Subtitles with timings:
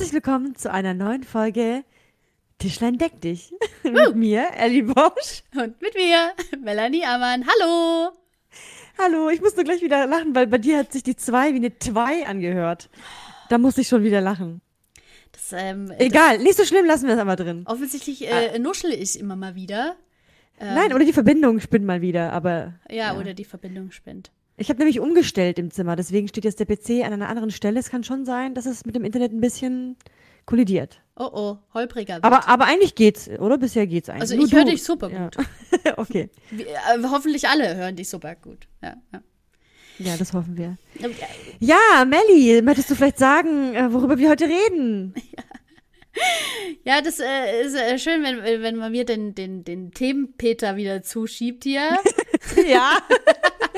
[0.00, 1.84] Herzlich willkommen zu einer neuen Folge
[2.58, 3.52] Tischlein deck dich.
[3.82, 5.42] mit mir, Ellie Bosch.
[5.54, 7.44] Und mit mir, Melanie Amann.
[7.46, 8.10] Hallo.
[8.96, 11.56] Hallo, ich muss nur gleich wieder lachen, weil bei dir hat sich die 2 wie
[11.56, 12.88] eine 2 angehört.
[13.50, 14.62] Da muss ich schon wieder lachen.
[15.32, 17.64] Das, ähm, Egal, nicht so schlimm, lassen wir es aber drin.
[17.66, 19.96] Offensichtlich äh, nuschel ich immer mal wieder.
[20.58, 22.72] Ähm, Nein, oder die Verbindung spinnt mal wieder, aber.
[22.88, 23.18] Ja, ja.
[23.18, 24.30] oder die Verbindung spinnt.
[24.60, 27.80] Ich habe nämlich umgestellt im Zimmer, deswegen steht jetzt der PC an einer anderen Stelle.
[27.80, 29.96] Es kann schon sein, dass es mit dem Internet ein bisschen
[30.44, 31.00] kollidiert.
[31.16, 32.16] Oh oh, holpriger.
[32.16, 32.24] Wird.
[32.24, 33.56] Aber, aber eigentlich geht's, oder?
[33.56, 34.20] Bisher geht's eigentlich.
[34.20, 35.36] Also ich höre dich super gut.
[35.86, 35.96] Ja.
[35.96, 36.28] okay.
[36.50, 38.68] Wie, äh, hoffentlich alle hören dich super gut.
[38.82, 39.22] Ja, ja.
[39.98, 40.76] Ja, das hoffen wir.
[41.58, 45.14] Ja, Melli, möchtest du vielleicht sagen, äh, worüber wir heute reden?
[45.14, 45.42] Ja.
[46.84, 51.02] Ja, das äh, ist äh, schön, wenn, wenn man mir den, den, den Themenpeter wieder
[51.02, 51.96] zuschiebt hier.
[52.68, 52.98] ja.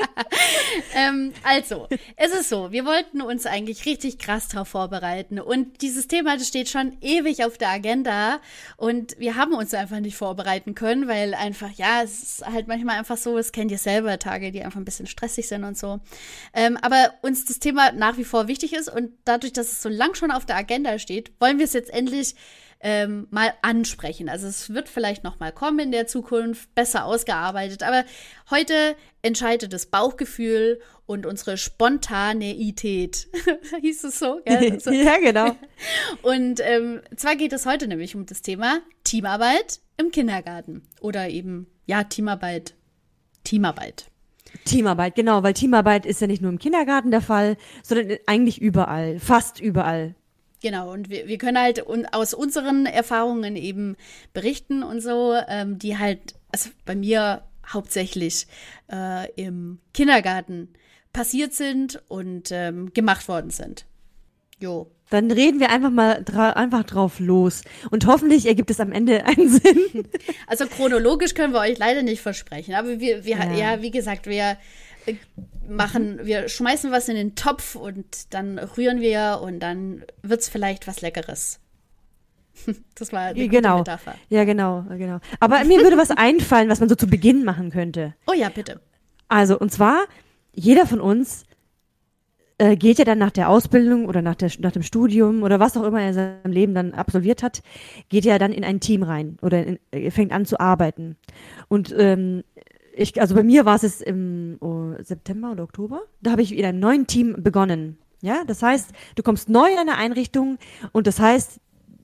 [0.95, 5.39] ähm, also, es ist so, wir wollten uns eigentlich richtig krass darauf vorbereiten.
[5.39, 8.39] Und dieses Thema, das steht schon ewig auf der Agenda.
[8.77, 12.97] Und wir haben uns einfach nicht vorbereiten können, weil einfach, ja, es ist halt manchmal
[12.97, 15.99] einfach so, es kennt ihr selber, Tage, die einfach ein bisschen stressig sind und so.
[16.53, 18.89] Ähm, aber uns das Thema nach wie vor wichtig ist.
[18.89, 21.93] Und dadurch, dass es so lang schon auf der Agenda steht, wollen wir es jetzt
[21.93, 22.35] endlich
[22.83, 24.27] ähm, mal ansprechen.
[24.27, 27.81] Also es wird vielleicht noch mal kommen in der Zukunft, besser ausgearbeitet.
[27.81, 28.03] Aber
[28.51, 33.29] heute entscheidet das Bauchgefühl und unsere Spontaneität.
[33.81, 34.41] Hieß es so?
[34.45, 34.79] Gell?
[34.81, 34.91] so.
[34.91, 35.55] ja, genau.
[36.21, 40.83] Und ähm, zwar geht es heute nämlich um das Thema Teamarbeit im Kindergarten.
[40.99, 42.75] Oder eben, ja, Teamarbeit.
[43.43, 44.05] Teamarbeit.
[44.65, 49.19] Teamarbeit, genau, weil Teamarbeit ist ja nicht nur im Kindergarten der Fall, sondern eigentlich überall,
[49.19, 50.15] fast überall.
[50.63, 53.97] Genau, und wir, wir können halt un aus unseren Erfahrungen eben
[54.31, 58.47] berichten und so, ähm, die halt, also bei mir hauptsächlich
[58.89, 60.69] äh, im Kindergarten
[61.11, 63.85] passiert sind und ähm, gemacht worden sind.
[64.57, 64.89] Jo.
[65.09, 67.63] Dann reden wir einfach mal dra einfach drauf los.
[67.91, 70.07] Und hoffentlich ergibt es am Ende einen Sinn.
[70.47, 72.73] Also chronologisch können wir euch leider nicht versprechen.
[72.73, 73.53] Aber wir, wir ja.
[73.53, 74.57] ja, wie gesagt, wir
[75.67, 80.49] machen, wir schmeißen was in den Topf und dann rühren wir und dann wird es
[80.49, 81.59] vielleicht was Leckeres.
[82.95, 83.79] Das war eine genau.
[83.79, 84.15] Metapher.
[84.29, 85.19] Ja, genau, genau.
[85.39, 88.13] Aber mir würde was einfallen, was man so zu Beginn machen könnte.
[88.27, 88.79] Oh ja, bitte.
[89.27, 90.05] Also, und zwar,
[90.53, 91.45] jeder von uns
[92.59, 95.75] äh, geht ja dann nach der Ausbildung oder nach, der, nach dem Studium oder was
[95.75, 97.63] auch immer er in seinem Leben dann absolviert hat,
[98.09, 101.17] geht ja dann in ein Team rein oder in, äh, fängt an zu arbeiten.
[101.67, 102.43] Und ähm,
[102.95, 106.01] ich, also bei mir war es im oh, September oder Oktober.
[106.21, 107.97] Da habe ich in einem neuen Team begonnen.
[108.21, 110.57] Ja, das heißt, du kommst neu in eine Einrichtung
[110.93, 111.59] und das heißt,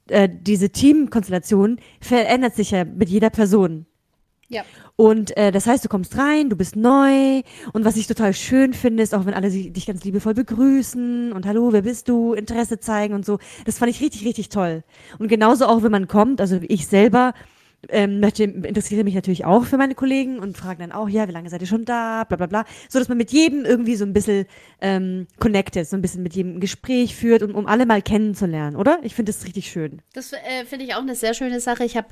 [0.10, 3.86] äh, diese Teamkonstellation verändert sich ja mit jeder Person.
[4.50, 4.64] Ja.
[4.96, 7.42] Und äh, das heißt, du kommst rein, du bist neu
[7.72, 11.46] und was ich total schön finde, ist auch, wenn alle dich ganz liebevoll begrüßen und
[11.46, 13.38] hallo, wer bist du, Interesse zeigen und so.
[13.66, 14.84] Das fand ich richtig, richtig toll.
[15.20, 17.34] Und genauso auch, wenn man kommt, also ich selber
[17.88, 21.50] ähm, interessiere mich natürlich auch für meine Kollegen und frage dann auch, ja, wie lange
[21.50, 24.14] seid ihr schon da, bla bla bla, so dass man mit jedem irgendwie so ein
[24.14, 24.46] bisschen
[24.82, 28.76] ähm, connected, so ein bisschen mit jedem ein Gespräch führt, und, um alle mal kennenzulernen,
[28.76, 29.00] oder?
[29.04, 30.02] Ich finde das richtig schön.
[30.14, 31.86] Das äh, finde ich auch eine sehr schöne Sache.
[31.86, 32.08] Ich habe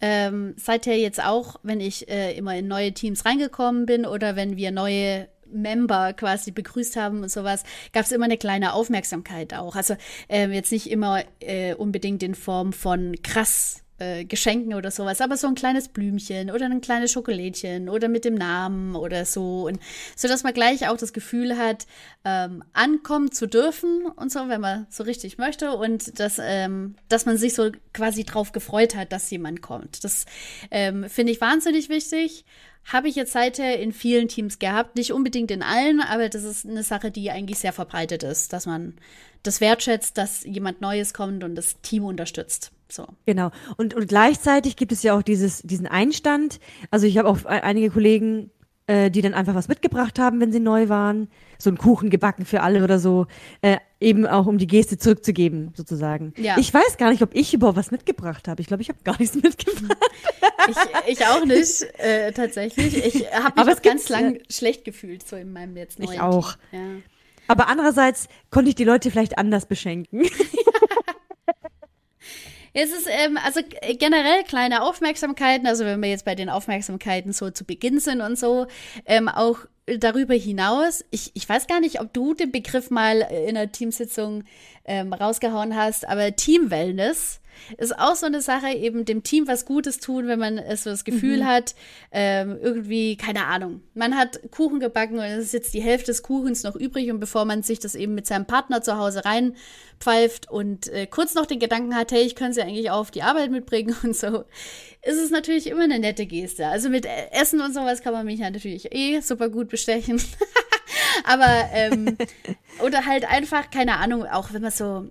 [0.00, 4.56] ähm, seither jetzt auch, wenn ich äh, immer in neue Teams reingekommen bin oder wenn
[4.56, 7.62] wir neue Member quasi begrüßt haben und sowas,
[7.92, 9.76] gab es immer eine kleine Aufmerksamkeit auch.
[9.76, 9.96] Also
[10.28, 15.36] äh, jetzt nicht immer äh, unbedingt in Form von krass äh, Geschenken oder sowas, aber
[15.36, 19.78] so ein kleines Blümchen oder ein kleines Schokolädchen oder mit dem Namen oder so und
[20.16, 21.86] so, dass man gleich auch das Gefühl hat,
[22.24, 27.26] ähm, ankommen zu dürfen und so, wenn man so richtig möchte und dass, ähm, dass
[27.26, 30.02] man sich so quasi drauf gefreut hat, dass jemand kommt.
[30.02, 30.26] Das
[30.70, 32.44] ähm, finde ich wahnsinnig wichtig.
[32.84, 36.66] Habe ich jetzt seither in vielen Teams gehabt, nicht unbedingt in allen, aber das ist
[36.66, 38.94] eine Sache, die eigentlich sehr verbreitet ist, dass man
[39.44, 42.72] das wertschätzt, dass jemand Neues kommt und das Team unterstützt.
[42.92, 43.06] So.
[43.24, 43.50] Genau.
[43.78, 46.60] Und, und gleichzeitig gibt es ja auch dieses, diesen Einstand.
[46.90, 48.50] Also ich habe auch einige Kollegen,
[48.86, 51.28] äh, die dann einfach was mitgebracht haben, wenn sie neu waren.
[51.58, 53.26] So einen Kuchen gebacken für alle oder so.
[53.62, 56.34] Äh, eben auch um die Geste zurückzugeben, sozusagen.
[56.36, 56.58] Ja.
[56.58, 58.60] Ich weiß gar nicht, ob ich überhaupt was mitgebracht habe.
[58.60, 59.96] Ich glaube, ich habe gar nichts mitgebracht.
[60.68, 63.02] ich, ich auch nicht, äh, tatsächlich.
[63.06, 66.56] Ich habe mich ganz lang schlecht gefühlt, so in meinem jetzt neuen Ich auch.
[66.72, 66.80] Ja.
[67.48, 70.22] Aber andererseits konnte ich die Leute vielleicht anders beschenken.
[72.74, 73.60] Es ist ähm, also
[73.98, 78.38] generell kleine Aufmerksamkeiten, also wenn wir jetzt bei den Aufmerksamkeiten so zu Beginn sind und
[78.38, 78.66] so,
[79.04, 83.56] ähm, auch darüber hinaus, ich, ich weiß gar nicht, ob du den Begriff mal in
[83.56, 84.44] einer Teamsitzung
[84.84, 87.41] ähm, rausgehauen hast, aber Team Wellness
[87.78, 91.04] ist auch so eine Sache, eben dem Team was Gutes tun, wenn man so das
[91.04, 91.46] Gefühl mhm.
[91.46, 91.74] hat,
[92.10, 96.22] ähm, irgendwie, keine Ahnung, man hat Kuchen gebacken und es ist jetzt die Hälfte des
[96.22, 100.50] Kuchens noch übrig und bevor man sich das eben mit seinem Partner zu Hause reinpfeift
[100.50, 103.22] und äh, kurz noch den Gedanken hat, hey, ich könnte sie eigentlich auch auf die
[103.22, 104.44] Arbeit mitbringen und so,
[105.02, 106.66] ist es natürlich immer eine nette Geste.
[106.66, 110.20] Also mit Essen und sowas kann man mich ja natürlich eh super gut bestechen.
[111.24, 112.16] Aber, ähm,
[112.84, 115.08] oder halt einfach, keine Ahnung, auch wenn man so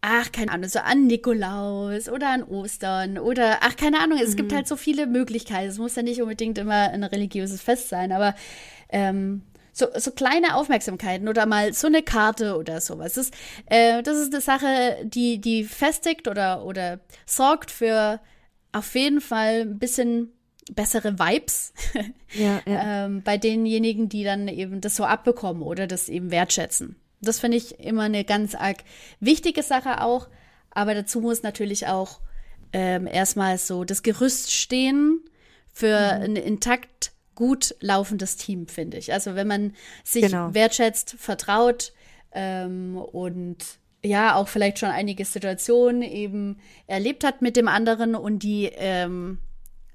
[0.00, 4.36] ach, keine Ahnung, so an Nikolaus oder an Ostern oder, ach, keine Ahnung, es mhm.
[4.36, 5.68] gibt halt so viele Möglichkeiten.
[5.68, 8.34] Es muss ja nicht unbedingt immer ein religiöses Fest sein, aber
[8.88, 9.42] ähm,
[9.72, 13.14] so, so kleine Aufmerksamkeiten oder mal so eine Karte oder sowas.
[13.14, 13.30] Das,
[13.66, 18.20] äh, das ist eine Sache, die, die festigt oder, oder sorgt für
[18.72, 20.32] auf jeden Fall ein bisschen
[20.72, 21.72] bessere Vibes
[22.32, 23.04] ja, ja.
[23.06, 26.96] ähm, bei denjenigen, die dann eben das so abbekommen oder das eben wertschätzen.
[27.20, 28.78] Das finde ich immer eine ganz arg
[29.20, 30.28] wichtige Sache auch.
[30.70, 32.20] Aber dazu muss natürlich auch
[32.72, 35.20] ähm, erstmal so das Gerüst stehen
[35.72, 36.22] für mhm.
[36.22, 39.12] ein intakt gut laufendes Team, finde ich.
[39.12, 39.74] Also wenn man
[40.04, 40.52] sich genau.
[40.54, 41.92] wertschätzt, vertraut
[42.32, 43.58] ähm, und
[44.02, 49.38] ja auch vielleicht schon einige Situationen eben erlebt hat mit dem anderen und die ähm,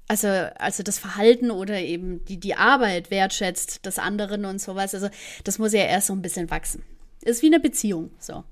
[0.08, 4.94] also, also das Verhalten oder eben die, die Arbeit wertschätzt des anderen und sowas.
[4.94, 5.08] Also
[5.44, 6.84] das muss ja erst so ein bisschen wachsen.
[7.22, 8.44] Ist wie eine Beziehung, so.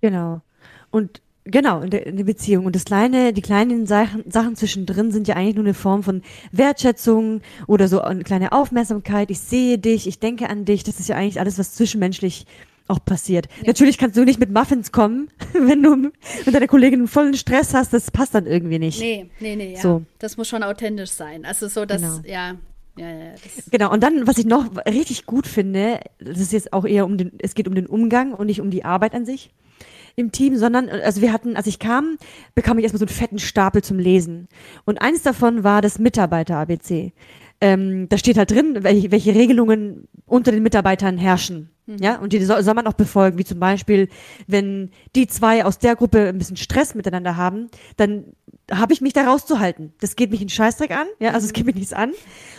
[0.00, 0.42] Genau.
[0.90, 2.64] Und Genau, eine Beziehung.
[2.64, 6.22] Und das kleine, die kleinen Sachen, Sachen zwischendrin sind ja eigentlich nur eine Form von
[6.52, 9.30] Wertschätzung oder so eine kleine Aufmerksamkeit.
[9.30, 10.84] Ich sehe dich, ich denke an dich.
[10.84, 12.46] Das ist ja eigentlich alles, was zwischenmenschlich
[12.88, 13.48] auch passiert.
[13.60, 13.68] Ja.
[13.68, 17.92] Natürlich kannst du nicht mit Muffins kommen, wenn du mit deiner Kollegin vollen Stress hast.
[17.92, 19.00] Das passt dann irgendwie nicht.
[19.00, 19.74] Nee, nee, nee.
[19.74, 19.80] Ja.
[19.80, 20.02] So.
[20.20, 21.44] Das muss schon authentisch sein.
[21.44, 22.20] Also so, dass, genau.
[22.26, 22.54] ja,
[22.96, 23.34] ja, ja,
[23.70, 27.18] genau, und dann, was ich noch richtig gut finde, das ist jetzt auch eher um
[27.18, 29.50] den, es geht um den Umgang und nicht um die Arbeit an sich
[30.16, 32.18] im Team, sondern, also wir hatten, als ich kam,
[32.54, 34.48] bekam ich erstmal so einen fetten Stapel zum Lesen.
[34.84, 37.12] Und eines davon war das Mitarbeiter-ABC.
[37.64, 41.70] Ähm, da steht halt drin, welche, welche Regelungen unter den Mitarbeitern herrschen.
[41.86, 41.96] Mhm.
[41.98, 44.10] Ja, und die soll, soll man auch befolgen, wie zum Beispiel,
[44.46, 48.34] wenn die zwei aus der Gruppe ein bisschen Stress miteinander haben, dann
[48.70, 49.94] habe ich mich da rauszuhalten.
[49.98, 51.54] Das geht mich einen Scheißdreck an, ja, also es mhm.
[51.54, 52.12] geht mich nichts an.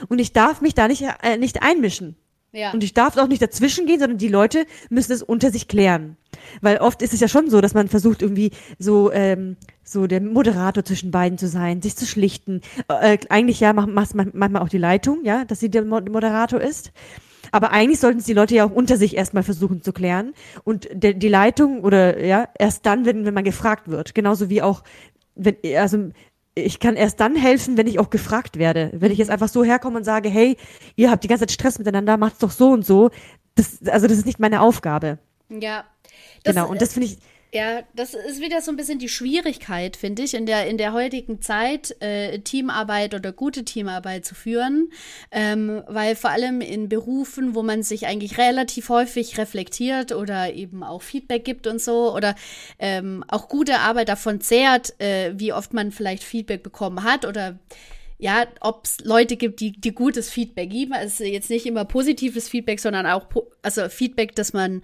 [0.10, 2.16] Und ich darf mich da nicht, äh, nicht einmischen.
[2.56, 2.72] Ja.
[2.72, 6.16] Und ich darf auch nicht dazwischen gehen, sondern die Leute müssen es unter sich klären.
[6.62, 10.22] Weil oft ist es ja schon so, dass man versucht irgendwie so ähm, so der
[10.22, 12.62] Moderator zwischen beiden zu sein, sich zu schlichten.
[12.88, 16.92] Äh, eigentlich ja macht man manchmal auch die Leitung, ja, dass sie der Moderator ist.
[17.52, 20.34] Aber eigentlich sollten es die Leute ja auch unter sich erstmal versuchen zu klären.
[20.64, 24.16] Und der, die Leitung oder ja, erst dann, wenn, wenn man gefragt wird.
[24.16, 24.84] Genauso wie auch,
[25.36, 26.10] wenn, also
[26.56, 28.90] ich kann erst dann helfen, wenn ich auch gefragt werde.
[28.94, 30.58] Wenn ich jetzt einfach so herkomme und sage, hey,
[30.96, 33.12] ihr habt die ganze Zeit Stress miteinander, macht's doch so und so.
[33.56, 35.20] Das, also das ist nicht meine Aufgabe.
[35.50, 35.84] Ja.
[36.44, 37.18] genau, und das finde ich,
[37.54, 40.92] ja, das ist wieder so ein bisschen die Schwierigkeit, finde ich, in der, in der
[40.92, 44.92] heutigen Zeit äh, Teamarbeit oder gute Teamarbeit zu führen,
[45.32, 50.84] ähm, weil vor allem in Berufen, wo man sich eigentlich relativ häufig reflektiert oder eben
[50.84, 52.36] auch Feedback gibt und so oder
[52.78, 57.58] ähm, auch gute Arbeit davon zehrt, äh, wie oft man vielleicht Feedback bekommen hat oder
[58.18, 60.94] ja, ob es Leute gibt, die, die gutes Feedback geben.
[60.94, 63.28] Also jetzt nicht immer positives Feedback, sondern auch
[63.62, 64.84] also Feedback, dass man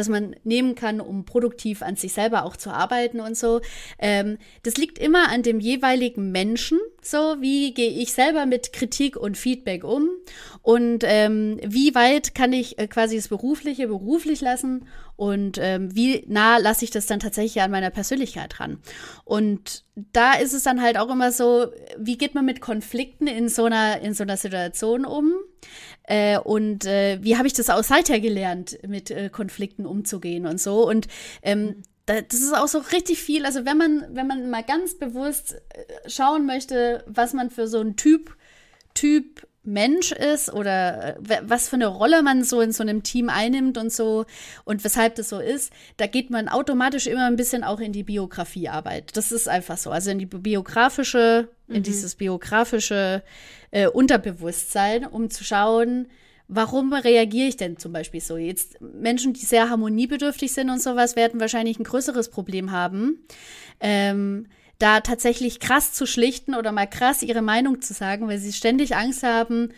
[0.00, 3.60] das man nehmen kann, um produktiv an sich selber auch zu arbeiten und so.
[3.98, 6.78] Ähm, das liegt immer an dem jeweiligen Menschen.
[7.02, 10.08] So, wie gehe ich selber mit Kritik und Feedback um?
[10.62, 14.86] Und ähm, wie weit kann ich äh, quasi das Berufliche beruflich lassen?
[15.16, 18.78] Und ähm, wie nah lasse ich das dann tatsächlich an meiner Persönlichkeit ran?
[19.24, 21.66] Und da ist es dann halt auch immer so,
[21.98, 25.34] wie geht man mit Konflikten in so einer, in so einer Situation um?
[26.10, 30.60] Äh, und äh, wie habe ich das auch seither gelernt, mit äh, Konflikten umzugehen und
[30.60, 30.88] so.
[30.88, 31.06] Und
[31.42, 33.46] ähm, das ist auch so richtig viel.
[33.46, 37.78] Also wenn man, wenn man mal ganz bewusst äh, schauen möchte, was man für so
[37.78, 38.36] ein Typ,
[38.92, 43.28] Typ Mensch ist oder äh, was für eine Rolle man so in so einem Team
[43.28, 44.24] einnimmt und so
[44.64, 48.02] und weshalb das so ist, da geht man automatisch immer ein bisschen auch in die
[48.02, 49.16] Biografiearbeit.
[49.16, 49.92] Das ist einfach so.
[49.92, 51.76] Also in die biografische, mhm.
[51.76, 53.22] in dieses biografische
[53.70, 56.08] äh, Unterbewusstsein, um zu schauen,
[56.48, 58.36] warum reagiere ich denn zum Beispiel so?
[58.36, 63.24] Jetzt Menschen, die sehr harmoniebedürftig sind und sowas, werden wahrscheinlich ein größeres Problem haben.
[63.80, 64.46] Ähm,
[64.78, 68.96] da tatsächlich krass zu schlichten oder mal krass ihre Meinung zu sagen, weil sie ständig
[68.96, 69.72] Angst haben,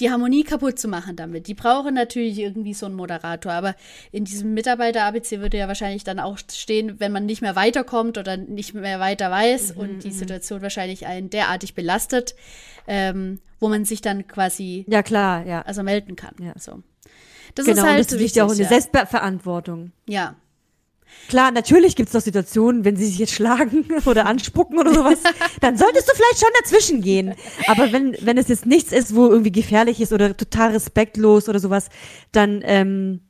[0.00, 1.46] die Harmonie kaputt zu machen damit.
[1.46, 3.74] Die brauchen natürlich irgendwie so einen Moderator, aber
[4.12, 8.36] in diesem Mitarbeiter-ABC würde ja wahrscheinlich dann auch stehen, wenn man nicht mehr weiterkommt oder
[8.36, 10.12] nicht mehr weiter weiß mhm, und die mhm.
[10.12, 12.34] Situation wahrscheinlich einen derartig belastet,
[12.86, 16.34] ähm, wo man sich dann quasi ja klar ja also melden kann.
[16.40, 16.52] Ja.
[16.56, 16.82] So.
[17.54, 18.68] Das genau, ist halt und das liegt ja auch in der.
[18.68, 19.92] Selbstverantwortung.
[20.06, 20.36] Ja,
[21.28, 25.18] Klar, natürlich gibt es doch Situationen, wenn sie sich jetzt schlagen oder anspucken oder sowas,
[25.60, 27.34] dann solltest du vielleicht schon dazwischen gehen.
[27.66, 31.58] Aber wenn, wenn es jetzt nichts ist, wo irgendwie gefährlich ist oder total respektlos oder
[31.58, 31.88] sowas,
[32.32, 33.20] dann, ähm,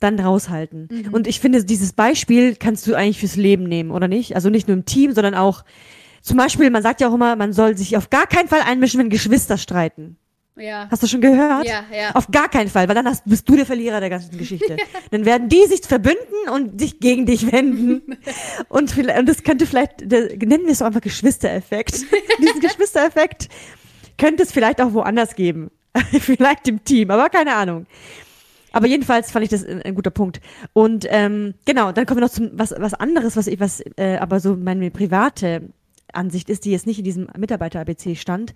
[0.00, 0.88] dann raushalten.
[0.90, 1.14] Mhm.
[1.14, 4.34] Und ich finde, dieses Beispiel kannst du eigentlich fürs Leben nehmen, oder nicht?
[4.34, 5.64] Also nicht nur im Team, sondern auch,
[6.22, 9.00] zum Beispiel, man sagt ja auch immer, man soll sich auf gar keinen Fall einmischen,
[9.00, 10.16] wenn Geschwister streiten.
[10.58, 10.88] Ja.
[10.90, 11.66] Hast du schon gehört?
[11.66, 12.10] Ja, ja.
[12.14, 14.76] Auf gar keinen Fall, weil dann hast, bist du der Verlierer der ganzen Geschichte.
[15.10, 18.18] dann werden die sich verbünden und sich gegen dich wenden.
[18.68, 21.94] und, und das könnte vielleicht, nennen wir es so einfach Geschwistereffekt.
[22.42, 23.48] Diesen Geschwistereffekt
[24.16, 25.70] könnte es vielleicht auch woanders geben.
[26.20, 27.86] vielleicht im Team, aber keine Ahnung.
[28.72, 30.40] Aber jedenfalls fand ich das ein, ein guter Punkt.
[30.72, 34.18] Und ähm, genau, dann kommen wir noch zum was was anderes, was ich was äh,
[34.18, 35.70] aber so meine private
[36.12, 38.54] Ansicht ist, die jetzt nicht in diesem Mitarbeiter-ABC stand.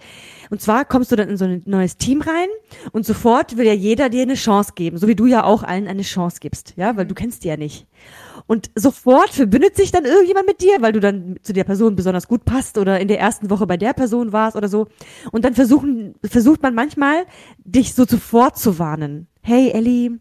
[0.50, 2.48] Und zwar kommst du dann in so ein neues Team rein
[2.92, 5.88] und sofort will ja jeder dir eine Chance geben, so wie du ja auch allen
[5.88, 7.86] eine Chance gibst, ja, weil du kennst die ja nicht.
[8.46, 12.28] Und sofort verbündet sich dann irgendjemand mit dir, weil du dann zu der Person besonders
[12.28, 14.88] gut passt oder in der ersten Woche bei der Person warst oder so.
[15.30, 17.24] Und dann versuchen, versucht man manchmal,
[17.64, 19.28] dich so sofort zu warnen.
[19.42, 20.18] Hey Ellie,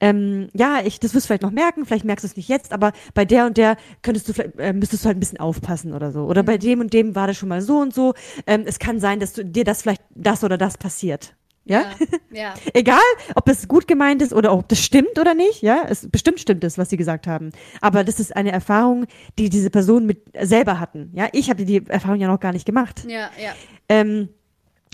[0.00, 2.72] ähm, ja, ich, das wirst du vielleicht noch merken, vielleicht merkst du es nicht jetzt,
[2.72, 5.92] aber bei der und der könntest du vielleicht, äh, müsstest du halt ein bisschen aufpassen
[5.92, 6.24] oder so.
[6.24, 6.60] Oder bei mhm.
[6.60, 8.14] dem und dem war das schon mal so und so.
[8.46, 11.34] Ähm, es kann sein, dass du, dir das vielleicht das oder das passiert.
[11.64, 11.82] Ja?
[11.82, 12.54] ja, ja.
[12.72, 12.98] Egal,
[13.34, 16.64] ob es gut gemeint ist oder ob das stimmt oder nicht, ja, es bestimmt stimmt
[16.64, 17.50] es, was sie gesagt haben.
[17.80, 19.06] Aber das ist eine Erfahrung,
[19.38, 21.12] die diese Personen mit selber hatten.
[21.14, 23.04] Ja, ich habe die Erfahrung ja noch gar nicht gemacht.
[23.06, 23.52] Ja, ja.
[23.88, 24.30] Ähm,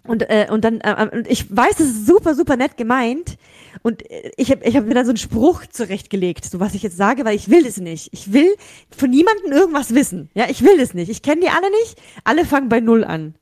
[0.06, 3.36] und, äh, und dann, äh, und ich weiß, es ist super, super nett gemeint.
[3.82, 6.82] Und äh, ich habe ich hab mir dann so einen Spruch zurechtgelegt, so was ich
[6.82, 8.08] jetzt sage, weil ich will es nicht.
[8.12, 8.54] Ich will
[8.96, 10.30] von niemandem irgendwas wissen.
[10.34, 11.10] Ja, ich will es nicht.
[11.10, 12.00] Ich kenne die alle nicht.
[12.24, 13.34] Alle fangen bei Null an.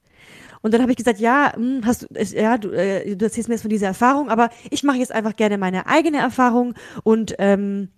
[0.64, 3.54] Und dann habe ich gesagt, ja, hm, hast du, ja, du, äh, du erzählst mir
[3.54, 7.90] jetzt von dieser Erfahrung, aber ich mache jetzt einfach gerne meine eigene Erfahrung und ähm,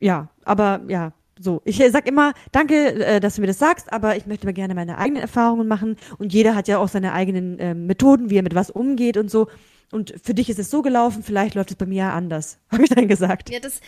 [0.00, 3.92] ja, aber ja, so, ich äh, sag immer, danke, äh, dass du mir das sagst,
[3.92, 7.12] aber ich möchte mir gerne meine eigenen Erfahrungen machen und jeder hat ja auch seine
[7.12, 9.48] eigenen äh, Methoden, wie er mit was umgeht und so.
[9.90, 12.84] Und für dich ist es so gelaufen, vielleicht läuft es bei mir ja anders, habe
[12.84, 13.50] ich dann gesagt.
[13.50, 13.80] Ja, das,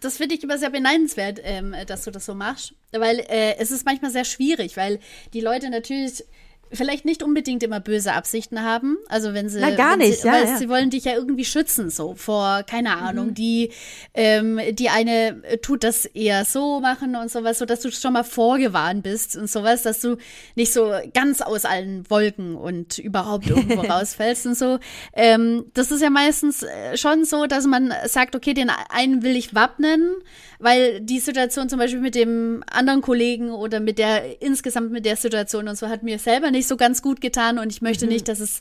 [0.00, 3.70] das finde ich immer sehr beneidenswert, ähm, dass du das so machst, weil äh, es
[3.70, 4.98] ist manchmal sehr schwierig, weil
[5.34, 6.24] die Leute natürlich
[6.72, 8.96] vielleicht nicht unbedingt immer böse Absichten haben.
[9.08, 10.56] Also wenn sie, Na, gar nicht, sie, ja, weil ja.
[10.56, 13.34] sie wollen dich ja irgendwie schützen, so vor, keine Ahnung, mhm.
[13.34, 13.70] die,
[14.14, 18.24] ähm, die eine tut das eher so machen und sowas, so dass du schon mal
[18.24, 20.16] vorgewarnt bist und sowas, dass du
[20.54, 24.78] nicht so ganz aus allen Wolken und überhaupt irgendwo rausfällst und so.
[25.12, 29.36] Ähm, das ist ja meistens äh, schon so, dass man sagt, okay, den einen will
[29.36, 30.16] ich wappnen,
[30.58, 35.16] weil die Situation zum Beispiel mit dem anderen Kollegen oder mit der insgesamt mit der
[35.16, 38.12] Situation und so hat mir selber nicht so ganz gut getan und ich möchte mhm.
[38.12, 38.60] nicht, dass es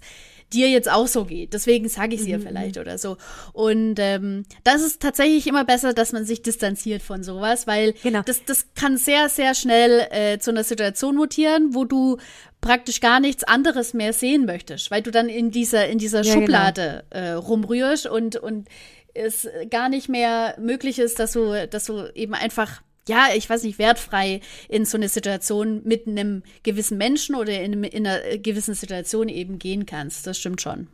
[0.53, 1.53] dir jetzt auch so geht.
[1.53, 2.43] Deswegen sage ich es ihr mhm.
[2.43, 3.17] vielleicht oder so.
[3.53, 8.21] Und ähm, das ist tatsächlich immer besser, dass man sich distanziert von sowas, weil genau.
[8.23, 12.17] das, das kann sehr, sehr schnell äh, zu einer Situation mutieren, wo du
[12.61, 16.33] praktisch gar nichts anderes mehr sehen möchtest, weil du dann in dieser, in dieser ja,
[16.33, 16.45] genau.
[16.45, 17.25] Schublade genau.
[17.25, 18.67] äh, rumrührst und, und
[19.15, 23.63] es gar nicht mehr möglich ist, dass du, dass du eben einfach ja, ich weiß
[23.63, 28.73] nicht, wertfrei in so eine Situation mit einem gewissen Menschen oder in, in einer gewissen
[28.73, 30.25] Situation eben gehen kannst.
[30.25, 30.87] Das stimmt schon.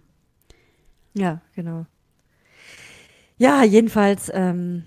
[1.14, 1.86] Ja, genau.
[3.38, 4.84] Ja, jedenfalls ähm,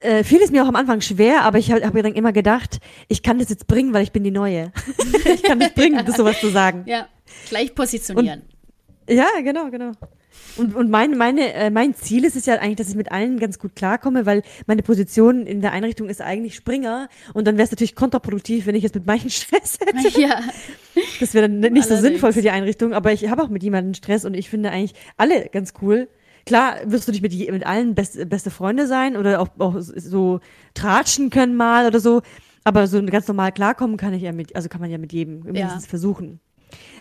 [0.00, 2.32] äh, fiel es mir auch am Anfang schwer, aber ich habe hab mir dann immer
[2.32, 4.72] gedacht, ich kann das jetzt bringen, weil ich bin die Neue.
[5.24, 6.84] ich kann das bringen, das sowas zu sagen.
[6.86, 7.08] Ja,
[7.48, 8.42] gleich positionieren.
[9.08, 9.92] Und, ja, genau, genau.
[10.56, 13.38] Und, und mein, meine, äh, mein Ziel ist es ja eigentlich, dass ich mit allen
[13.38, 17.64] ganz gut klarkomme, weil meine Position in der Einrichtung ist eigentlich Springer und dann wäre
[17.64, 20.20] es natürlich kontraproduktiv, wenn ich jetzt mit manchen Stress hätte.
[20.20, 20.40] Ja.
[21.20, 21.88] Das wäre dann nicht Allerdings.
[21.88, 24.70] so sinnvoll für die Einrichtung, aber ich habe auch mit jemandem Stress und ich finde
[24.70, 26.08] eigentlich alle ganz cool.
[26.46, 30.40] Klar wirst du nicht mit, mit allen best, beste Freunde sein oder auch, auch so
[30.74, 32.22] tratschen können mal oder so,
[32.64, 35.40] aber so ganz normal klarkommen kann ich ja mit, also kann man ja mit jedem
[35.40, 35.88] mindestens ja.
[35.88, 36.40] versuchen.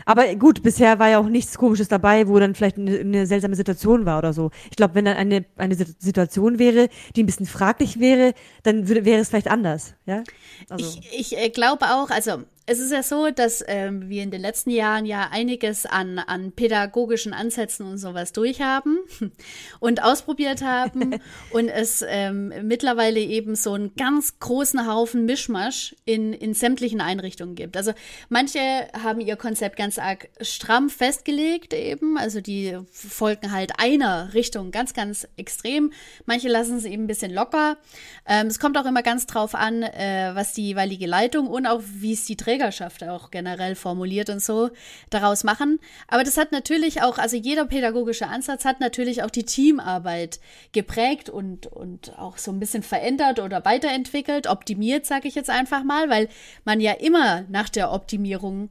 [0.06, 3.56] Aber gut, bisher war ja auch nichts Komisches dabei, wo dann vielleicht eine, eine seltsame
[3.56, 4.52] Situation war oder so.
[4.70, 8.34] Ich glaube, wenn dann eine, eine Situation wäre, die ein bisschen fraglich wäre,
[8.64, 9.96] dann würde, wäre es vielleicht anders.
[10.06, 10.24] Ja?
[10.70, 11.00] Also.
[11.02, 14.42] Ich, ich äh, glaube auch, also es ist ja so, dass ähm, wir in den
[14.42, 19.00] letzten Jahren ja einiges an, an pädagogischen Ansätzen und sowas durchhaben
[19.80, 21.20] und ausprobiert haben
[21.52, 27.54] und es ähm, mittlerweile eben so einen ganz großen Haufen Mischmasch in, in sämtlichen Einrichtungen
[27.54, 27.78] gibt.
[27.78, 27.94] Also
[28.30, 28.60] manche
[29.00, 32.18] haben ihr Konzept ganz ganz arg stramm festgelegt eben.
[32.18, 35.92] Also die folgen halt einer Richtung ganz, ganz extrem.
[36.25, 37.78] Manche lassen es eben ein bisschen locker.
[38.25, 41.82] Ähm, es kommt auch immer ganz drauf an, äh, was die jeweilige Leitung und auch
[41.86, 44.70] wie es die Trägerschaft auch generell formuliert und so
[45.10, 45.80] daraus machen.
[46.08, 50.40] Aber das hat natürlich auch, also jeder pädagogische Ansatz hat natürlich auch die Teamarbeit
[50.72, 55.84] geprägt und, und auch so ein bisschen verändert oder weiterentwickelt, optimiert, sage ich jetzt einfach
[55.84, 56.28] mal, weil
[56.64, 58.70] man ja immer nach der Optimierung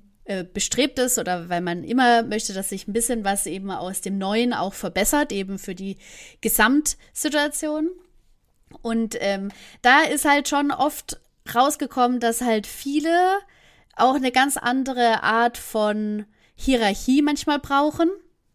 [0.53, 4.17] bestrebt ist oder weil man immer möchte, dass sich ein bisschen was eben aus dem
[4.17, 5.99] Neuen auch verbessert, eben für die
[6.41, 7.91] Gesamtsituation.
[8.83, 9.51] Und ähm,
[9.83, 11.21] da ist halt schon oft
[11.55, 13.39] rausgekommen, dass halt viele
[13.97, 18.11] auch eine ganz andere Art von Hierarchie manchmal brauchen.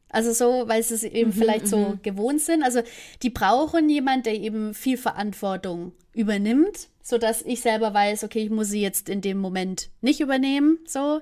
[0.09, 1.99] Also so, weil sie es eben mhm, vielleicht so mhm.
[2.01, 2.63] gewohnt sind.
[2.63, 2.81] Also
[3.21, 8.49] die brauchen jemand, der eben viel Verantwortung übernimmt, so dass ich selber weiß, okay, ich
[8.49, 11.21] muss sie jetzt in dem Moment nicht übernehmen, so.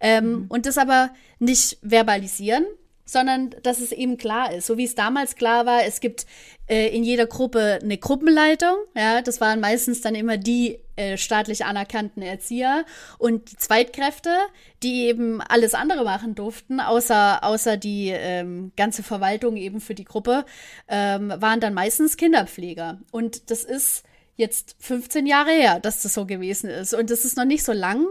[0.00, 0.46] Ähm, mhm.
[0.48, 2.64] Und das aber nicht verbalisieren,
[3.08, 4.66] sondern dass es eben klar ist.
[4.66, 6.26] So wie es damals klar war, es gibt
[6.68, 8.76] äh, in jeder Gruppe eine Gruppenleitung.
[8.94, 12.84] Ja, das waren meistens dann immer die äh, staatlich anerkannten Erzieher
[13.16, 14.36] und die Zweitkräfte,
[14.82, 20.04] die eben alles andere machen durften, außer, außer die ähm, ganze Verwaltung eben für die
[20.04, 20.44] Gruppe,
[20.86, 22.98] ähm, waren dann meistens Kinderpfleger.
[23.10, 24.04] Und das ist
[24.36, 26.92] jetzt 15 Jahre her, dass das so gewesen ist.
[26.92, 28.06] Und das ist noch nicht so lang.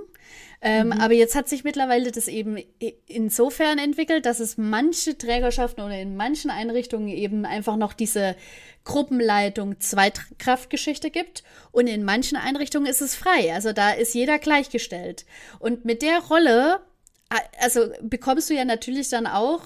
[0.62, 0.94] Ähm, mhm.
[0.94, 2.58] Aber jetzt hat sich mittlerweile das eben
[3.06, 8.36] insofern entwickelt, dass es manche Trägerschaften oder in manchen Einrichtungen eben einfach noch diese
[8.84, 13.54] Gruppenleitung Zweitkraftgeschichte gibt und in manchen Einrichtungen ist es frei.
[13.54, 15.26] Also da ist jeder gleichgestellt.
[15.60, 16.80] Und mit der Rolle,
[17.60, 19.62] also bekommst du ja natürlich dann auch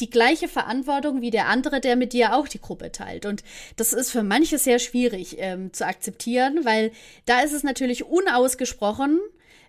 [0.00, 3.24] die gleiche Verantwortung wie der andere, der mit dir auch die Gruppe teilt.
[3.24, 3.42] Und
[3.76, 6.92] das ist für manche sehr schwierig ähm, zu akzeptieren, weil
[7.24, 9.18] da ist es natürlich unausgesprochen,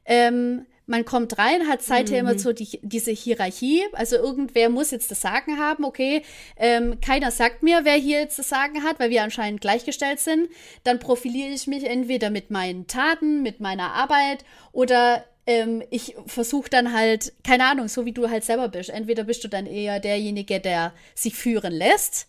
[0.08, 2.30] ähm, man kommt rein, hat seither mhm.
[2.30, 3.84] immer so die, diese Hierarchie.
[3.92, 6.24] Also irgendwer muss jetzt das Sagen haben, okay.
[6.56, 10.48] Ähm, keiner sagt mir, wer hier jetzt das Sagen hat, weil wir anscheinend gleichgestellt sind.
[10.86, 16.70] Dann profiliere ich mich entweder mit meinen Taten, mit meiner Arbeit oder ähm, ich versuche
[16.70, 18.90] dann halt, keine Ahnung, so wie du halt selber bist.
[18.90, 22.28] Entweder bist du dann eher derjenige, der sich führen lässt,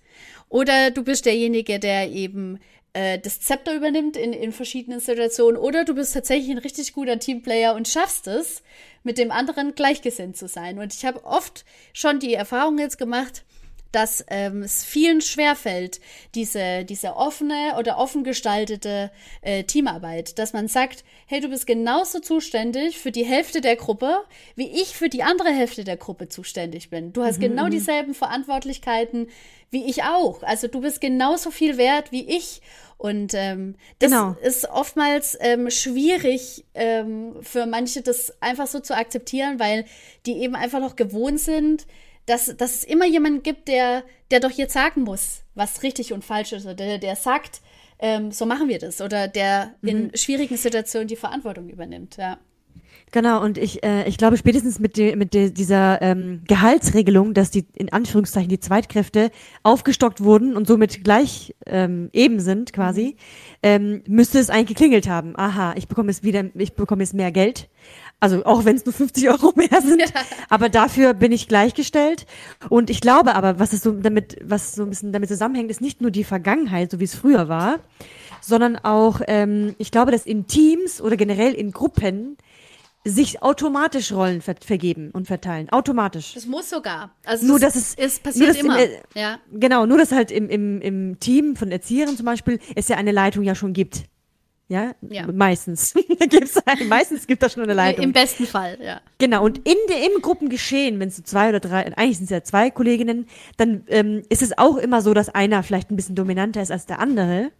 [0.49, 2.59] oder du bist derjenige, der eben
[2.99, 7.19] äh, das Zepter übernimmt in, in verschiedenen Situationen oder du bist tatsächlich ein richtig guter
[7.21, 8.63] Teamplayer und schaffst es,
[9.05, 10.81] mit dem anderen gleichgesinnt zu sein.
[10.81, 13.45] Und ich habe oft schon die Erfahrung jetzt gemacht,
[13.93, 16.01] dass ähm, es vielen schwerfällt,
[16.35, 22.19] diese, diese offene oder offen gestaltete äh, Teamarbeit, dass man sagt, hey, du bist genauso
[22.19, 24.25] zuständig für die Hälfte der Gruppe,
[24.57, 27.13] wie ich für die andere Hälfte der Gruppe zuständig bin.
[27.13, 27.71] Du hast mhm, genau mhm.
[27.71, 29.29] dieselben Verantwortlichkeiten
[29.71, 30.43] wie ich auch.
[30.43, 32.63] Also du bist genauso viel wert wie ich.
[32.99, 34.37] Und ähm, das genau.
[34.43, 39.85] ist oftmals ähm, schwierig ähm, für manche, das einfach so zu akzeptieren, weil
[40.27, 41.87] die eben einfach noch gewohnt sind,
[42.27, 46.25] dass, dass es immer jemanden gibt, der, der doch jetzt sagen muss, was richtig und
[46.25, 47.63] falsch ist, oder der, der sagt,
[48.01, 49.89] ähm, so machen wir das, oder der mhm.
[49.89, 52.39] in schwierigen Situationen die Verantwortung übernimmt, ja.
[53.11, 57.51] Genau, und ich, äh, ich glaube spätestens mit, de, mit de, dieser ähm, Gehaltsregelung, dass
[57.51, 59.31] die in Anführungszeichen die Zweitkräfte
[59.63, 63.17] aufgestockt wurden und somit gleich ähm, eben sind quasi,
[63.63, 65.35] ähm, müsste es eigentlich geklingelt haben.
[65.37, 67.69] Aha, ich bekomme jetzt wieder, ich bekomme jetzt mehr Geld.
[68.21, 70.23] Also auch wenn es nur 50 Euro mehr sind, ja.
[70.49, 72.27] aber dafür bin ich gleichgestellt.
[72.69, 75.81] Und ich glaube aber, was es so damit, was so ein bisschen damit zusammenhängt, ist
[75.81, 77.79] nicht nur die Vergangenheit, so wie es früher war,
[78.41, 82.37] sondern auch, ähm, ich glaube, dass in Teams oder generell in Gruppen
[83.05, 85.69] sich automatisch Rollen ver vergeben und verteilen.
[85.71, 86.35] Automatisch.
[86.35, 87.15] Das muss sogar.
[87.25, 88.83] Also nur, dass es, es passiert immer.
[88.83, 89.39] Im, ja.
[89.53, 93.13] Genau, nur dass halt im, im, im Team von Erziehern zum Beispiel es ja eine
[93.13, 94.05] Leitung ja schon gibt.
[94.71, 95.27] Ja, ja.
[95.33, 95.95] meistens.
[96.29, 98.05] Gibt's meistens gibt es schon eine Leitung.
[98.05, 99.01] Im besten Fall, ja.
[99.17, 102.31] Genau, und in de, im Gruppengeschehen, wenn es so zwei oder drei, eigentlich sind es
[102.31, 103.27] ja zwei Kolleginnen,
[103.57, 106.85] dann ähm, ist es auch immer so, dass einer vielleicht ein bisschen dominanter ist als
[106.85, 107.51] der andere.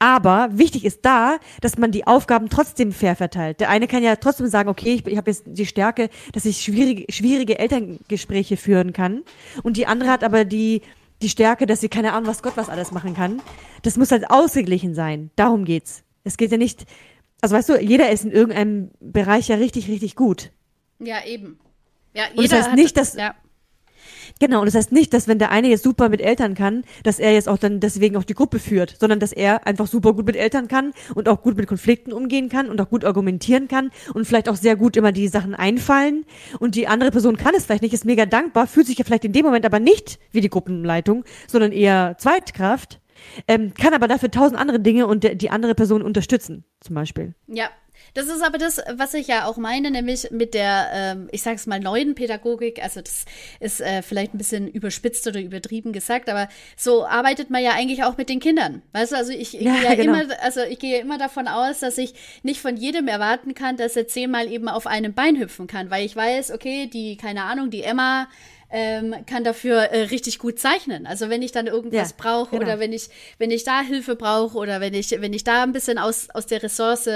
[0.00, 3.60] Aber wichtig ist da, dass man die Aufgaben trotzdem fair verteilt.
[3.60, 6.62] Der eine kann ja trotzdem sagen, okay, ich, ich habe jetzt die Stärke, dass ich
[6.62, 9.22] schwierige, schwierige Elterngespräche führen kann.
[9.62, 10.82] Und die andere hat aber die,
[11.22, 13.40] die Stärke, dass sie keine Ahnung, was Gott was alles machen kann.
[13.82, 15.30] Das muss halt ausgeglichen sein.
[15.36, 16.02] Darum geht's.
[16.26, 16.84] Es geht ja nicht,
[17.40, 20.50] also weißt du, jeder ist in irgendeinem Bereich ja richtig, richtig gut.
[20.98, 21.58] Ja, eben.
[22.14, 23.34] Ja, jeder und das heißt hat, nicht, dass, ja.
[24.40, 27.18] Genau, und das heißt nicht, dass wenn der eine jetzt super mit Eltern kann, dass
[27.18, 30.26] er jetzt auch dann deswegen auch die Gruppe führt, sondern dass er einfach super gut
[30.26, 33.90] mit Eltern kann und auch gut mit Konflikten umgehen kann und auch gut argumentieren kann
[34.14, 36.24] und vielleicht auch sehr gut immer die Sachen einfallen
[36.58, 39.24] und die andere Person kann es vielleicht nicht, ist mega dankbar, fühlt sich ja vielleicht
[39.24, 43.00] in dem Moment aber nicht wie die Gruppenleitung, sondern eher Zweitkraft
[43.48, 47.34] ähm, kann aber dafür tausend andere Dinge und die andere Person unterstützen, zum Beispiel.
[47.46, 47.70] Ja,
[48.14, 51.56] Das ist aber das, was ich ja auch meine, nämlich mit der, ähm, ich sage
[51.56, 52.82] es mal, neuen Pädagogik.
[52.82, 53.24] Also das
[53.60, 58.04] ist äh, vielleicht ein bisschen überspitzt oder übertrieben gesagt, aber so arbeitet man ja eigentlich
[58.04, 58.82] auch mit den Kindern.
[58.92, 60.20] Weißt du, also ich, ich ja, gehe ja genau.
[60.20, 63.96] immer, also ich gehe immer davon aus, dass ich nicht von jedem erwarten kann, dass
[63.96, 67.70] er zehnmal eben auf einem Bein hüpfen kann, weil ich weiß, okay, die, keine Ahnung,
[67.70, 68.28] die Emma
[68.70, 71.06] ähm, kann dafür äh, richtig gut zeichnen.
[71.06, 72.62] Also wenn ich dann irgendwas ja, brauche genau.
[72.62, 75.72] oder wenn ich, wenn ich da Hilfe brauche oder wenn ich, wenn ich da ein
[75.72, 77.08] bisschen aus, aus der Ressource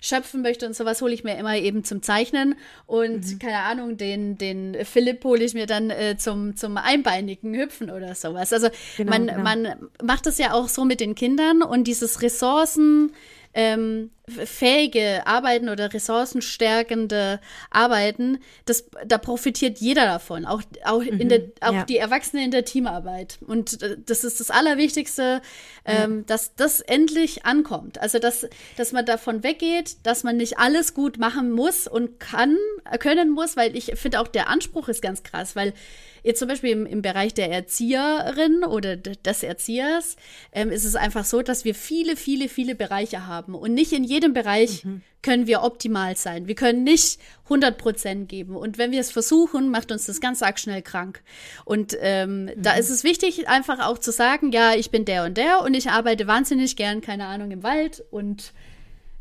[0.00, 2.56] schöpfen möchte und sowas, hole ich mir immer eben zum Zeichnen.
[2.86, 3.38] Und mhm.
[3.38, 8.14] keine Ahnung, den, den Philipp hole ich mir dann äh, zum, zum einbeinigen Hüpfen oder
[8.14, 8.52] sowas.
[8.52, 9.42] Also genau, man, genau.
[9.42, 13.12] man macht das ja auch so mit den Kindern und dieses Ressourcen
[13.54, 21.28] ähm, fähige Arbeiten oder ressourcenstärkende Arbeiten, das, da profitiert jeder davon, auch, auch, mhm, in
[21.28, 21.84] der, auch ja.
[21.84, 23.38] die Erwachsenen in der Teamarbeit.
[23.44, 25.42] Und äh, das ist das Allerwichtigste,
[25.84, 26.24] ähm, ja.
[26.26, 28.00] dass das endlich ankommt.
[28.00, 32.56] Also, dass, dass man davon weggeht, dass man nicht alles gut machen muss und kann,
[33.00, 35.74] können muss, weil ich finde auch der Anspruch ist ganz krass, weil
[36.22, 40.16] Jetzt zum Beispiel im, im Bereich der Erzieherin oder des Erziehers
[40.52, 43.54] ähm, ist es einfach so, dass wir viele, viele, viele Bereiche haben.
[43.54, 45.02] Und nicht in jedem Bereich mhm.
[45.22, 46.46] können wir optimal sein.
[46.46, 48.56] Wir können nicht 100 Prozent geben.
[48.56, 51.22] Und wenn wir es versuchen, macht uns das ganz arg schnell krank.
[51.64, 52.50] Und ähm, mhm.
[52.56, 55.74] da ist es wichtig, einfach auch zu sagen, ja, ich bin der und der und
[55.74, 58.52] ich arbeite wahnsinnig gern, keine Ahnung, im Wald und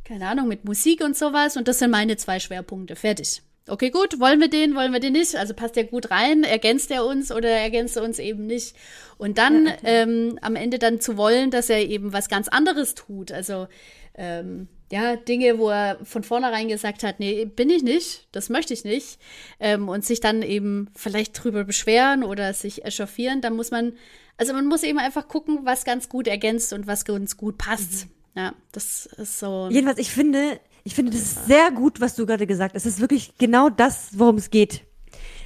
[0.03, 1.57] keine Ahnung, mit Musik und sowas.
[1.57, 2.95] Und das sind meine zwei Schwerpunkte.
[2.95, 5.35] Fertig okay, gut, wollen wir den, wollen wir den nicht?
[5.35, 8.75] Also passt der gut rein, ergänzt er uns oder ergänzt er uns eben nicht?
[9.17, 9.81] Und dann ja, okay.
[9.85, 13.31] ähm, am Ende dann zu wollen, dass er eben was ganz anderes tut.
[13.31, 13.67] Also
[14.15, 18.73] ähm, ja, Dinge, wo er von vornherein gesagt hat, nee, bin ich nicht, das möchte
[18.73, 19.19] ich nicht.
[19.59, 23.93] Ähm, und sich dann eben vielleicht drüber beschweren oder sich echauffieren, dann muss man,
[24.37, 28.05] also man muss eben einfach gucken, was ganz gut ergänzt und was ganz gut passt.
[28.05, 28.11] Mhm.
[28.35, 29.69] Ja, das ist so.
[29.71, 32.85] Jedenfalls, ich finde, ich finde, das ist sehr gut, was du gerade gesagt hast.
[32.85, 34.81] Es ist wirklich genau das, worum es geht.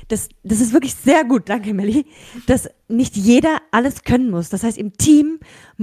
[0.07, 2.05] Das, das ist wirklich sehr gut, danke Melli,
[2.45, 4.49] dass nicht jeder alles können muss.
[4.49, 5.39] Das heißt, im Team,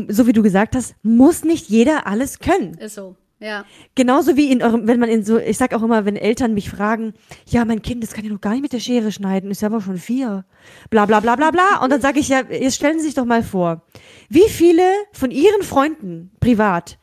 [0.09, 2.75] so wie du gesagt hast, muss nicht jeder alles können.
[2.75, 3.17] Ist so.
[3.43, 3.65] Ja.
[3.97, 6.71] Genauso wie in eurem, wenn man in so, ich sag auch immer, wenn Eltern mich
[6.71, 7.13] fragen,
[7.47, 9.69] ja, mein Kind, das kann ja noch gar nicht mit der Schere schneiden, ist ja
[9.69, 10.45] aber schon vier.
[10.91, 11.83] Bla bla bla bla bla.
[11.83, 13.83] Und dann sage ich ja, jetzt stellen Sie sich doch mal vor,
[14.29, 16.99] wie viele von Ihren Freunden privat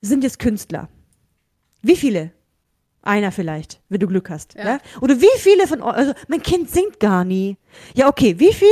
[0.00, 0.88] sind jetzt Künstler?
[1.82, 2.32] Wie viele?
[3.02, 4.54] Einer vielleicht, wenn du Glück hast.
[4.54, 4.64] Ja.
[4.64, 4.78] ja?
[5.00, 7.56] Oder wie viele von euch, also mein Kind singt gar nie.
[7.94, 8.70] Ja, okay, wie viele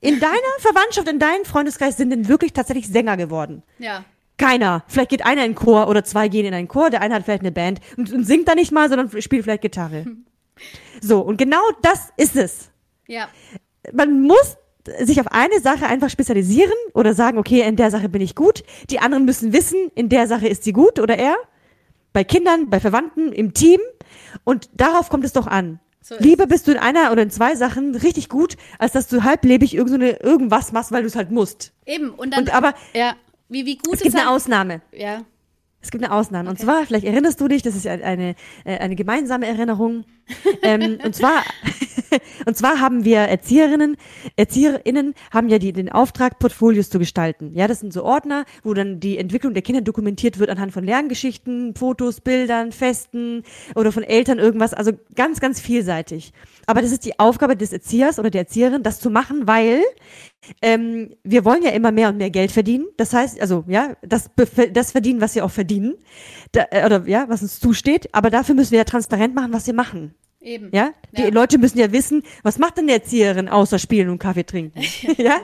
[0.00, 3.62] in deiner Verwandtschaft, in deinem Freundeskreis sind denn wirklich tatsächlich Sänger geworden?
[3.78, 4.04] Ja.
[4.38, 4.84] Keiner.
[4.88, 7.24] Vielleicht geht einer in einen Chor oder zwei gehen in einen Chor, der eine hat
[7.24, 10.06] vielleicht eine Band und, und singt da nicht mal, sondern spielt vielleicht Gitarre.
[11.00, 12.70] So, und genau das ist es.
[13.08, 13.26] Ja.
[13.92, 14.58] Man muss
[15.00, 18.62] sich auf eine Sache einfach spezialisieren oder sagen, okay, in der Sache bin ich gut.
[18.90, 21.34] Die anderen müssen wissen, in der Sache ist sie gut oder er
[22.12, 23.80] bei Kindern, bei Verwandten, im Team.
[24.44, 25.80] Und darauf kommt es doch an.
[26.00, 29.22] So Lieber bist du in einer oder in zwei Sachen richtig gut, als dass du
[29.22, 31.72] halblebig irgend so eine, irgendwas machst, weil du es halt musst.
[31.86, 32.10] Eben.
[32.10, 32.40] Und dann.
[32.40, 32.74] Und aber.
[32.92, 33.14] Ja.
[33.52, 34.80] Wie, wie gut es gibt eine Ausnahme.
[34.92, 35.22] Ja.
[35.82, 36.48] Es gibt eine Ausnahme.
[36.48, 36.58] Okay.
[36.58, 38.34] Und zwar, vielleicht erinnerst du dich, das ist eine, eine,
[38.64, 40.04] äh, eine gemeinsame Erinnerung.
[40.62, 41.42] ähm, und zwar,
[42.46, 43.96] und zwar haben wir Erzieherinnen,
[44.36, 47.52] Erzieherinnen haben ja die, den Auftrag, Portfolios zu gestalten.
[47.54, 50.84] Ja, das sind so Ordner, wo dann die Entwicklung der Kinder dokumentiert wird anhand von
[50.84, 53.42] Lerngeschichten, Fotos, Bildern, Festen
[53.74, 54.74] oder von Eltern irgendwas.
[54.74, 56.32] Also ganz, ganz vielseitig.
[56.66, 59.82] Aber das ist die Aufgabe des Erziehers oder der Erzieherin, das zu machen, weil
[60.60, 62.86] ähm, wir wollen ja immer mehr und mehr Geld verdienen.
[62.96, 64.30] Das heißt, also ja, das,
[64.72, 65.94] das verdienen, was wir auch verdienen,
[66.52, 68.08] da, äh, oder ja, was uns zusteht.
[68.12, 70.14] Aber dafür müssen wir ja transparent machen, was wir machen.
[70.42, 70.70] Eben.
[70.72, 70.92] Ja?
[71.16, 71.28] Die ja.
[71.28, 74.80] Leute müssen ja wissen, was macht denn die Erzieherin außer spielen und Kaffee trinken?
[75.16, 75.40] ja?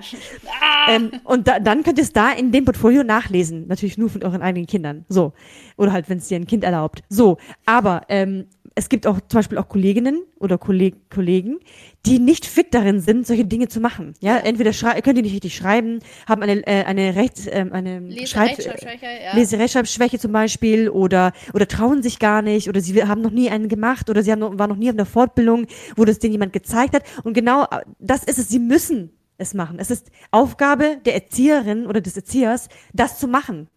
[0.61, 0.93] Ah.
[0.93, 3.67] Ähm, und da, dann könnt ihr es da in dem Portfolio nachlesen.
[3.69, 5.05] Natürlich nur von euren eigenen Kindern.
[5.09, 5.33] So.
[5.77, 7.03] Oder halt, wenn es dir ein Kind erlaubt.
[7.09, 7.39] So.
[7.65, 11.59] Aber ähm, es gibt auch zum Beispiel auch Kolleginnen oder Kolleg Kollegen,
[12.07, 14.15] die nicht fit darin sind, solche Dinge zu machen.
[14.21, 19.07] Ja, entweder können die nicht richtig schreiben, haben eine äh, eine Rechts äh, eine Leserechtschreibschwäche,
[19.25, 19.35] ja.
[19.35, 23.69] Leserechtschreibschwäche zum Beispiel oder oder trauen sich gar nicht oder sie haben noch nie einen
[23.69, 26.53] gemacht oder sie haben noch, waren noch nie auf einer Fortbildung, wo das denen jemand
[26.53, 27.03] gezeigt hat.
[27.25, 28.49] Und genau äh, das ist es.
[28.49, 29.79] Sie müssen es machen.
[29.79, 33.69] Es ist Aufgabe der Erzieherin oder des Erziehers, das zu machen.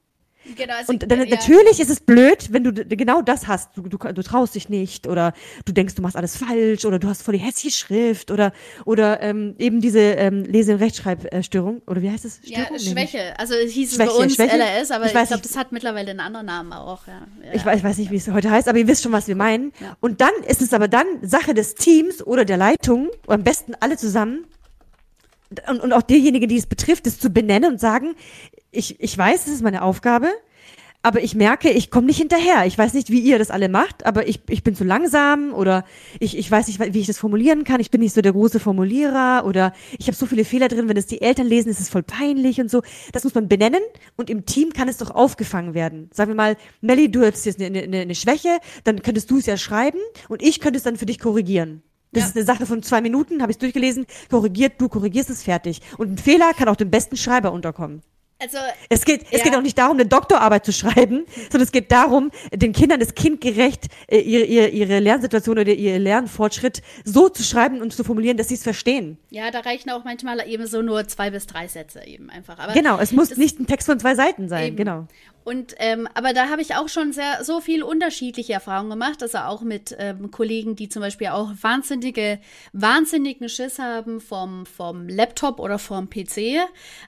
[0.55, 1.35] Genau, also und dann, ja.
[1.35, 3.75] natürlich ist es blöd, wenn du genau das hast.
[3.77, 5.33] Du, du, du, traust dich nicht oder
[5.65, 8.51] du denkst, du machst alles falsch oder du hast voll die hässliche Schrift oder
[8.85, 12.39] oder ähm, eben diese ähm, Lese- und Rechtschreibstörung oder wie heißt es?
[12.43, 12.77] Störung?
[12.77, 13.39] Ja, Schwäche.
[13.39, 14.57] Also es hieß Schwäche, es bei uns Schwäche?
[14.57, 17.07] LRS, aber ich, ich glaube, das hat mittlerweile einen anderen Namen auch.
[17.07, 17.21] Ja.
[17.43, 17.53] ja.
[17.53, 19.35] Ich, weiß, ich weiß nicht, wie es heute heißt, aber ihr wisst schon, was wir
[19.35, 19.71] meinen.
[19.99, 23.73] Und dann ist es aber dann Sache des Teams oder der Leitung, oder am besten
[23.79, 24.45] alle zusammen,
[25.67, 28.15] und, und auch derjenige, die es betrifft, es zu benennen und sagen,
[28.71, 30.29] ich, ich weiß, das ist meine Aufgabe,
[31.03, 32.65] aber ich merke, ich komme nicht hinterher.
[32.67, 35.83] Ich weiß nicht, wie ihr das alle macht, aber ich, ich bin zu langsam oder
[36.19, 37.81] ich, ich weiß nicht, wie ich das formulieren kann.
[37.81, 40.97] Ich bin nicht so der große Formulierer oder ich habe so viele Fehler drin, wenn
[40.97, 42.83] es die Eltern lesen, ist es voll peinlich und so.
[43.13, 43.81] Das muss man benennen
[44.15, 46.09] und im Team kann es doch aufgefangen werden.
[46.13, 49.47] Sagen wir mal, Melly, du hast jetzt eine, eine, eine Schwäche, dann könntest du es
[49.47, 51.81] ja schreiben und ich könnte es dann für dich korrigieren.
[52.11, 52.27] Das ja.
[52.29, 55.81] ist eine Sache von zwei Minuten, habe ich durchgelesen, korrigiert, du korrigierst es fertig.
[55.97, 58.01] Und ein Fehler kann auch dem besten Schreiber unterkommen.
[58.41, 58.57] Also,
[58.89, 59.43] es geht, es ja.
[59.43, 63.13] geht auch nicht darum, eine Doktorarbeit zu schreiben, sondern es geht darum, den Kindern das
[63.13, 68.37] kindgerecht äh, ihre, ihre, ihre Lernsituation oder ihr Lernfortschritt so zu schreiben und zu formulieren,
[68.37, 69.19] dass sie es verstehen.
[69.29, 72.57] Ja, da reichen auch manchmal eben so nur zwei bis drei Sätze eben einfach.
[72.57, 74.75] Aber genau, es muss nicht ein Text von zwei Seiten sein, eben.
[74.75, 75.07] genau.
[75.43, 79.39] Und ähm, aber da habe ich auch schon sehr so viel unterschiedliche Erfahrungen gemacht, also
[79.39, 82.39] auch mit ähm, Kollegen, die zum Beispiel auch wahnsinnige,
[82.73, 86.59] wahnsinnigen Schiss haben vom vom Laptop oder vom PC,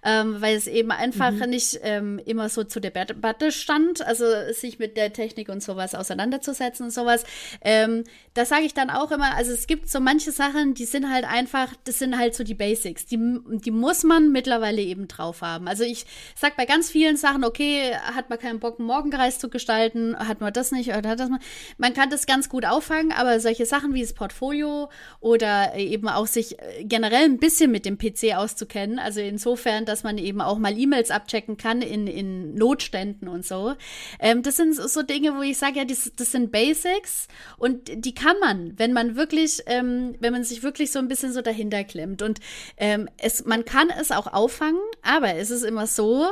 [0.03, 1.49] ähm, weil es eben einfach mhm.
[1.49, 5.93] nicht ähm, immer so zu der Debatte stand, also sich mit der Technik und sowas
[5.93, 7.25] auseinanderzusetzen und sowas.
[7.61, 11.11] Ähm, da sage ich dann auch immer, also es gibt so manche Sachen, die sind
[11.11, 13.19] halt einfach, das sind halt so die Basics, die
[13.63, 15.67] die muss man mittlerweile eben drauf haben.
[15.67, 19.37] Also ich sag bei ganz vielen Sachen, okay, hat hat man keinen Bock, einen Morgenkreis
[19.37, 21.39] zu gestalten, hat man das nicht oder hat das mal.
[21.77, 26.27] Man kann das ganz gut auffangen, aber solche Sachen wie das Portfolio oder eben auch
[26.27, 30.57] sich äh, generell ein bisschen mit dem PC auszukennen, also insofern, dass man eben auch
[30.57, 33.73] mal E-Mails abchecken kann in, in Notständen und so.
[34.19, 38.15] Ähm, das sind so Dinge, wo ich sage, ja, das, das sind Basics und die
[38.15, 41.83] kann man, wenn man wirklich, ähm, wenn man sich wirklich so ein bisschen so dahinter
[41.83, 42.21] klemmt.
[42.21, 42.39] Und
[42.77, 46.27] ähm, es, man kann es auch auffangen, aber es ist immer so,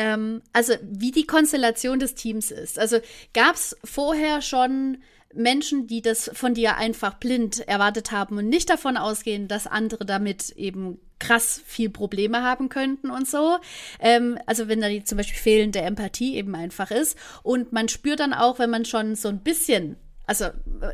[0.00, 2.78] ähm, also wie die Konstellation des Teams ist.
[2.78, 3.00] Also
[3.34, 4.96] gab es vorher schon
[5.34, 10.06] Menschen, die das von dir einfach blind erwartet haben und nicht davon ausgehen, dass andere
[10.06, 13.58] damit eben krass viel Probleme haben könnten und so.
[14.00, 17.18] Ähm, also wenn da die zum Beispiel fehlende Empathie eben einfach ist.
[17.42, 19.96] Und man spürt dann auch, wenn man schon so ein bisschen
[20.30, 20.44] also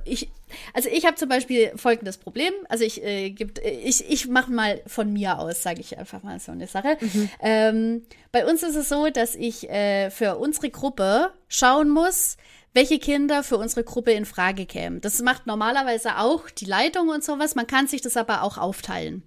[0.07, 0.31] ich,
[0.73, 2.55] also ich habe zum Beispiel folgendes Problem.
[2.71, 6.41] Also ich äh, gibt, ich, ich mache mal von mir aus, sage ich einfach mal
[6.41, 6.97] so eine Sache.
[6.99, 7.29] Mhm.
[7.41, 12.39] Ähm, bei uns ist es so, dass ich äh, für unsere Gruppe schauen muss,
[12.73, 15.03] welche Kinder für unsere Gruppe in Frage kämen.
[15.03, 17.55] Das macht normalerweise auch die Leitung und sowas.
[17.55, 19.23] Man kann sich das aber auch aufteilen.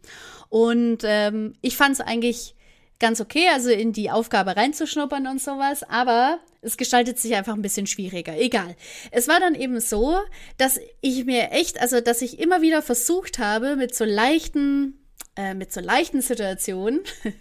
[0.50, 2.56] Und ähm, ich fand es eigentlich
[3.00, 7.62] ganz okay, also in die Aufgabe reinzuschnuppern und sowas, aber es gestaltet sich einfach ein
[7.62, 8.38] bisschen schwieriger.
[8.38, 8.76] Egal.
[9.12, 10.18] Es war dann eben so,
[10.58, 15.00] dass ich mir echt, also dass ich immer wieder versucht habe, mit so leichten
[15.40, 17.00] äh, mit so leichten Situationen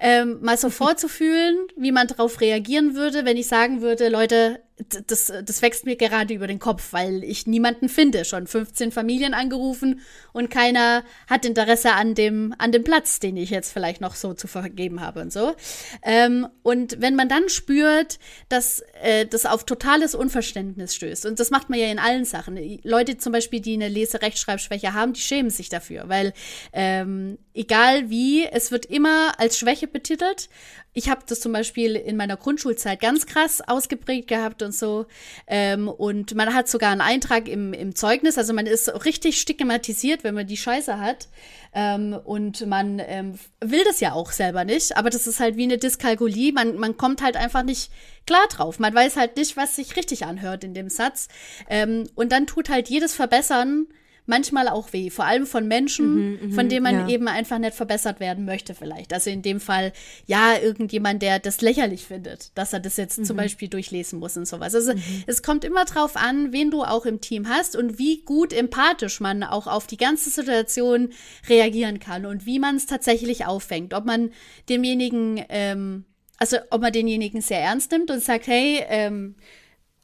[0.00, 4.58] ähm, mal so vorzufühlen, wie man darauf reagieren würde, wenn ich sagen würde, Leute,
[5.06, 8.24] das, das wächst mir gerade über den Kopf, weil ich niemanden finde.
[8.24, 10.00] Schon 15 Familien angerufen
[10.32, 14.34] und keiner hat Interesse an dem, an dem Platz, den ich jetzt vielleicht noch so
[14.34, 15.54] zu vergeben habe und so.
[16.02, 21.50] Ähm, und wenn man dann spürt, dass äh, das auf totales Unverständnis stößt, und das
[21.50, 22.58] macht man ja in allen Sachen.
[22.82, 26.32] Leute zum Beispiel, die eine Leserechtschreibschwäche haben, die schämen sich dafür, weil
[26.72, 27.19] ähm,
[27.54, 30.48] egal wie, es wird immer als Schwäche betitelt
[30.92, 35.06] ich habe das zum Beispiel in meiner Grundschulzeit ganz krass ausgeprägt gehabt und so.
[35.46, 40.24] Ähm, und man hat sogar einen Eintrag im, im Zeugnis, also man ist richtig stigmatisiert,
[40.24, 41.28] wenn man die Scheiße hat.
[41.72, 45.62] Ähm, und man ähm, will das ja auch selber nicht, aber das ist halt wie
[45.62, 46.52] eine Dyskalkulie.
[46.52, 47.92] Man, man kommt halt einfach nicht
[48.26, 48.80] klar drauf.
[48.80, 51.28] Man weiß halt nicht, was sich richtig anhört in dem Satz.
[51.68, 53.86] Ähm, und dann tut halt jedes Verbessern
[54.30, 57.08] manchmal auch weh, vor allem von Menschen, mhm, mhm, von denen man ja.
[57.08, 59.12] eben einfach nicht verbessert werden möchte vielleicht.
[59.12, 59.92] Also in dem Fall,
[60.24, 63.24] ja, irgendjemand, der das lächerlich findet, dass er das jetzt mhm.
[63.24, 64.74] zum Beispiel durchlesen muss und sowas.
[64.74, 65.02] Also mhm.
[65.26, 69.20] es kommt immer drauf an, wen du auch im Team hast und wie gut empathisch
[69.20, 71.10] man auch auf die ganze Situation
[71.48, 73.92] reagieren kann und wie man es tatsächlich auffängt.
[73.92, 74.30] Ob man
[74.68, 76.04] demjenigen, ähm,
[76.38, 79.34] also ob man denjenigen sehr ernst nimmt und sagt, hey, ähm,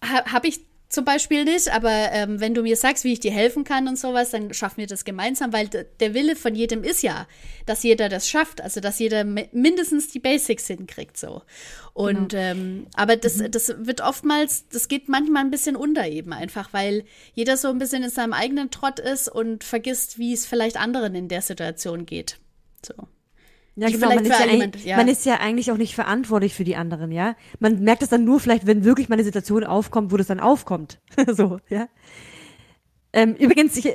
[0.03, 0.61] ha, habe ich
[0.97, 3.99] zum Beispiel nicht, aber ähm, wenn du mir sagst, wie ich dir helfen kann und
[3.99, 7.29] sowas, dann schaffen wir das gemeinsam, weil der Wille von jedem ist ja,
[7.67, 11.43] dass jeder das schafft, also dass jeder mindestens die Basics hinkriegt so.
[11.93, 12.43] Und genau.
[12.43, 13.51] ähm, aber das, mhm.
[13.51, 17.05] das wird oftmals, das geht manchmal ein bisschen unter eben einfach, weil
[17.35, 21.15] jeder so ein bisschen in seinem eigenen Trott ist und vergisst, wie es vielleicht anderen
[21.15, 22.39] in der Situation geht.
[22.83, 22.95] So.
[23.79, 24.97] Ja, genau, man ist ja, jemand, ja.
[24.97, 27.37] man ist ja eigentlich auch nicht verantwortlich für die anderen, ja.
[27.61, 30.41] Man merkt es dann nur vielleicht, wenn wirklich mal eine Situation aufkommt, wo das dann
[30.41, 30.99] aufkommt.
[31.29, 31.89] so, ja.
[33.13, 33.93] Ähm, übrigens, ich,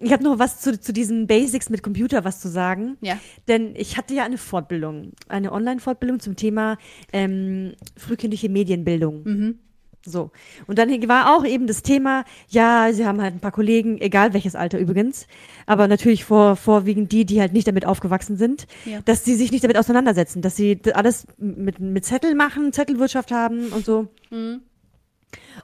[0.00, 2.96] ich habe noch was zu, zu diesen Basics mit Computer was zu sagen.
[3.00, 3.18] Ja.
[3.46, 6.76] Denn ich hatte ja eine Fortbildung, eine Online-Fortbildung zum Thema
[7.12, 9.22] ähm, frühkindliche Medienbildung.
[9.22, 9.58] Mhm.
[10.04, 10.30] So.
[10.66, 14.32] Und dann war auch eben das Thema, ja, sie haben halt ein paar Kollegen, egal
[14.32, 15.26] welches Alter übrigens,
[15.66, 19.00] aber natürlich vor, vorwiegend die, die halt nicht damit aufgewachsen sind, ja.
[19.04, 23.68] dass sie sich nicht damit auseinandersetzen, dass sie alles mit, mit Zettel machen, Zettelwirtschaft haben
[23.68, 24.08] und so.
[24.30, 24.62] Mhm.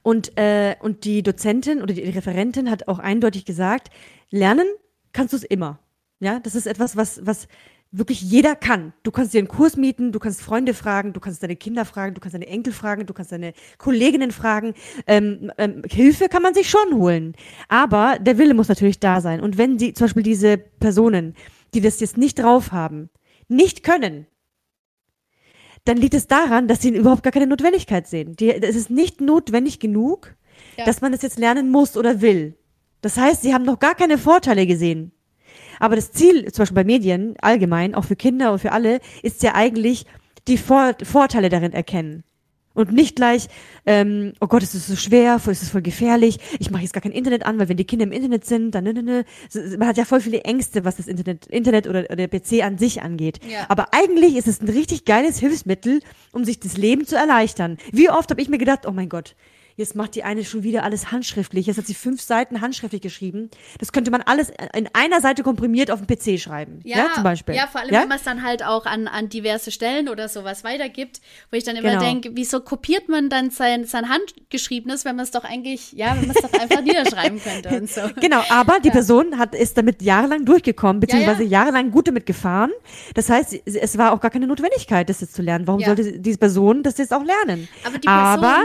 [0.03, 3.90] Und, äh, und die Dozentin oder die Referentin hat auch eindeutig gesagt,
[4.31, 4.66] lernen
[5.12, 5.81] kannst du es immer.
[6.20, 7.48] Ja, das ist etwas, was, was
[7.90, 8.92] wirklich jeder kann.
[9.03, 12.14] Du kannst dir einen Kurs mieten, du kannst Freunde fragen, du kannst deine Kinder fragen,
[12.14, 14.74] du kannst deine Enkel fragen, du kannst deine Kolleginnen fragen.
[15.07, 17.35] Ähm, ähm, Hilfe kann man sich schon holen.
[17.68, 19.40] Aber der Wille muss natürlich da sein.
[19.40, 21.35] Und wenn die, zum Beispiel diese Personen,
[21.74, 23.09] die das jetzt nicht drauf haben,
[23.48, 24.27] nicht können,
[25.85, 28.37] dann liegt es daran, dass sie überhaupt gar keine Notwendigkeit sehen.
[28.37, 30.35] Die, es ist nicht notwendig genug,
[30.77, 30.85] ja.
[30.85, 32.59] dass man das jetzt lernen muss oder will.
[33.01, 35.12] Das heißt, sie haben noch gar keine Vorteile gesehen.
[35.79, 39.43] Aber das Ziel, zum Beispiel bei Medien allgemein, auch für Kinder und für alle, ist
[39.43, 40.07] ja eigentlich
[40.47, 42.25] die Vor Vorteile darin erkennen.
[42.79, 43.49] Und nicht gleich,
[43.87, 47.01] ähm, oh Gott, es ist so schwer, es ist voll gefährlich, ich mache jetzt gar
[47.01, 49.25] kein Internet an, weil wenn die Kinder im Internet sind, dann ne, ne, ne.
[49.77, 52.79] Man hat ja voll viele Ängste, was das Internet, Internet oder, oder der PC an
[52.79, 53.41] sich angeht.
[53.51, 53.67] Ja.
[53.69, 57.79] Aber eigentlich ist es ein richtig geiles Hilfsmittel, um sich das Leben zu erleichtern.
[57.91, 59.35] Wie oft habe ich mir gedacht, oh mein Gott,
[59.79, 61.67] jetzt macht die eine schon wieder alles handschriftlich.
[61.67, 63.49] Jetzt hat sie fünf Seiten handschriftlich geschrieben.
[63.79, 66.81] Das könnte man alles in einer Seite komprimiert auf dem PC schreiben.
[66.83, 67.55] Ja, ja zum Beispiel.
[67.55, 68.03] Ja, vor allem, ja?
[68.03, 71.21] wenn man es dann halt auch an, an diverse Stellen oder sowas weitergibt,
[71.53, 72.03] wo ich dann immer genau.
[72.03, 76.27] denke, wieso kopiert man dann sein, sein Handgeschriebenes, wenn man es doch eigentlich, ja, wenn
[76.27, 78.01] man es doch einfach niederschreiben könnte und so.
[78.21, 78.95] Genau, aber die ja.
[78.95, 82.73] Person hat, ist damit jahrelang durchgekommen, beziehungsweise jahrelang gut damit gefahren.
[83.14, 85.69] Das heißt, es war auch gar keine Notwendigkeit, das jetzt zu lernen.
[85.69, 87.69] Warum sollte diese Person das jetzt auch lernen?
[87.85, 88.64] Aber die Person aber,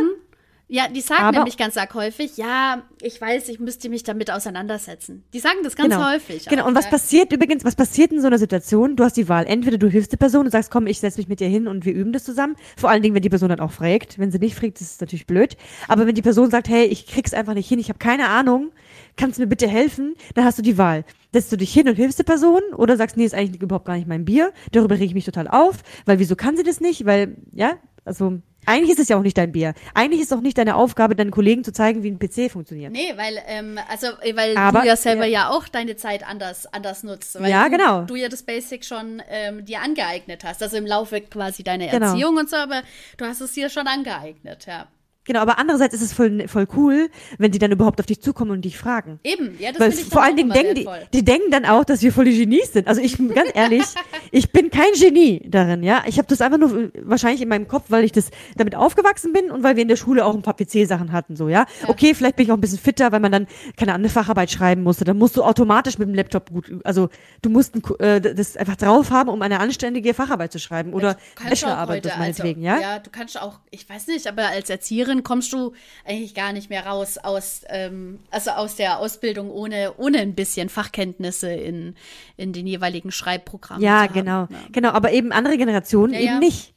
[0.74, 4.32] ja, die sagen aber, nämlich ganz arg häufig, ja, ich weiß, ich müsste mich damit
[4.32, 5.24] auseinandersetzen.
[5.32, 6.48] Die sagen das ganz genau, häufig.
[6.48, 8.96] Genau, und was passiert übrigens, was passiert in so einer Situation?
[8.96, 11.28] Du hast die Wahl, entweder du hilfst der Person und sagst, komm, ich setze mich
[11.28, 12.56] mit dir hin und wir üben das zusammen.
[12.76, 14.18] Vor allen Dingen, wenn die Person dann auch fragt.
[14.18, 15.58] Wenn sie nicht fragt, ist es natürlich blöd.
[15.88, 18.72] Aber wenn die Person sagt, hey, ich krieg's einfach nicht hin, ich habe keine Ahnung,
[19.16, 20.16] kannst du mir bitte helfen?
[20.34, 21.06] Dann hast du die Wahl.
[21.32, 23.96] Setzt du dich hin und hilfst der Person oder sagst, nee, ist eigentlich überhaupt gar
[23.96, 24.52] nicht mein Bier.
[24.72, 27.06] Darüber rege ich mich total auf, weil wieso kann sie das nicht?
[27.06, 27.74] Weil, ja,
[28.06, 29.74] also eigentlich ist es ja auch nicht dein Bier.
[29.94, 32.92] Eigentlich ist es auch nicht deine Aufgabe, deinen Kollegen zu zeigen, wie ein PC funktioniert.
[32.92, 35.44] Nee, weil, ähm, also, weil Aber, du ja selber ja.
[35.44, 35.50] ja.
[35.50, 37.40] auch deine Zeit anders, anders nutzt.
[37.40, 38.02] Weil ja, genau.
[38.02, 40.62] Du, du ja das Basic schon ähm, dir angeeignet hast.
[40.62, 42.08] Also im Laufe quasi deiner genau.
[42.08, 42.82] Erziehung und so, aber
[43.18, 44.88] du hast es dir schon angeeignet, ja.
[45.26, 48.52] Genau, aber andererseits ist es voll, voll cool, wenn die dann überhaupt auf dich zukommen
[48.52, 49.20] und dich fragen.
[49.24, 52.02] Eben, ja, das Weil ich vor allen Dingen denken die, die denken dann auch, dass
[52.02, 52.88] wir voll die Genies sind.
[52.88, 53.86] Also ich bin ganz ehrlich,
[54.32, 56.04] ich bin kein Genie darin, ja.
[56.08, 59.50] Ich habe das einfach nur wahrscheinlich in meinem Kopf, weil ich das damit aufgewachsen bin
[59.50, 61.66] und weil wir in der Schule auch ein paar PC-Sachen hatten, so, ja?
[61.82, 61.90] ja.
[61.90, 64.84] Okay, vielleicht bin ich auch ein bisschen fitter, weil man dann keine andere Facharbeit schreiben
[64.84, 65.06] musste.
[65.06, 67.08] Dann musst du automatisch mit dem Laptop gut, also
[67.42, 72.06] du musst äh, das einfach drauf haben, um eine anständige Facharbeit zu schreiben oder Bachelorarbeit,
[72.18, 72.94] meinetwegen, also, ja?
[72.94, 75.74] Ja, du kannst auch, ich weiß nicht, aber als Erzieherin Jahren kommst du
[76.06, 80.70] eigentlich gar nicht mehr raus aus, ähm, also aus der Ausbildung ohne, ohne ein bisschen
[80.70, 81.96] Fachkenntnisse in,
[82.38, 83.84] in den jeweiligen Schreibprogrammen.
[83.84, 84.48] Ja, genau.
[84.50, 84.58] Ja.
[84.72, 86.40] Genau, aber eben andere Generationen ja, eben ja.
[86.40, 86.74] nicht.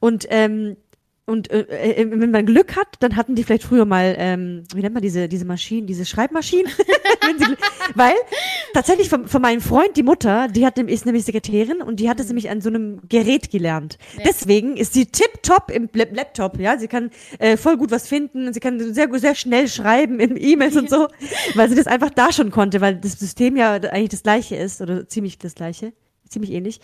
[0.00, 0.76] Und ähm,
[1.28, 4.80] und äh, äh, wenn man Glück hat, dann hatten die vielleicht früher mal, ähm, wie
[4.80, 6.72] nennt man diese, diese Maschinen, diese Schreibmaschinen?
[7.94, 8.14] Weil
[8.72, 12.18] tatsächlich von, von meinem Freund, die Mutter, die hat, ist nämlich Sekretärin und die hat
[12.18, 12.28] es mhm.
[12.30, 13.98] nämlich an so einem Gerät gelernt.
[14.16, 14.24] Ja.
[14.26, 16.78] Deswegen ist sie tipptopp im Laptop, ja.
[16.78, 20.76] Sie kann äh, voll gut was finden, sie kann sehr, sehr schnell schreiben in E-Mails
[20.76, 21.08] und so,
[21.54, 24.80] weil sie das einfach da schon konnte, weil das System ja eigentlich das gleiche ist
[24.80, 25.92] oder ziemlich das gleiche,
[26.26, 26.80] ziemlich ähnlich.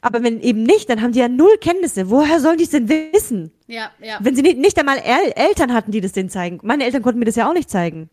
[0.00, 2.10] Aber wenn eben nicht, dann haben die ja null Kenntnisse.
[2.10, 3.52] Woher sollen die es denn wissen?
[3.66, 4.18] Ja, ja.
[4.20, 6.60] Wenn sie nicht, nicht einmal El Eltern hatten, die das denen zeigen.
[6.62, 8.10] Meine Eltern konnten mir das ja auch nicht zeigen.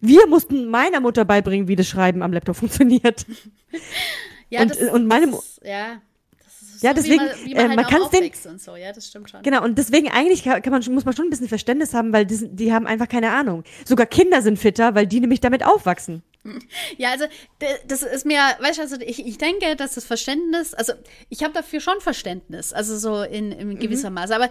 [0.00, 3.26] Wir mussten meiner Mutter beibringen, wie das Schreiben am Laptop funktioniert.
[4.50, 6.00] ja, und, das, und meine das, ja.
[6.80, 8.92] ja, so, deswegen, wie man, man, äh, halt man kann es den, und so, ja,
[8.92, 9.42] das stimmt schon.
[9.42, 12.48] Genau, und deswegen eigentlich kann man, muss man schon ein bisschen Verständnis haben, weil die,
[12.54, 13.64] die haben einfach keine Ahnung.
[13.84, 16.22] Sogar Kinder sind fitter, weil die nämlich damit aufwachsen.
[16.98, 17.26] Ja, also
[17.86, 20.92] das ist mir, weißt du, also ich, ich denke, dass das Verständnis, also
[21.28, 23.78] ich habe dafür schon Verständnis, also so in, in mhm.
[23.78, 24.34] gewisser Maße.
[24.34, 24.48] Aber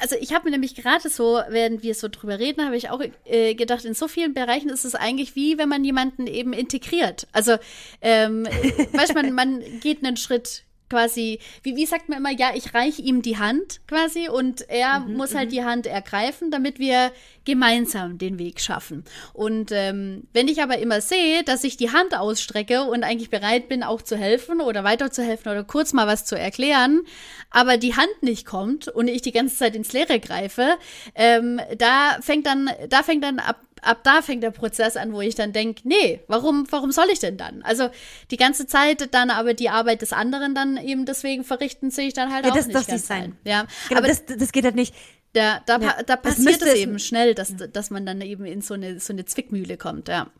[0.00, 3.02] also ich habe mir nämlich gerade so, während wir so drüber reden, habe ich auch
[3.24, 7.26] äh, gedacht, in so vielen Bereichen ist es eigentlich wie, wenn man jemanden eben integriert.
[7.32, 7.56] Also,
[8.00, 8.44] ähm,
[8.92, 12.74] weißt du, man, man geht einen Schritt quasi, wie, wie sagt man immer, ja, ich
[12.74, 15.52] reiche ihm die Hand quasi und er mhm, muss halt mhm.
[15.52, 17.12] die Hand ergreifen, damit wir
[17.44, 19.04] gemeinsam den Weg schaffen.
[19.32, 23.68] Und ähm, wenn ich aber immer sehe, dass ich die Hand ausstrecke und eigentlich bereit
[23.68, 27.02] bin, auch zu helfen oder weiterzuhelfen oder kurz mal was zu erklären,
[27.50, 30.76] aber die Hand nicht kommt und ich die ganze Zeit ins Leere greife,
[31.14, 35.20] ähm, da fängt dann, da fängt dann ab ab da fängt der Prozess an, wo
[35.20, 37.62] ich dann denke, nee, warum, warum soll ich denn dann?
[37.62, 37.88] Also
[38.30, 42.14] die ganze Zeit dann aber die Arbeit des anderen dann eben deswegen verrichten, sehe ich
[42.14, 43.36] dann halt ja, auch das nicht darf nicht sein.
[43.44, 44.94] Ja, genau, aber das, das geht halt nicht.
[45.32, 48.62] Da, da, Ja, da das passiert es eben schnell, dass, dass man dann eben in
[48.62, 50.30] so eine, so eine Zwickmühle kommt, ja.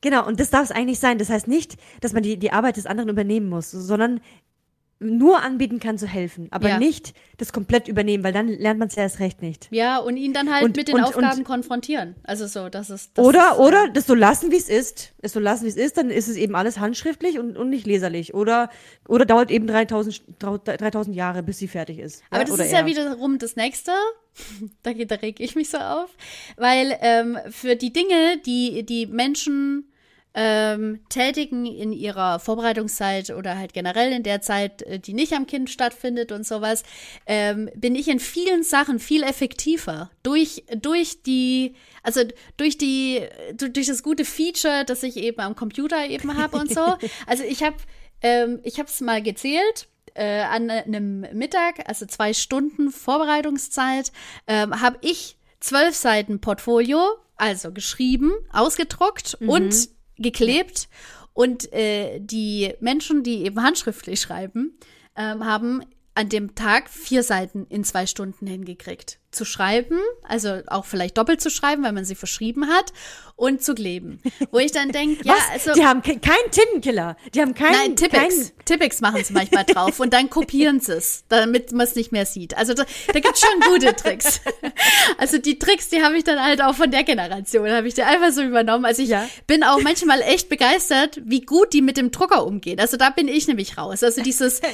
[0.00, 1.16] Genau, und das darf es eigentlich sein.
[1.16, 4.20] Das heißt nicht, dass man die, die Arbeit des anderen übernehmen muss, sondern
[5.04, 6.78] nur anbieten kann zu helfen, aber Ja.
[6.78, 9.68] nicht das komplett übernehmen, weil dann lernt man es ja erst recht nicht.
[9.70, 12.14] Ja, und ihn dann halt Und- mit den und- Aufgaben und- konfrontieren.
[12.24, 13.10] Also so, das ist.
[13.18, 15.12] Das Oder, ist, oder das so lassen, wie es ist.
[15.20, 17.86] Es so lassen, wie es ist, dann ist es eben alles handschriftlich und, und nicht
[17.86, 18.34] leserlich.
[18.34, 18.70] Oder,
[19.08, 22.22] oder dauert eben 3000, 3000 Jahre, bis sie fertig ist.
[22.30, 22.86] Aber das oder ist ja eher.
[22.86, 23.92] wiederum das Nächste.
[24.82, 26.10] da, geht- da reg ich mich so auf.
[26.56, 29.88] Weil ähm, für die Dinge, die die Menschen
[30.34, 35.46] ähm, tätigen in ihrer Vorbereitungszeit oder halt generell in der Zeit, äh, die nicht am
[35.46, 36.82] Kind stattfindet und sowas,
[37.26, 40.10] ähm, bin ich in vielen Sachen viel effektiver.
[40.22, 42.22] Durch, durch die, also
[42.56, 43.20] durch die,
[43.56, 46.96] du- durch das gute Feature, das ich eben am Computer eben habe und so.
[47.26, 47.76] Also ich habe
[48.22, 49.86] ähm, ich habe es mal gezählt.
[50.16, 54.12] Äh, an einem Mittag, also zwei Stunden Vorbereitungszeit,
[54.46, 57.00] ähm, habe ich zwölf Seiten Portfolio,
[57.36, 60.88] also geschrieben, ausgedruckt und geklebt.
[61.32, 64.78] Und äh, die Menschen, die eben handschriftlich schreiben,
[65.16, 65.82] ähm, haben
[66.14, 69.18] an dem Tag vier Seiten in zwei Stunden hingekriegt.
[69.34, 72.92] Zu schreiben, also auch vielleicht doppelt zu schreiben, weil man sie verschrieben hat,
[73.36, 74.20] und zu kleben.
[74.52, 75.66] Wo ich dann denke, ja, Was?
[75.66, 75.72] also.
[75.72, 77.16] die haben ke- keinen Tintenkiller.
[77.34, 77.72] Die haben keinen.
[77.72, 78.20] Nein, Tippex.
[78.36, 82.12] keinen- Tippex machen sie manchmal drauf und dann kopieren sie es, damit man es nicht
[82.12, 82.56] mehr sieht.
[82.56, 84.40] Also da, da gibt's schon gute Tricks.
[85.18, 88.02] Also die Tricks, die habe ich dann halt auch von der Generation, habe ich die
[88.02, 88.84] einfach so übernommen.
[88.84, 89.28] Also ich Ja.
[89.46, 92.80] bin auch manchmal echt begeistert, wie gut die mit dem Drucker umgehen.
[92.80, 94.02] Also da bin ich nämlich raus.
[94.02, 94.70] Also dieses äh,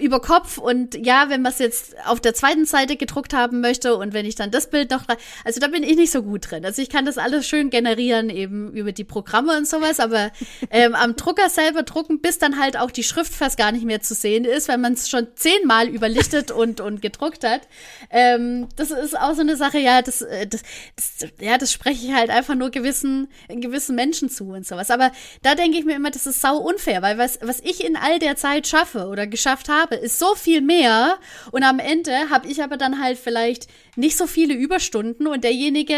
[0.00, 3.96] über Kopf und ja, wenn man es jetzt auf der zweiten Seite gedruckt haben möchte
[4.00, 5.04] und wenn ich dann das Bild noch,
[5.44, 6.64] also da bin ich nicht so gut drin.
[6.64, 10.30] Also ich kann das alles schön generieren eben über die Programme und sowas, aber
[10.70, 14.00] ähm, am Drucker selber drucken, bis dann halt auch die Schrift fast gar nicht mehr
[14.00, 17.62] zu sehen ist, weil man es schon zehnmal überlichtet und und gedruckt hat.
[18.10, 20.62] Ähm, das ist auch so eine Sache, ja, das, äh, das,
[20.96, 24.90] das ja, das spreche ich halt einfach nur gewissen gewissen Menschen zu und sowas.
[24.90, 27.96] Aber da denke ich mir immer, das ist sau unfair, weil was was ich in
[27.96, 31.18] all der Zeit schaffe oder geschafft habe, ist so viel mehr
[31.52, 33.66] und am Ende habe ich aber dann halt vielleicht
[34.00, 35.94] nicht so viele Überstunden und derjenige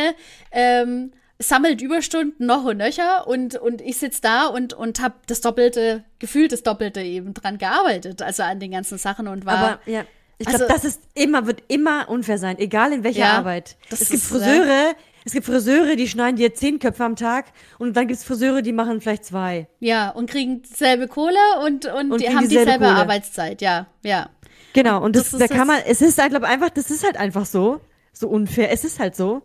[0.51, 5.41] ähm, sammelt Überstunden noch und nöcher und, und ich sitz da und, und habe das
[5.41, 9.57] Doppelte, gefühlt das Doppelte eben dran gearbeitet, also an den ganzen Sachen und war.
[9.59, 10.05] Aber ja,
[10.39, 13.77] ich glaube, Also- das ist immer, wird immer unfair sein, egal in welcher Ja, Arbeit.
[13.91, 14.95] Es gibt ist, Friseure,
[15.25, 17.47] es gibt Friseure, die schneiden dir zehn Köpfe am Tag
[17.79, 19.67] und dann gibt es Friseure, die machen vielleicht zwei.
[19.81, 21.35] ja, und kriegen dieselbe Kohle
[21.65, 22.87] und, und, Und die haben dieselbe dieselbe.
[22.87, 24.31] Arbeitszeit, ja, ja.
[24.75, 27.05] Genau, und das, Das ist da kann man, es ist halt, glaube einfach, das ist
[27.05, 27.81] halt einfach so,
[28.13, 28.71] so unfair.
[28.71, 29.43] Es ist halt so,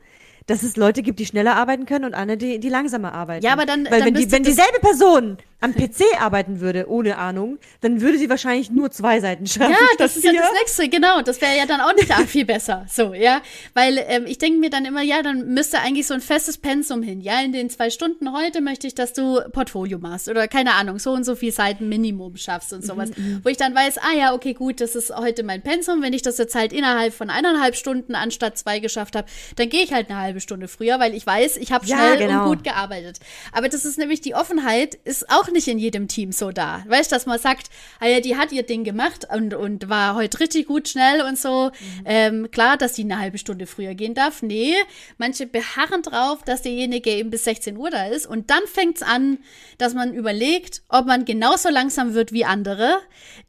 [0.47, 3.45] dass es Leute gibt, die schneller arbeiten können und andere, die, die langsamer arbeiten.
[3.45, 7.17] Ja, aber dann- Weil dann wenn, die, wenn dieselbe Person am PC arbeiten würde, ohne
[7.17, 9.71] Ahnung, dann würde sie wahrscheinlich nur zwei Seiten schaffen.
[9.71, 11.21] Ja, das ist ja das Nächste, genau.
[11.23, 12.85] Das wäre ja dann auch nicht viel besser.
[12.87, 13.41] So, ja.
[13.73, 17.01] Weil ähm, ich denke mir dann immer, ja, dann müsste eigentlich so ein festes Pensum
[17.01, 17.21] hin.
[17.21, 20.99] Ja, in den zwei Stunden heute möchte ich, dass du Portfolio machst oder keine Ahnung,
[20.99, 23.09] so und so viel Seiten Minimum schaffst und sowas.
[23.43, 26.03] Wo ich dann weiß, ah ja, okay, gut, das ist heute mein Pensum.
[26.03, 29.83] Wenn ich das jetzt halt innerhalb von eineinhalb Stunden anstatt zwei geschafft habe, dann gehe
[29.83, 32.43] ich halt eine halbe Stunde früher, weil ich weiß, ich habe Ja, schnell genau.
[32.43, 33.19] und gut gearbeitet.
[33.51, 36.83] Aber das ist nämlich die Offenheit, ist auch nicht in jedem Team so da.
[36.87, 37.69] Weißt du, dass man sagt,
[37.99, 41.37] ah ja, die hat ihr Ding gemacht und, und war heute richtig gut schnell und
[41.37, 41.71] so.
[42.05, 44.41] Ähm, klar, dass die eine halbe Stunde früher gehen darf.
[44.41, 44.73] Nee,
[45.17, 48.25] manche beharren drauf, dass derjenige eben bis 16 Uhr da ist.
[48.27, 49.39] Und dann fängt's an,
[49.77, 52.99] dass man überlegt, ob man genauso langsam wird wie andere,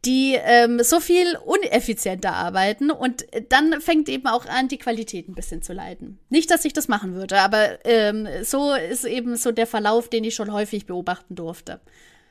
[0.05, 2.91] die ähm, so viel uneffizienter arbeiten.
[2.91, 6.19] Und dann fängt eben auch an, die Qualität ein bisschen zu leiden.
[6.29, 10.25] Nicht, dass ich das machen würde, aber ähm, so ist eben so der Verlauf, den
[10.25, 11.81] ich schon häufig beobachten durfte.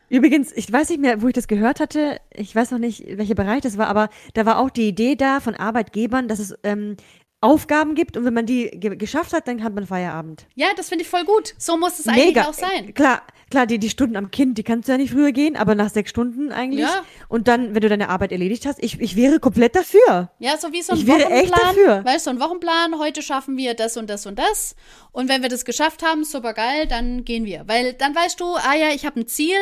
[0.10, 2.22] Übrigens, ich weiß nicht mehr, wo ich das gehört hatte.
[2.34, 5.42] Ich weiß noch nicht, welcher Bereich das war, aber da war auch die Idee da
[5.42, 6.96] von Arbeitgebern, dass es ähm,
[7.40, 10.48] Aufgaben gibt und wenn man die ge geschafft hat, dann hat man Feierabend.
[10.56, 11.54] Ja, das finde ich voll gut.
[11.60, 12.96] So muss es eigentlich auch sein.
[12.96, 13.22] Klar,
[13.52, 15.92] klar, die, die Stunden am Kind, die kannst du ja nicht früher gehen, aber nach
[15.92, 16.82] sechs Stunden eigentlich.
[16.82, 17.04] Ja.
[17.28, 20.32] Und dann, wenn du deine Arbeit erledigt hast, ich, ich wäre komplett dafür.
[20.40, 21.76] Ja, so wie so ein Ich wäre echt Wochenplan.
[21.76, 22.06] dafür.
[22.06, 24.76] Weißt du, so ein Wochenplan, heute schaffen wir das und das und das.
[25.12, 27.68] Und wenn wir das geschafft haben, super geil, dann gehen wir.
[27.68, 29.58] Weil dann weißt du, ah ja, ich habe ein Ziel,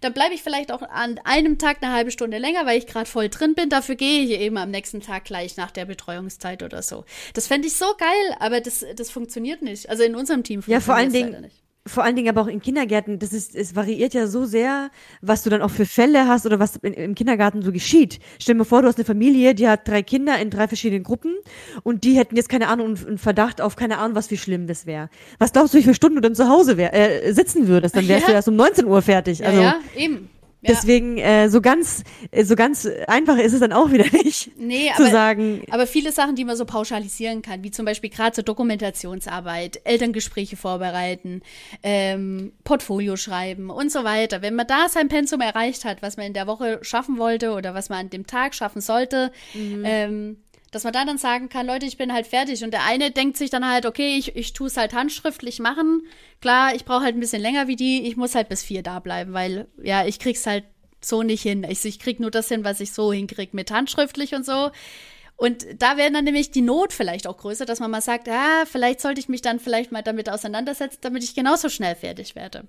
[0.00, 3.08] dann bleibe ich vielleicht auch an einem Tag eine halbe Stunde länger, weil ich gerade
[3.08, 3.68] voll drin bin.
[3.68, 7.04] Dafür gehe ich eben am nächsten Tag gleich nach der Betreuungszeit oder so.
[7.34, 9.88] Das fände ich so geil, aber das, das funktioniert nicht.
[9.90, 11.62] Also in unserem Team Ja, funktioniert vor allen Dingen, nicht.
[11.86, 14.90] vor allen Dingen aber auch in Kindergärten, das ist, es variiert ja so sehr,
[15.22, 18.18] was du dann auch für Fälle hast oder was in, im Kindergarten so geschieht.
[18.38, 21.02] Stell dir mal vor, du hast eine Familie, die hat drei Kinder in drei verschiedenen
[21.02, 21.34] Gruppen
[21.82, 24.84] und die hätten jetzt keine Ahnung, einen Verdacht auf keine Ahnung, was wie schlimm das
[24.86, 25.08] wäre.
[25.38, 27.96] Was glaubst du, wie viele Stunden du dann zu Hause wär, äh, sitzen würdest?
[27.96, 28.28] Dann wärst Ja.
[28.28, 29.38] du erst um 19 Uhr fertig.
[29.38, 30.28] Ja, Also, ja, eben.
[30.60, 30.72] Ja.
[30.72, 32.02] Deswegen äh, so ganz
[32.32, 35.62] äh, so ganz einfach ist es dann auch wieder nicht nee, zu aber, sagen.
[35.70, 40.56] Aber viele Sachen, die man so pauschalisieren kann, wie zum Beispiel gerade so Dokumentationsarbeit, Elterngespräche
[40.56, 41.42] vorbereiten,
[41.84, 44.42] ähm, Portfolio schreiben und so weiter.
[44.42, 47.74] Wenn man da sein Pensum erreicht hat, was man in der Woche schaffen wollte oder
[47.74, 49.82] was man an dem Tag schaffen sollte, mhm.
[49.84, 50.36] ähm,
[50.70, 52.62] dass man da dann sagen kann, Leute, ich bin halt fertig.
[52.62, 56.02] Und der eine denkt sich dann halt, okay, ich, ich tue es halt handschriftlich machen.
[56.40, 58.98] Klar, ich brauche halt ein bisschen länger wie die, ich muss halt bis vier da
[58.98, 60.64] bleiben, weil ja, ich krieg's halt
[61.00, 61.64] so nicht hin.
[61.68, 64.70] Ich, ich krieg nur das hin, was ich so hinkrieg mit handschriftlich und so.
[65.40, 68.64] Und da wäre dann nämlich die Not vielleicht auch größer, dass man mal sagt, ja,
[68.66, 72.64] vielleicht sollte ich mich dann vielleicht mal damit auseinandersetzen, damit ich genauso schnell fertig werde.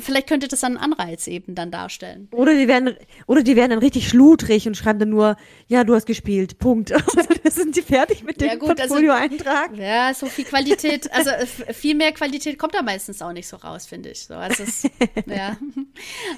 [0.00, 2.26] Vielleicht könnte das dann einen Anreiz eben dann darstellen.
[2.32, 2.96] Oder die werden,
[3.28, 5.36] oder die werden dann richtig schludrig und schreiben dann nur,
[5.68, 6.92] ja, du hast gespielt, Punkt.
[7.44, 9.70] sind die fertig mit dem ja, also Portfolio-Eintrag.
[9.70, 11.30] Also, ja, so viel Qualität, also
[11.72, 14.26] viel mehr Qualität kommt da meistens auch nicht so raus, finde ich.
[14.26, 14.82] So, also es,
[15.26, 15.56] ja.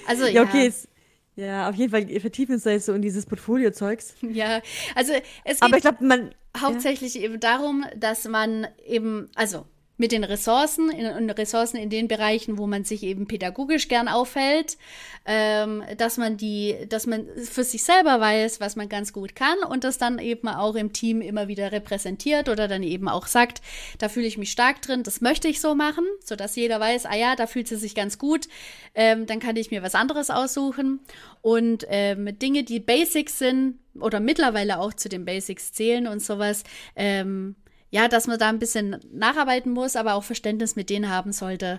[0.06, 0.30] Also, ja.
[0.30, 0.88] ja okay, es,
[1.36, 4.14] ja, auf jeden Fall vertiefen uns da jetzt so in dieses Portfolio-Zeugs.
[4.22, 4.60] Ja,
[4.94, 5.12] also
[5.44, 7.22] es geht Aber ich glaube, man hauptsächlich ja.
[7.22, 9.66] eben darum, dass man eben, also
[9.96, 14.76] mit den Ressourcen, in, Ressourcen in den Bereichen, wo man sich eben pädagogisch gern aufhält,
[15.24, 19.58] ähm, dass man die, dass man für sich selber weiß, was man ganz gut kann
[19.68, 23.62] und das dann eben auch im Team immer wieder repräsentiert oder dann eben auch sagt,
[23.98, 27.06] da fühle ich mich stark drin, das möchte ich so machen, so dass jeder weiß,
[27.06, 28.48] ah ja, da fühlt sie sich ganz gut,
[28.94, 31.00] ähm, dann kann ich mir was anderes aussuchen.
[31.40, 36.64] Und ähm, Dinge, die Basics sind oder mittlerweile auch zu den Basics zählen und sowas,
[36.96, 37.54] ähm,
[37.94, 41.78] ja, dass man da ein bisschen nacharbeiten muss, aber auch Verständnis mit denen haben sollte,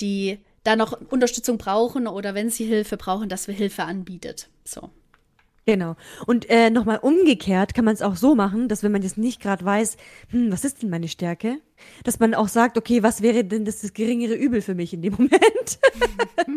[0.00, 4.48] die da noch Unterstützung brauchen oder wenn sie Hilfe brauchen, dass wir Hilfe anbietet.
[4.64, 4.90] So.
[5.64, 5.94] Genau.
[6.26, 9.40] Und äh, nochmal umgekehrt kann man es auch so machen, dass wenn man jetzt nicht
[9.40, 9.98] gerade weiß,
[10.30, 11.58] hm, was ist denn meine Stärke,
[12.02, 15.02] dass man auch sagt, okay, was wäre denn das, das geringere Übel für mich in
[15.02, 15.78] dem Moment?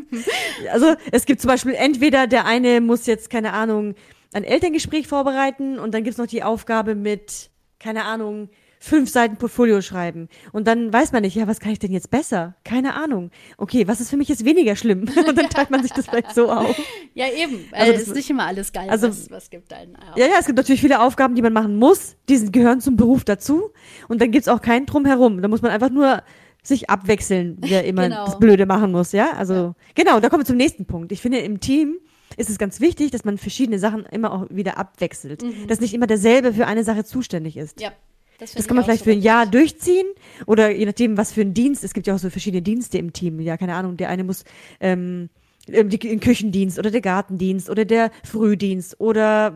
[0.72, 3.94] also es gibt zum Beispiel entweder der eine muss jetzt, keine Ahnung,
[4.34, 8.50] ein Elterngespräch vorbereiten und dann gibt's noch die Aufgabe mit, keine Ahnung,
[8.86, 10.30] fünf Seiten Portfolio schreiben.
[10.52, 12.56] Und dann weiß man nicht, ja, was kann ich denn jetzt besser?
[12.64, 13.32] Keine Ahnung.
[13.58, 15.10] Okay, was ist für mich jetzt weniger schlimm?
[15.28, 16.76] Und dann teilt man sich das vielleicht so auf.
[17.18, 17.66] Ja, eben.
[17.72, 19.98] Also das ist nicht immer alles geil, also, was, was gibt einen.
[20.18, 22.18] Ja, ja, es gibt natürlich viele Aufgaben, die man machen muss.
[22.28, 23.72] Die gehören zum Beruf dazu.
[24.10, 25.42] Und dann gibt's auch keinen Drumherum.
[25.42, 26.24] Da muss man einfach nur
[26.62, 28.26] sich abwechseln, wer immer genau.
[28.26, 29.32] das Blöde machen muss, ja?
[29.32, 29.76] Also, ja.
[29.96, 31.14] genau, da kommen wir zum nächsten Punkt.
[31.14, 32.00] Ich finde, im Team
[32.36, 35.42] ist es ganz wichtig, dass man verschiedene Sachen immer auch wieder abwechselt.
[35.42, 35.68] Mhm.
[35.68, 37.80] Dass nicht immer derselbe für eine Sache zuständig ist.
[37.80, 37.94] Ja.
[38.40, 40.06] Das, das kann man vielleicht so für ein Jahr durchziehen
[40.46, 41.84] oder je nachdem, was für ein Dienst.
[41.84, 43.40] Es gibt ja auch so verschiedene Dienste im Team.
[43.40, 43.98] Ja, keine Ahnung.
[43.98, 44.44] Der eine muss
[44.80, 45.30] ähm,
[45.68, 49.54] ähm den Küchendienst oder der Gartendienst oder der Frühdienst oder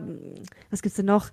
[0.70, 1.30] was gibt's denn noch?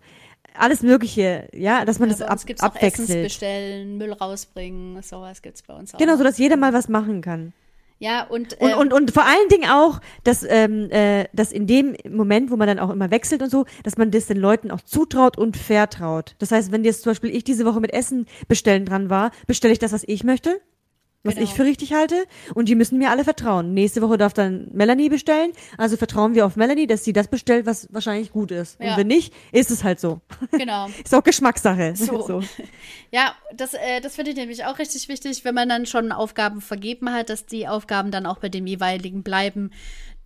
[0.54, 3.10] Alles Mögliche, ja, dass man ja, das ab, gibt's abwechselt.
[3.10, 6.00] Auch Essens bestellen, Müll rausbringen, sowas gibt's bei uns auch.
[6.00, 7.54] Genau, so dass jeder mal was machen kann.
[8.00, 11.66] Ja, und, ähm, und, und, und vor allen Dingen auch, dass, ähm, äh, dass in
[11.66, 14.70] dem Moment, wo man dann auch immer wechselt und so, dass man das den Leuten
[14.70, 16.36] auch zutraut und vertraut.
[16.39, 19.74] Das heißt, wenn jetzt zum Beispiel ich diese Woche mit Essen bestellen dran war, bestelle
[19.74, 20.62] ich das, was ich möchte
[21.28, 21.45] was genau.
[21.45, 22.25] ich für richtig halte.
[22.53, 23.73] Und die müssen mir alle vertrauen.
[23.73, 25.51] Nächste Woche darf dann Melanie bestellen.
[25.78, 28.80] Also vertrauen wir auf Melanie, dass sie das bestellt, was wahrscheinlich gut ist.
[28.80, 28.91] Ja.
[28.91, 30.21] Und wenn nicht, ist es halt so.
[30.51, 30.88] Genau.
[31.03, 31.95] ist auch Geschmackssache.
[31.95, 32.21] So.
[32.28, 32.41] so.
[33.09, 36.59] Ja, das, äh, das finde ich nämlich auch richtig wichtig, wenn man dann schon Aufgaben
[36.59, 39.71] vergeben hat, dass die Aufgaben dann auch bei dem jeweiligen bleiben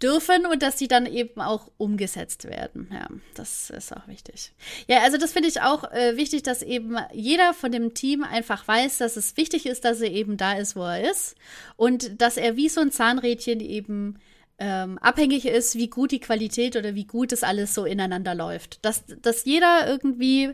[0.01, 2.89] dürfen und dass die dann eben auch umgesetzt werden.
[2.91, 4.51] Ja, das ist auch wichtig.
[4.87, 8.67] Ja, also das finde ich auch äh, wichtig, dass eben jeder von dem Team einfach
[8.67, 11.35] weiß, dass es wichtig ist, dass er eben da ist, wo er ist
[11.75, 14.19] und dass er wie so ein Zahnrädchen eben
[14.59, 18.85] ähm, abhängig ist, wie gut die Qualität oder wie gut es alles so ineinander läuft.
[18.85, 20.53] Dass, dass jeder irgendwie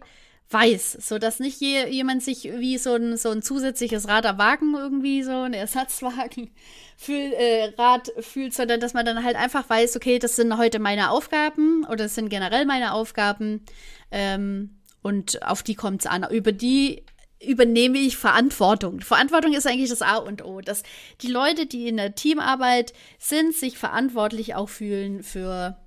[0.50, 4.76] weiß, so dass nicht je, jemand sich wie so ein, so ein zusätzliches Rad am
[4.76, 6.52] irgendwie so ein Ersatzwagen
[6.98, 10.80] fühl, äh, Rad fühlt, sondern dass man dann halt einfach weiß, okay, das sind heute
[10.80, 13.66] meine Aufgaben oder das sind generell meine Aufgaben
[14.12, 16.26] ähm, und auf die kommt es an.
[16.32, 17.04] Über die
[17.46, 19.02] übernehme ich Verantwortung.
[19.02, 20.84] Verantwortung ist eigentlich das A und O, dass
[21.22, 25.78] die Leute, die in der Teamarbeit sind, sich verantwortlich auch fühlen für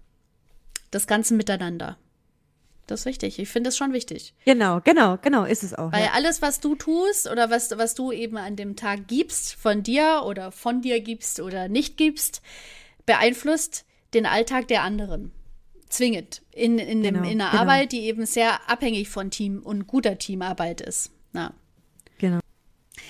[0.90, 1.96] das ganze Miteinander.
[2.91, 3.38] Das ist wichtig.
[3.38, 4.34] Ich finde es schon wichtig.
[4.45, 5.93] Genau, genau, genau, ist es auch.
[5.93, 6.11] Weil ja.
[6.12, 10.22] alles, was du tust oder was, was du eben an dem Tag gibst, von dir
[10.26, 12.43] oder von dir gibst oder nicht gibst,
[13.07, 15.30] beeinflusst den Alltag der anderen.
[15.88, 16.43] Zwingend.
[16.51, 17.62] In, in, dem, genau, in einer genau.
[17.62, 21.12] Arbeit, die eben sehr abhängig von Team und guter Teamarbeit ist.
[21.32, 21.55] Na.
[22.18, 22.41] Genau.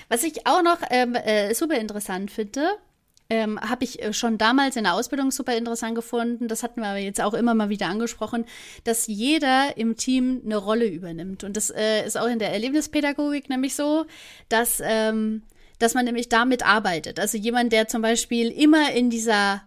[0.09, 2.69] Was ich auch noch ähm, äh, super interessant finde,
[3.31, 6.49] ähm, habe ich äh, schon damals in der Ausbildung super interessant gefunden.
[6.49, 8.45] Das hatten wir jetzt auch immer mal wieder angesprochen,
[8.85, 11.45] dass jeder im Team eine Rolle übernimmt.
[11.45, 14.05] Und das äh, ist auch in der Erlebnispädagogik nämlich so,
[14.49, 15.43] dass, ähm,
[15.79, 17.21] dass man nämlich damit arbeitet.
[17.21, 19.63] Also jemand, der zum Beispiel immer in dieser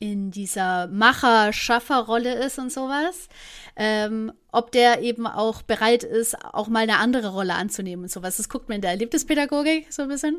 [0.00, 3.28] in dieser Macher-Schaffer-Rolle ist und sowas,
[3.74, 8.36] ähm, ob der eben auch bereit ist, auch mal eine andere Rolle anzunehmen und sowas.
[8.36, 10.38] Das guckt man in der Erlebnispädagogik so ein bisschen.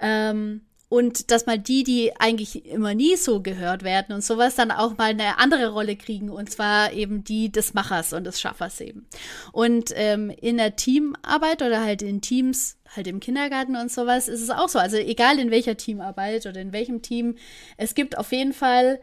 [0.00, 4.70] Ähm, und dass mal die, die eigentlich immer nie so gehört werden und sowas, dann
[4.70, 8.80] auch mal eine andere Rolle kriegen und zwar eben die des Machers und des Schaffers
[8.80, 9.06] eben.
[9.52, 14.40] Und ähm, in der Teamarbeit oder halt in Teams, halt im Kindergarten und sowas, ist
[14.40, 14.78] es auch so.
[14.78, 17.36] Also egal in welcher Teamarbeit oder in welchem Team,
[17.76, 19.00] es gibt auf jeden Fall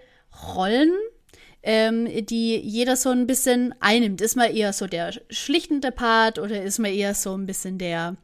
[0.55, 0.93] Rollen,
[1.63, 4.21] ähm, die jeder so ein bisschen einnimmt.
[4.21, 8.15] Ist man eher so der schlichtende Part oder ist man eher so ein bisschen der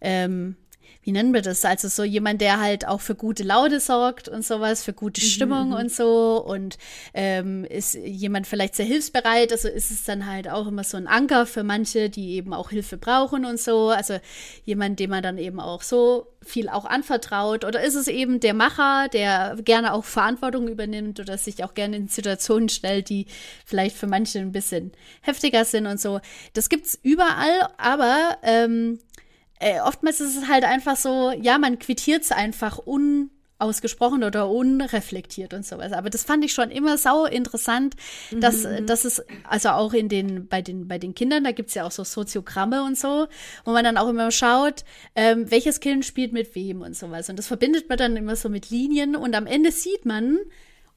[0.00, 0.56] ähm,
[1.02, 1.64] wie nennen wir das?
[1.64, 5.26] Also so jemand, der halt auch für gute Laune sorgt und sowas, für gute mhm,
[5.26, 5.74] Stimmung mhm.
[5.74, 6.78] und so und
[7.12, 9.52] ähm, ist jemand vielleicht sehr hilfsbereit.
[9.52, 12.70] Also ist es dann halt auch immer so ein Anker für manche, die eben auch
[12.70, 13.88] Hilfe brauchen und so.
[13.88, 14.18] Also
[14.64, 18.54] jemand, dem man dann eben auch so viel auch anvertraut oder ist es eben der
[18.54, 23.26] Macher, der gerne auch Verantwortung übernimmt oder sich auch gerne in Situationen stellt, die
[23.64, 26.20] vielleicht für manche ein bisschen heftiger sind und so.
[26.54, 28.98] Das gibt's überall, aber ähm,
[29.62, 35.54] äh, oftmals ist es halt einfach so, ja, man quittiert es einfach unausgesprochen oder unreflektiert
[35.54, 35.92] und sowas.
[35.92, 37.94] Aber das fand ich schon immer sau interessant,
[38.32, 38.86] dass, mhm.
[38.86, 41.92] dass es, also auch in den, bei den, bei den Kindern, da gibt's ja auch
[41.92, 43.28] so Soziogramme und so,
[43.64, 44.84] wo man dann auch immer schaut,
[45.14, 47.30] ähm, welches Kind spielt mit wem und sowas.
[47.30, 50.38] Und das verbindet man dann immer so mit Linien und am Ende sieht man,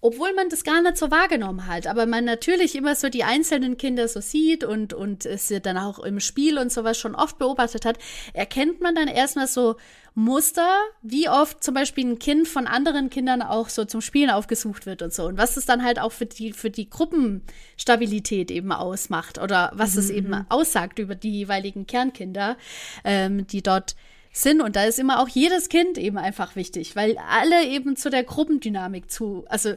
[0.06, 3.76] obwohl man das gar nicht so wahrgenommen hat, aber man natürlich immer so die einzelnen
[3.76, 7.86] Kinder so sieht und, und es dann auch im Spiel und sowas schon oft beobachtet
[7.86, 7.97] hat,
[8.34, 9.78] erkennt man dann erstmal so
[10.14, 10.70] Muster,
[11.01, 15.01] wie oft zum Beispiel ein Kind von anderen Kindern auch so zum Spielen aufgesucht wird
[15.01, 15.26] und so.
[15.26, 19.95] Und was es dann halt auch für die, für die Gruppenstabilität eben ausmacht oder was
[19.95, 19.99] mhm.
[19.99, 20.45] es eben mhm.
[20.49, 22.58] aussagt über die jeweiligen Kernkinder,
[23.03, 23.95] ähm, die dort
[24.36, 24.62] sind.
[24.62, 28.24] Und da ist immer auch jedes Kind eben einfach wichtig, weil alle eben zu der
[28.24, 29.76] Gruppendynamik zu, also,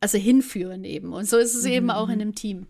[0.00, 1.12] also hinführen eben.
[1.12, 1.72] Und so ist es mhm.
[1.72, 2.66] eben auch in einem Team.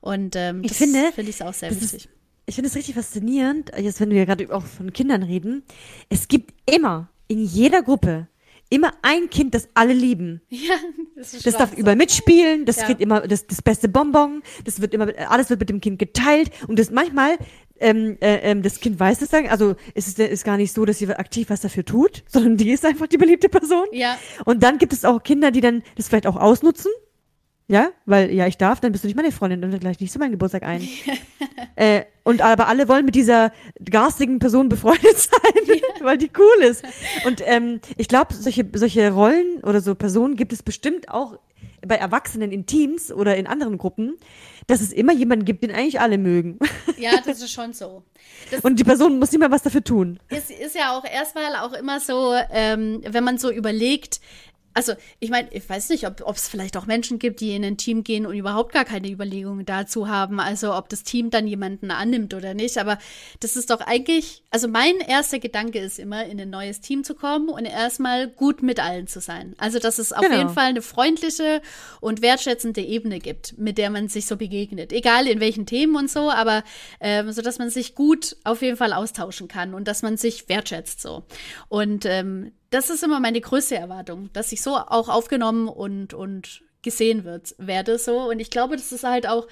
[0.00, 2.04] Und ähm, ich finde, finde ich auch sehr wichtig.
[2.04, 2.08] Ist,
[2.46, 5.64] ich finde es richtig faszinierend, jetzt wenn wir gerade auch von Kindern reden.
[6.08, 8.28] Es gibt immer in jeder Gruppe
[8.70, 10.40] immer ein Kind, das alle lieben.
[10.50, 10.74] Ja,
[11.16, 12.84] das, ist das darf überall mitspielen, das ja.
[12.84, 16.50] kriegt immer das, das beste Bonbon, das wird immer, alles wird mit dem Kind geteilt
[16.68, 17.38] und das manchmal
[17.80, 20.84] ähm, äh, ähm, das Kind weiß es dann, also ist es ist gar nicht so,
[20.84, 23.86] dass sie aktiv was dafür tut, sondern die ist einfach die beliebte Person.
[23.92, 24.18] Ja.
[24.44, 26.90] Und dann gibt es auch Kinder, die dann das vielleicht auch ausnutzen.
[27.70, 30.10] Ja, weil ja, ich darf, dann bist du nicht meine Freundin und dann gleich nicht
[30.10, 30.88] zu meinem Geburtstag ein.
[31.76, 33.52] äh, und aber alle wollen mit dieser
[33.84, 36.82] garstigen Person befreundet sein, weil die cool ist.
[37.26, 41.38] Und ähm, ich glaube, solche solche Rollen oder so Personen gibt es bestimmt auch
[41.86, 44.16] bei Erwachsenen in Teams oder in anderen Gruppen,
[44.68, 46.58] dass es immer jemanden gibt, den eigentlich alle mögen.
[46.98, 48.02] Ja, das ist schon so.
[48.50, 50.18] Das und die Person muss nicht mehr was dafür tun.
[50.30, 54.20] Es ist ja auch erstmal auch immer so, ähm, wenn man so überlegt,
[54.78, 57.78] also ich meine, ich weiß nicht, ob es vielleicht auch Menschen gibt, die in ein
[57.78, 61.90] Team gehen und überhaupt gar keine Überlegungen dazu haben, also ob das Team dann jemanden
[61.90, 62.78] annimmt oder nicht.
[62.78, 62.96] Aber
[63.40, 67.16] das ist doch eigentlich, also mein erster Gedanke ist immer, in ein neues Team zu
[67.16, 69.56] kommen und erstmal gut mit allen zu sein.
[69.58, 70.36] Also dass es auf genau.
[70.36, 71.60] jeden Fall eine freundliche
[72.00, 74.92] und wertschätzende Ebene gibt, mit der man sich so begegnet.
[74.92, 76.62] Egal in welchen Themen und so, aber
[77.00, 80.48] ähm, so dass man sich gut auf jeden Fall austauschen kann und dass man sich
[80.48, 81.24] wertschätzt so.
[81.68, 86.62] Und ähm, das ist immer meine größte Erwartung, dass ich so auch aufgenommen und, und
[86.82, 88.28] gesehen wird, werde so.
[88.28, 89.46] Und ich glaube, das ist halt auch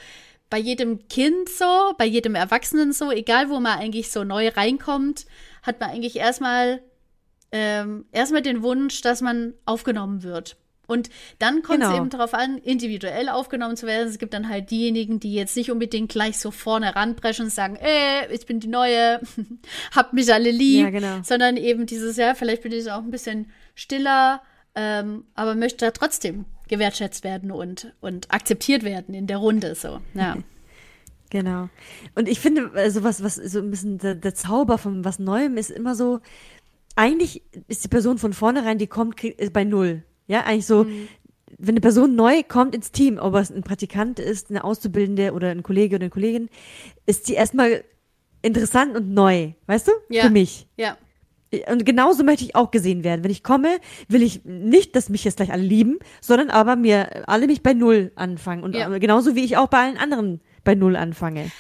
[0.51, 5.27] bei jedem Kind so, bei jedem Erwachsenen so, egal wo man eigentlich so neu reinkommt,
[5.63, 6.83] hat man eigentlich erstmal
[7.53, 10.57] ähm, erstmal den Wunsch, dass man aufgenommen wird.
[10.87, 12.01] Und dann kommt es genau.
[12.01, 14.09] eben darauf an, individuell aufgenommen zu werden.
[14.09, 17.77] Es gibt dann halt diejenigen, die jetzt nicht unbedingt gleich so vorne ranpreschen und sagen,
[17.77, 19.21] äh, ich bin die Neue,
[19.95, 21.21] habt mich alle lieb, ja, genau.
[21.23, 24.43] sondern eben dieses Jahr, vielleicht bin ich auch ein bisschen stiller,
[24.75, 30.01] ähm, aber möchte da trotzdem gewertschätzt werden und, und akzeptiert werden in der Runde, so,
[30.15, 30.37] ja.
[31.31, 31.69] Genau.
[32.15, 35.57] Und ich finde, also was, was so ein bisschen der, der Zauber von was Neuem
[35.57, 36.21] ist immer so,
[36.95, 39.17] eigentlich ist die Person von vornherein, die kommt,
[39.53, 40.03] bei Null.
[40.27, 41.09] Ja, eigentlich so, mhm.
[41.59, 45.51] wenn eine Person neu kommt ins Team, ob es ein Praktikant ist, eine Auszubildende oder
[45.51, 46.49] ein Kollege oder eine Kollegin,
[47.07, 47.85] ist die erstmal
[48.43, 49.93] interessant und neu, weißt du?
[50.09, 50.25] Ja.
[50.25, 50.67] Für mich.
[50.77, 50.97] Ja.
[51.71, 53.23] Und genauso möchte ich auch gesehen werden.
[53.23, 57.29] Wenn ich komme, will ich nicht, dass mich jetzt gleich alle lieben, sondern aber mir
[57.29, 58.63] alle mich bei Null anfangen.
[58.65, 58.89] Und ja.
[58.99, 61.51] genauso wie ich auch bei allen anderen bei Null anfange.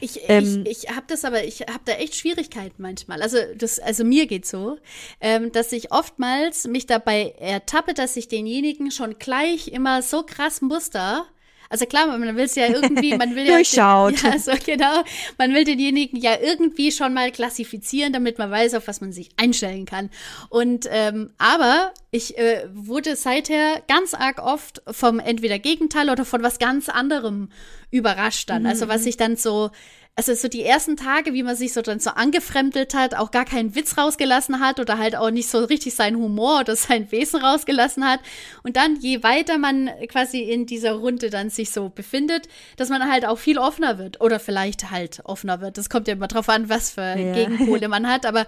[0.00, 3.22] Ich, ähm, ich, ich habe das aber, ich habe da echt Schwierigkeiten manchmal.
[3.22, 4.78] Also das, also mir geht so,
[5.20, 10.60] ähm, dass ich oftmals mich dabei ertappe, dass ich denjenigen schon gleich immer so krass
[10.60, 11.26] muster.
[11.72, 13.54] Also klar, man will es ja irgendwie, man will ja.
[13.54, 14.22] Durchschaut.
[14.22, 15.02] Ja, so genau.
[15.38, 19.30] Man will denjenigen ja irgendwie schon mal klassifizieren, damit man weiß, auf was man sich
[19.38, 20.10] einstellen kann.
[20.50, 26.42] Und ähm, aber ich äh, wurde seither ganz arg oft vom entweder Gegenteil oder von
[26.42, 27.48] was ganz anderem
[27.90, 28.64] überrascht dann.
[28.64, 28.68] Mhm.
[28.68, 29.70] Also was ich dann so
[30.14, 33.46] also so die ersten Tage, wie man sich so dann so angefremdelt hat, auch gar
[33.46, 37.40] keinen Witz rausgelassen hat oder halt auch nicht so richtig seinen Humor oder sein Wesen
[37.40, 38.20] rausgelassen hat.
[38.62, 42.46] Und dann, je weiter man quasi in dieser Runde dann sich so befindet,
[42.76, 45.78] dass man halt auch viel offener wird oder vielleicht halt offener wird.
[45.78, 47.32] Das kommt ja immer drauf an, was für ja.
[47.32, 48.26] Gegenpole man hat.
[48.26, 48.46] Aber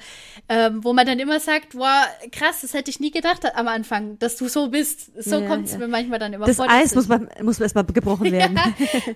[0.51, 4.19] ähm, wo man dann immer sagt, boah, krass, das hätte ich nie gedacht am Anfang,
[4.19, 5.12] dass du so bist.
[5.17, 5.79] So ja, kommt es ja.
[5.79, 6.67] mir manchmal dann immer das vor.
[6.67, 8.61] Das Eis muss man muss erstmal gebrochen werden.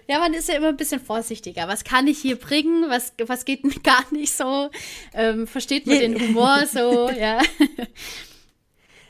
[0.09, 1.69] ja, man ist ja immer ein bisschen vorsichtiger.
[1.69, 4.71] Was kann ich hier bringen, was, was geht gar nicht so,
[5.15, 7.41] ähm, versteht man den Humor so, ja.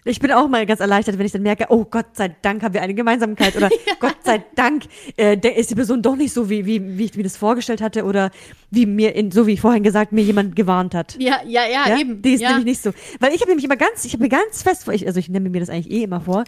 [0.05, 2.73] Ich bin auch mal ganz erleichtert, wenn ich dann merke, oh Gott sei Dank haben
[2.73, 3.93] wir eine Gemeinsamkeit oder ja.
[4.01, 4.85] Gott sei Dank
[5.19, 8.05] äh, ist die Person doch nicht so, wie, wie, wie ich mir das vorgestellt hatte
[8.05, 8.31] oder
[8.71, 11.17] wie mir, in, so wie vorhin gesagt, mir jemand gewarnt hat.
[11.19, 11.99] Ja, ja, ja, ja?
[11.99, 12.23] eben.
[12.23, 12.51] Die ist ja.
[12.51, 12.93] nämlich nicht so.
[13.21, 15.29] Weil ich habe nämlich immer ganz, ich habe mir ganz fest vor, ich, also ich
[15.29, 16.45] nehme mir das eigentlich eh immer vor,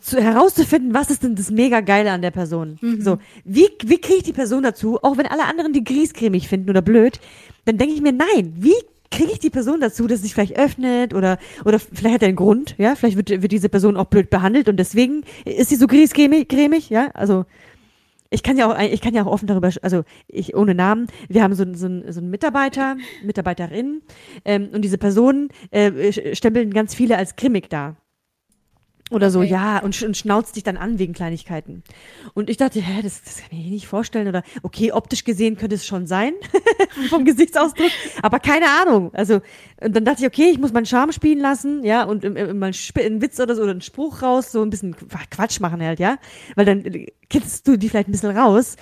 [0.00, 2.78] zu, herauszufinden, was ist denn das mega geile an der Person.
[2.80, 3.00] Mhm.
[3.00, 6.70] So, wie, wie kriege ich die Person dazu, auch wenn alle anderen die griescremig finden
[6.70, 7.20] oder blöd,
[7.64, 8.74] dann denke ich mir, nein, wie
[9.10, 12.28] kriege ich die Person dazu, dass sie sich vielleicht öffnet oder oder vielleicht hat er
[12.28, 15.76] einen Grund, ja, vielleicht wird, wird diese Person auch blöd behandelt und deswegen ist sie
[15.76, 17.44] so griescremig, ja, also
[18.30, 21.42] ich kann ja auch, ich kann ja auch offen darüber, also ich ohne Namen, wir
[21.42, 24.02] haben so, so, so einen Mitarbeiter, Mitarbeiterin
[24.44, 27.96] ähm, und diese Personen äh, stempeln ganz viele als grimmig da.
[29.10, 29.32] Oder okay.
[29.32, 31.82] so, ja, und, und schnauzt dich dann an wegen Kleinigkeiten.
[32.34, 34.28] Und ich dachte, hä, das, das kann ich mir nicht vorstellen.
[34.28, 36.34] Oder, okay, optisch gesehen könnte es schon sein,
[37.10, 37.90] vom Gesichtsausdruck,
[38.22, 39.12] aber keine Ahnung.
[39.12, 39.40] Also,
[39.80, 43.22] und dann dachte ich, okay, ich muss meinen Charme spielen lassen, ja, und mal einen
[43.22, 44.94] Witz oder so, oder einen Spruch raus, so ein bisschen
[45.30, 46.18] Quatsch machen halt, ja.
[46.54, 46.84] Weil dann
[47.28, 48.76] kitzelst du die vielleicht ein bisschen raus.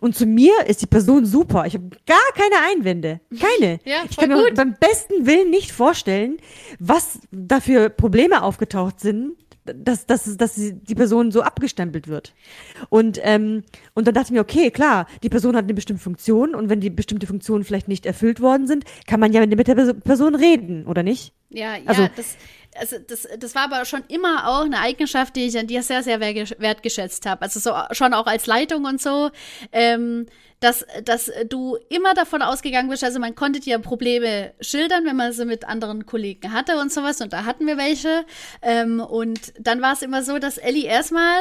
[0.00, 1.66] Und zu mir ist die Person super.
[1.66, 3.20] Ich habe gar keine Einwände.
[3.30, 3.80] Keine.
[3.84, 6.38] Ja, ich kann mir beim besten Willen nicht vorstellen,
[6.78, 9.32] was da für Probleme aufgetaucht sind,
[9.64, 12.34] dass, dass, dass die Person so abgestempelt wird.
[12.88, 16.54] Und, ähm, und dann dachte ich mir, okay, klar, die Person hat eine bestimmte Funktion
[16.54, 19.94] und wenn die bestimmte Funktionen vielleicht nicht erfüllt worden sind, kann man ja mit der
[19.94, 21.32] Person reden, oder nicht?
[21.50, 22.36] Ja, ja, also, das,
[22.78, 26.02] also das, das war aber schon immer auch eine Eigenschaft, die ich an dir sehr,
[26.02, 27.42] sehr wertgeschätzt habe.
[27.42, 29.30] Also so schon auch als Leitung und so.
[29.72, 30.26] Ähm,
[30.60, 35.32] dass, dass du immer davon ausgegangen bist, also man konnte dir Probleme schildern, wenn man
[35.32, 38.24] sie mit anderen Kollegen hatte und sowas, und da hatten wir welche.
[38.62, 41.38] Ähm, und dann war es immer so, dass Ellie erstmal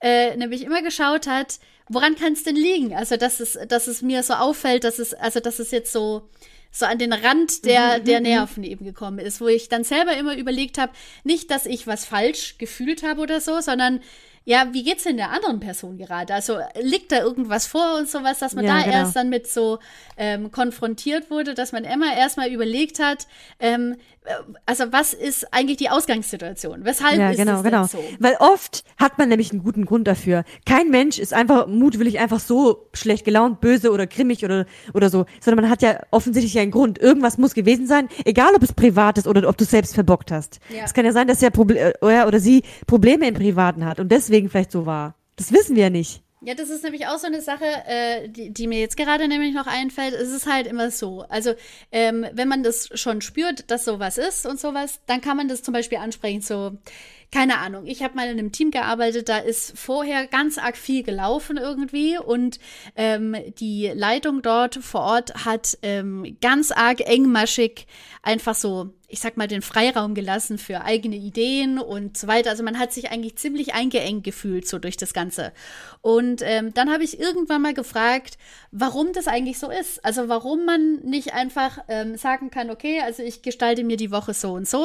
[0.00, 1.58] äh, nämlich immer geschaut hat,
[1.88, 2.94] woran kann es denn liegen?
[2.94, 6.28] Also, dass es, dass es mir so auffällt, dass es, also dass es jetzt so
[6.74, 8.32] so an den Rand der, mhm, der mhm, mhm.
[8.32, 12.04] Nerven eben gekommen ist, wo ich dann selber immer überlegt habe, nicht, dass ich was
[12.04, 14.00] falsch gefühlt habe oder so, sondern
[14.46, 16.34] ja, wie geht's denn der anderen Person gerade?
[16.34, 18.96] Also liegt da irgendwas vor und sowas, dass man ja, da genau.
[18.96, 19.78] erst dann mit so
[20.18, 23.26] ähm, konfrontiert wurde, dass man immer erstmal überlegt hat,
[23.58, 24.34] ähm, äh,
[24.66, 26.84] also was ist eigentlich die Ausgangssituation?
[26.84, 27.86] Weshalb ja, ist genau, es genau.
[27.86, 27.98] so?
[28.18, 30.44] Weil oft hat man nämlich einen guten Grund dafür.
[30.66, 35.26] Kein Mensch ist einfach mutwillig einfach so schlecht gelaunt, böse oder grimmig oder oder so,
[35.40, 36.98] sondern man hat ja offensichtlich einen Grund.
[36.98, 40.60] Irgendwas muss gewesen sein, egal ob es privat ist oder ob du selbst verbockt hast.
[40.68, 40.84] Ja.
[40.84, 44.10] Es kann ja sein, dass er, Proble er oder sie Probleme im Privaten hat und
[44.10, 45.14] deswegen vielleicht so war.
[45.36, 46.22] Das wissen wir nicht.
[46.46, 49.54] Ja, das ist nämlich auch so eine Sache, äh, die, die mir jetzt gerade nämlich
[49.54, 50.12] noch einfällt.
[50.12, 51.22] Es ist halt immer so.
[51.30, 51.54] Also,
[51.90, 55.62] ähm, wenn man das schon spürt, dass sowas ist und sowas, dann kann man das
[55.62, 56.72] zum Beispiel ansprechen, so,
[57.32, 61.02] keine Ahnung, ich habe mal in einem Team gearbeitet, da ist vorher ganz arg viel
[61.02, 62.60] gelaufen irgendwie und
[62.94, 67.86] ähm, die Leitung dort vor Ort hat ähm, ganz arg engmaschig
[68.24, 72.50] einfach so ich sag mal, den Freiraum gelassen für eigene Ideen und so weiter.
[72.50, 75.52] Also man hat sich eigentlich ziemlich eingeengt gefühlt so durch das Ganze.
[76.00, 78.38] Und ähm, dann habe ich irgendwann mal gefragt,
[78.72, 80.04] warum das eigentlich so ist.
[80.04, 84.34] Also warum man nicht einfach ähm, sagen kann, okay, also ich gestalte mir die Woche
[84.34, 84.84] so und so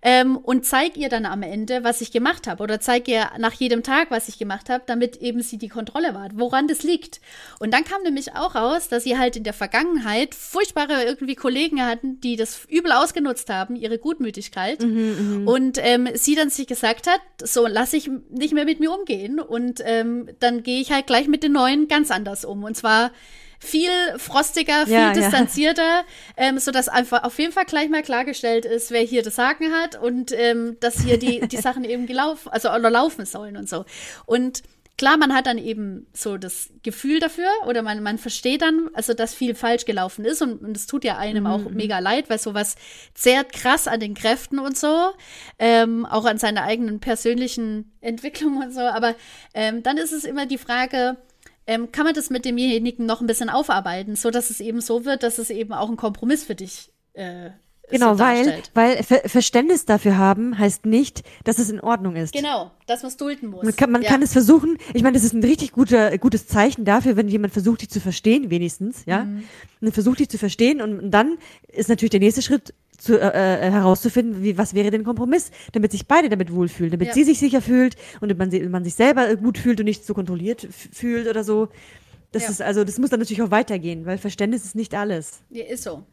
[0.00, 3.52] ähm, und zeige ihr dann am Ende, was ich gemacht habe oder zeige ihr nach
[3.52, 7.20] jedem Tag, was ich gemacht habe, damit eben sie die Kontrolle wahrt, woran das liegt.
[7.58, 11.84] Und dann kam nämlich auch raus, dass sie halt in der Vergangenheit furchtbare irgendwie Kollegen
[11.84, 14.82] hatten, die das übel ausgenutzt haben, ihre Gutmütigkeit.
[14.82, 15.50] Mhm, mh.
[15.50, 19.40] Und ähm, sie dann sich gesagt hat, so lasse ich nicht mehr mit mir umgehen
[19.40, 22.64] und ähm, dann gehe ich halt gleich mit den Neuen ganz anders um.
[22.64, 23.10] Und zwar
[23.60, 26.04] viel frostiger, viel ja, distanzierter, ja.
[26.36, 29.72] ähm, so dass einfach auf jeden Fall gleich mal klargestellt ist, wer hier das Sagen
[29.72, 33.68] hat und ähm, dass hier die, die Sachen eben gelaufen, also oder laufen sollen und
[33.68, 33.84] so.
[34.26, 34.62] Und
[34.98, 39.14] klar, man hat dann eben so das Gefühl dafür oder man, man versteht dann, also
[39.14, 41.50] dass viel falsch gelaufen ist und, und es tut ja einem mhm.
[41.50, 42.74] auch mega leid, weil sowas
[43.14, 45.12] zehrt krass an den Kräften und so,
[45.58, 48.80] ähm, auch an seiner eigenen persönlichen Entwicklung und so.
[48.80, 49.14] Aber
[49.54, 51.16] ähm, dann ist es immer die Frage,
[51.66, 55.04] ähm, kann man das mit demjenigen noch ein bisschen aufarbeiten, so dass es eben so
[55.04, 57.50] wird, dass es eben auch ein Kompromiss für dich äh,
[57.90, 62.32] Genau, so weil, weil Ver Verständnis dafür haben heißt nicht, dass es in Ordnung ist.
[62.32, 63.64] Genau, dass man es dulden muss.
[63.64, 64.08] Man, kann, man ja.
[64.08, 67.52] kann es versuchen, ich meine, das ist ein richtig guter, gutes Zeichen dafür, wenn jemand
[67.52, 69.24] versucht, dich zu verstehen, wenigstens, ja.
[69.24, 69.44] Mhm.
[69.80, 73.70] Und versucht, dich zu verstehen und dann ist natürlich der nächste Schritt, zu, äh, äh,
[73.70, 77.14] herauszufinden, wie, was wäre denn Kompromiss, damit sich beide damit wohlfühlen, damit ja.
[77.14, 80.66] sie sich sicher fühlt und man, man sich selber gut fühlt und nicht so kontrolliert
[80.70, 81.68] fühlt oder so.
[82.32, 82.50] Das ja.
[82.50, 85.40] ist also, das muss dann natürlich auch weitergehen, weil Verständnis ist nicht alles.
[85.50, 86.04] Ja, ist so.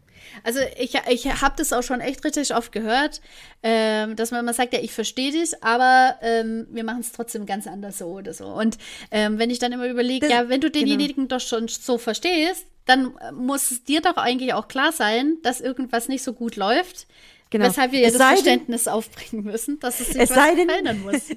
[0.43, 3.21] Also ich, ich habe das auch schon echt richtig oft gehört,
[3.63, 7.45] ähm, dass man immer sagt, ja, ich verstehe dich, aber ähm, wir machen es trotzdem
[7.45, 8.45] ganz anders so oder so.
[8.47, 8.77] Und
[9.11, 10.85] ähm, wenn ich dann immer überlege, ja, wenn du genau.
[10.85, 11.37] denjenigen genau.
[11.37, 16.07] doch schon so verstehst, dann muss es dir doch eigentlich auch klar sein, dass irgendwas
[16.07, 17.07] nicht so gut läuft.
[17.55, 17.69] Genau.
[17.69, 21.21] Weshalb wir ja das Verständnis aufbringen müssen, dass es sich es was verändern muss.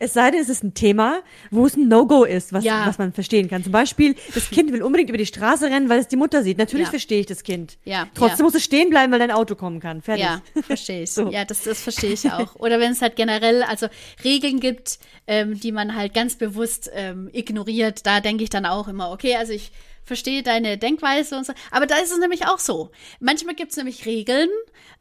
[0.00, 2.86] Es sei denn, es ist ein Thema, wo es ein No-Go ist, was, ja.
[2.86, 3.62] was man verstehen kann.
[3.62, 6.58] Zum Beispiel, das Kind will unbedingt über die Straße rennen, weil es die Mutter sieht.
[6.58, 6.90] Natürlich ja.
[6.90, 7.78] verstehe ich das Kind.
[7.84, 8.08] Ja.
[8.14, 8.44] Trotzdem ja.
[8.46, 10.02] muss es stehen bleiben, weil dein Auto kommen kann.
[10.02, 10.24] Fertig.
[10.24, 11.10] Ja, verstehe ich.
[11.12, 11.30] so.
[11.30, 12.56] Ja, das, das verstehe ich auch.
[12.56, 13.86] Oder wenn es halt generell, also
[14.24, 14.98] Regeln gibt,
[15.28, 19.36] ähm, die man halt ganz bewusst ähm, ignoriert, da denke ich dann auch immer, okay,
[19.36, 19.70] also ich
[20.06, 21.52] verstehe deine Denkweise und so.
[21.70, 22.90] Aber da ist es nämlich auch so.
[23.20, 24.48] Manchmal gibt es nämlich Regeln,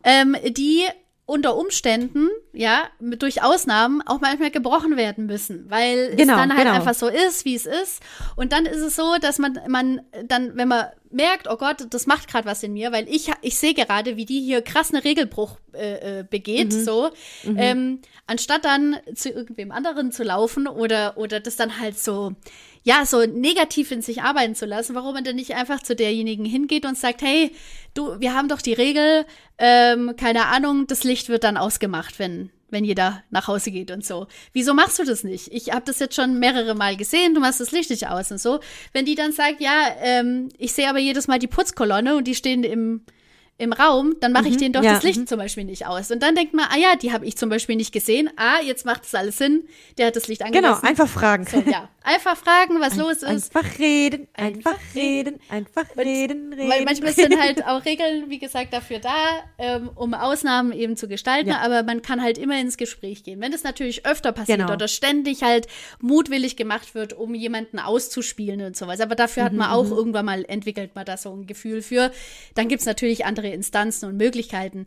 [0.04, 0.84] ähm, die
[1.28, 6.56] unter Umständen, ja, mit, durch Ausnahmen auch manchmal gebrochen werden müssen, weil genau, es dann
[6.56, 6.76] halt genau.
[6.76, 8.02] einfach so ist, wie es ist.
[8.36, 12.06] Und dann ist es so, dass man, man dann, wenn man merkt, oh Gott, das
[12.06, 15.02] macht gerade was in mir, weil ich, ich sehe gerade, wie die hier krass einen
[15.02, 16.84] Regelbruch äh, äh, begeht, mhm.
[16.84, 17.10] so,
[17.44, 17.58] mhm.
[17.58, 22.34] Ähm, anstatt dann zu irgendwem anderen zu laufen oder, oder das dann halt so,
[22.86, 26.46] ja, so negativ in sich arbeiten zu lassen, warum man denn nicht einfach zu derjenigen
[26.46, 27.52] hingeht und sagt, hey,
[27.96, 29.26] du, wir haben doch die Regel,
[29.58, 34.04] ähm, keine Ahnung, das Licht wird dann ausgemacht, wenn wenn jeder nach Hause geht und
[34.04, 34.28] so.
[34.52, 35.54] Wieso machst du das nicht?
[35.54, 38.42] Ich habe das jetzt schon mehrere Mal gesehen, du machst das Licht nicht aus und
[38.42, 38.60] so.
[38.92, 42.36] Wenn die dann sagt, ja, ähm, ich sehe aber jedes Mal die Putzkolonne und die
[42.36, 43.02] stehen im
[43.58, 45.28] im Raum, dann mache ich mhm, denen doch ja, das Licht mhm.
[45.28, 46.12] zum Beispiel nicht aus.
[46.12, 48.30] Und dann denkt man, ah ja, die habe ich zum Beispiel nicht gesehen.
[48.36, 49.64] Ah, jetzt macht das alles Sinn.
[49.98, 50.82] Der hat das Licht angelassen.
[50.82, 51.46] Genau, einfach fragen.
[51.46, 53.24] So, ja, einfach fragen, was Ein, los ist.
[53.24, 56.70] Einfach reden, einfach reden, einfach reden, reden.
[56.70, 59.16] Weil manchmal sind halt auch Regeln, wie gesagt, dafür da,
[59.58, 61.50] ähm, um Ausnahmen eben zu gestalten.
[61.50, 61.60] Ja.
[61.60, 63.40] Aber man kann halt immer ins Gespräch gehen.
[63.40, 64.74] Wenn das natürlich öfter passiert genau.
[64.74, 65.68] oder ständig halt
[66.00, 69.00] mutwillig gemacht wird, um jemanden auszuspielen und sowas.
[69.00, 69.94] Aber dafür hat man mhm, auch mhm.
[69.94, 72.12] irgendwann mal entwickelt, man da so ein Gefühl für.
[72.56, 74.86] Dann gibt's natürlich andere andere Instanzen und Möglichkeiten.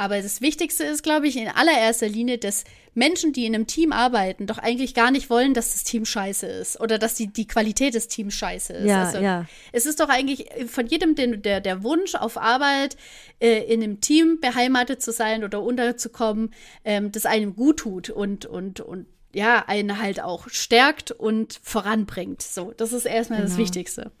[0.00, 3.92] Aber das Wichtigste ist, glaube ich, in allererster Linie, dass Menschen, die in einem Team
[3.92, 7.46] arbeiten, doch eigentlich gar nicht wollen, dass das Team scheiße ist oder dass die, die
[7.46, 8.88] Qualität des Teams scheiße ist.
[8.88, 9.44] Ja, also, ja.
[9.72, 12.96] Es ist doch eigentlich von jedem den, der, der Wunsch auf Arbeit,
[13.40, 16.54] äh, in einem Team beheimatet zu sein oder unterzukommen,
[16.86, 22.40] ähm, das einem gut tut und, und, und ja, einen halt auch stärkt und voranbringt.
[22.40, 23.50] So, das ist erstmal genau.
[23.50, 24.12] das Wichtigste.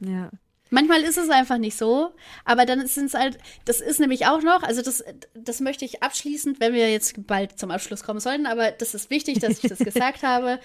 [0.00, 0.30] Ja.
[0.74, 2.10] Manchmal ist es einfach nicht so,
[2.44, 6.02] aber dann sind es halt, das ist nämlich auch noch, also das, das möchte ich
[6.02, 9.70] abschließend, wenn wir jetzt bald zum Abschluss kommen sollten, aber das ist wichtig, dass ich
[9.70, 10.58] das gesagt habe.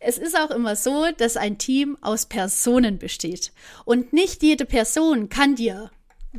[0.00, 3.52] Es ist auch immer so, dass ein Team aus Personen besteht.
[3.84, 5.92] Und nicht jede Person kann dir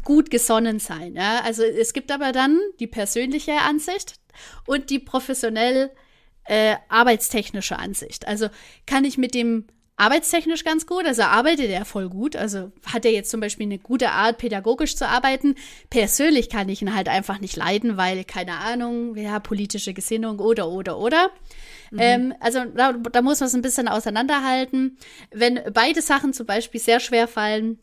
[0.04, 1.16] gut gesonnen sein.
[1.16, 1.40] Ja?
[1.40, 4.16] Also es gibt aber dann die persönliche Ansicht
[4.68, 5.90] und die professionell
[6.44, 8.28] äh, arbeitstechnische Ansicht.
[8.28, 8.50] Also
[8.86, 9.68] kann ich mit dem
[9.98, 13.80] arbeitstechnisch ganz gut, also arbeitet er voll gut, also hat er jetzt zum Beispiel eine
[13.80, 15.56] gute Art, pädagogisch zu arbeiten.
[15.90, 20.70] Persönlich kann ich ihn halt einfach nicht leiden, weil, keine Ahnung, ja, politische Gesinnung oder,
[20.70, 21.32] oder, oder.
[21.92, 22.00] Mhm.
[22.00, 24.98] Ähm, also da, da muss man es ein bisschen auseinanderhalten.
[25.32, 27.80] Wenn beide Sachen zum Beispiel sehr schwer fallen,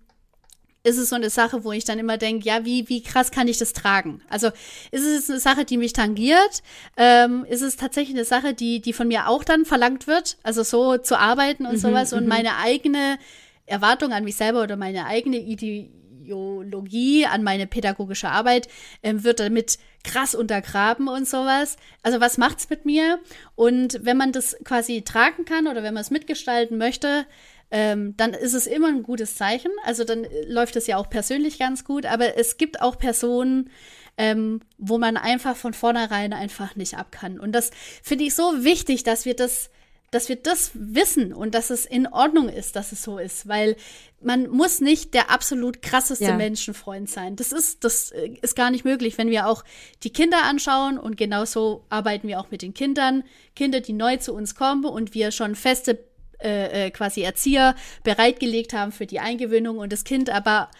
[0.84, 3.46] ist es so eine Sache, wo ich dann immer denke, ja, wie, wie krass kann
[3.46, 4.20] ich das tragen?
[4.28, 4.48] Also
[4.90, 6.62] ist es eine Sache, die mich tangiert?
[6.96, 10.38] Ähm, ist es tatsächlich eine Sache, die, die von mir auch dann verlangt wird?
[10.42, 12.28] Also so zu arbeiten und mhm, sowas und mhm.
[12.28, 13.18] meine eigene
[13.66, 18.68] Erwartung an mich selber oder meine eigene Ideologie an meine pädagogische Arbeit
[19.04, 21.76] ähm, wird damit krass untergraben und sowas.
[22.02, 23.20] Also was macht's mit mir?
[23.54, 27.24] Und wenn man das quasi tragen kann oder wenn man es mitgestalten möchte,
[27.72, 29.72] ähm, dann ist es immer ein gutes Zeichen.
[29.84, 32.04] Also dann äh, läuft es ja auch persönlich ganz gut.
[32.04, 33.70] Aber es gibt auch Personen,
[34.18, 37.40] ähm, wo man einfach von vornherein einfach nicht ab kann.
[37.40, 37.70] Und das
[38.02, 39.70] finde ich so wichtig, dass wir das
[40.12, 43.76] dass wir das wissen und dass es in Ordnung ist, dass es so ist, weil
[44.20, 46.36] man muss nicht der absolut krasseste ja.
[46.36, 47.34] Menschenfreund sein.
[47.34, 49.64] Das ist, das äh, ist gar nicht möglich, wenn wir auch
[50.02, 53.24] die Kinder anschauen und genauso arbeiten wir auch mit den Kindern.
[53.56, 55.98] Kinder, die neu zu uns kommen und wir schon feste
[56.42, 57.74] äh, äh quasi Erzieher
[58.04, 60.70] bereitgelegt haben für die Eingewöhnung und das Kind aber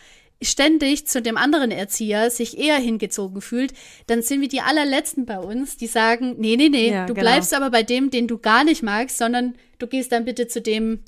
[0.43, 3.73] ständig zu dem anderen Erzieher sich eher hingezogen fühlt,
[4.07, 7.25] dann sind wir die allerletzten bei uns, die sagen, nee, nee, nee, ja, du genau.
[7.25, 10.61] bleibst aber bei dem, den du gar nicht magst, sondern du gehst dann bitte zu
[10.61, 11.01] dem,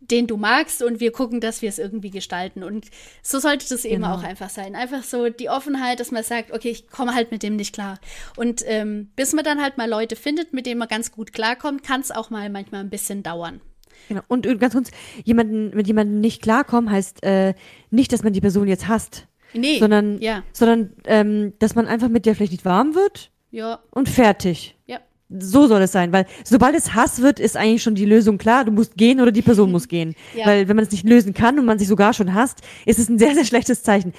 [0.00, 2.64] den du magst und wir gucken, dass wir es irgendwie gestalten.
[2.64, 2.86] Und
[3.22, 4.14] so sollte das eben genau.
[4.14, 4.74] auch einfach sein.
[4.74, 8.00] Einfach so die Offenheit, dass man sagt, okay, ich komme halt mit dem nicht klar.
[8.36, 11.84] Und ähm, bis man dann halt mal Leute findet, mit denen man ganz gut klarkommt,
[11.84, 13.60] kann es auch mal manchmal ein bisschen dauern.
[14.08, 14.22] Genau.
[14.28, 14.90] Und, ganz kurz,
[15.24, 17.54] jemanden, mit jemandem nicht klarkommen heißt äh,
[17.90, 19.26] nicht, dass man die Person jetzt hasst.
[19.52, 19.78] Nee.
[19.78, 20.42] Sondern, ja.
[20.52, 23.30] sondern ähm, dass man einfach mit der vielleicht nicht warm wird.
[23.50, 23.80] Ja.
[23.90, 24.76] Und fertig.
[24.86, 25.00] Ja.
[25.28, 28.64] So soll es sein, weil sobald es Hass wird, ist eigentlich schon die Lösung klar.
[28.64, 30.14] Du musst gehen oder die Person muss gehen.
[30.36, 30.46] Ja.
[30.46, 33.08] Weil wenn man es nicht lösen kann und man sich sogar schon hasst, ist es
[33.08, 34.12] ein sehr, sehr schlechtes Zeichen.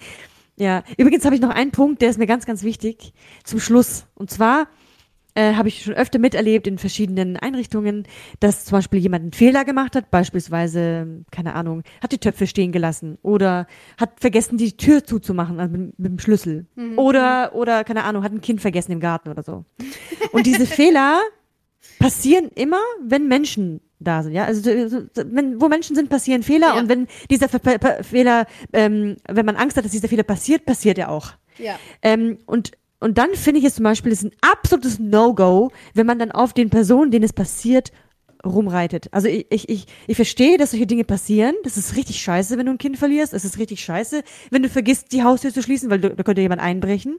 [0.58, 0.84] Ja.
[0.98, 3.14] Übrigens habe ich noch einen Punkt, der ist mir ganz, ganz wichtig
[3.44, 4.06] zum Schluss.
[4.16, 4.68] Und zwar,
[5.36, 8.04] äh, habe ich schon öfter miterlebt in verschiedenen Einrichtungen,
[8.40, 12.72] dass zum Beispiel jemand einen Fehler gemacht hat, beispielsweise, keine Ahnung, hat die Töpfe stehen
[12.72, 13.68] gelassen oder
[13.98, 16.66] hat vergessen, die Tür zuzumachen also mit, mit dem Schlüssel.
[16.76, 16.98] Mhm.
[16.98, 19.66] Oder, oder, keine Ahnung, hat ein Kind vergessen im Garten oder so.
[20.32, 21.20] Und diese Fehler
[22.00, 24.46] passieren immer, wenn Menschen da sind, ja.
[24.46, 24.64] Also
[25.16, 26.80] wenn, wo Menschen sind, passieren Fehler ja.
[26.80, 27.48] und wenn dieser
[28.04, 31.34] Fehler, ähm, wenn man Angst hat, dass dieser Fehler passiert, passiert er auch.
[31.58, 31.78] Ja.
[32.02, 32.72] Ähm, und
[33.02, 36.54] und dann finde ich es zum Beispiel, ist ein absolutes No-Go, wenn man dann auf
[36.54, 37.92] den Personen, denen es passiert,
[38.46, 39.08] rumreitet.
[39.12, 41.56] Also ich, ich, ich, ich verstehe, dass solche Dinge passieren.
[41.64, 43.34] Das ist richtig scheiße, wenn du ein Kind verlierst.
[43.34, 46.42] Es ist richtig scheiße, wenn du vergisst, die Haustür zu schließen, weil du, da könnte
[46.42, 47.18] jemand einbrechen.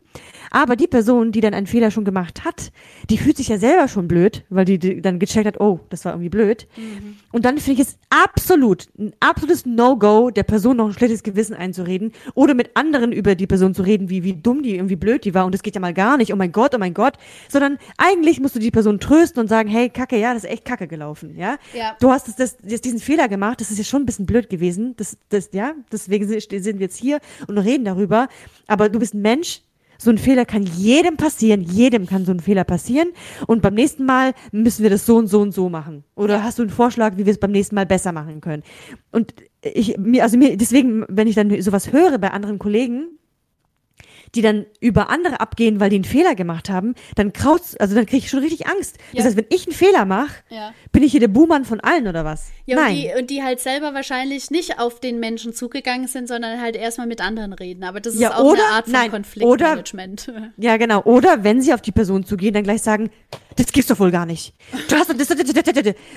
[0.50, 2.72] Aber die Person, die dann einen Fehler schon gemacht hat,
[3.10, 6.04] die fühlt sich ja selber schon blöd, weil die, die dann gecheckt hat, oh, das
[6.04, 6.66] war irgendwie blöd.
[6.76, 7.16] Mhm.
[7.32, 11.54] Und dann finde ich es absolut, ein absolutes No-Go, der Person noch ein schlechtes Gewissen
[11.54, 15.24] einzureden oder mit anderen über die Person zu reden, wie, wie dumm die, irgendwie blöd
[15.24, 17.14] die war und das geht ja mal gar nicht, oh mein Gott, oh mein Gott,
[17.48, 20.64] sondern eigentlich musst du die Person trösten und sagen, hey, Kacke, ja, das ist echt
[20.64, 21.58] Kacke gelaufen laufen, ja?
[21.74, 21.96] ja.
[22.00, 24.48] Du hast das, das, das, diesen Fehler gemacht, das ist ja schon ein bisschen blöd
[24.48, 25.74] gewesen, das, das, ja?
[25.90, 28.28] Deswegen sind wir jetzt hier und reden darüber.
[28.66, 29.62] Aber du bist ein Mensch,
[29.98, 33.10] so ein Fehler kann jedem passieren, jedem kann so ein Fehler passieren.
[33.46, 36.04] Und beim nächsten Mal müssen wir das so und so und so machen.
[36.16, 38.62] Oder hast du einen Vorschlag, wie wir es beim nächsten Mal besser machen können?
[39.12, 43.18] Und ich, mir, also mir, deswegen, wenn ich dann sowas höre bei anderen Kollegen,
[44.34, 48.06] die dann über andere abgehen, weil die einen Fehler gemacht haben, dann kraut's, also dann
[48.06, 48.96] kriege ich schon richtig Angst.
[49.12, 49.18] Ja.
[49.18, 50.72] Das heißt, wenn ich einen Fehler mache, ja.
[50.90, 52.48] bin ich hier der Buhmann von allen oder was?
[52.64, 52.92] Ja, Nein.
[52.92, 56.76] Und die, und die halt selber wahrscheinlich nicht auf den Menschen zugegangen sind, sondern halt
[56.76, 57.84] erstmal mit anderen reden.
[57.84, 60.28] Aber das ist ja, auch oder, eine Art von nein, Konfliktmanagement.
[60.28, 61.02] Oder, ja, genau.
[61.02, 63.10] Oder wenn sie auf die Person zugehen, dann gleich sagen,
[63.56, 64.54] das gibt's doch wohl gar nicht.
[64.88, 65.30] Du hast das,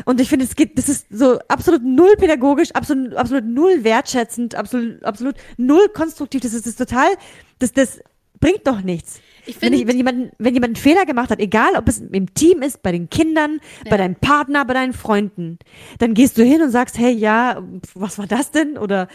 [0.06, 4.56] und ich finde, es geht, das ist so absolut null pädagogisch, absolut, absolut null wertschätzend,
[4.56, 6.42] absolut, absolut null konstruktiv.
[6.42, 7.10] Das ist, das ist total,
[7.60, 8.00] das, das
[8.40, 9.22] bringt doch nichts.
[9.46, 12.34] Ich wenn, ich, wenn, jemand, wenn jemand einen Fehler gemacht hat, egal ob es im
[12.34, 13.92] Team ist, bei den Kindern, ja.
[13.92, 15.60] bei deinem Partner, bei deinen Freunden,
[16.00, 17.62] dann gehst du hin und sagst, hey, ja,
[17.94, 18.78] was war das denn?
[18.78, 19.08] Oder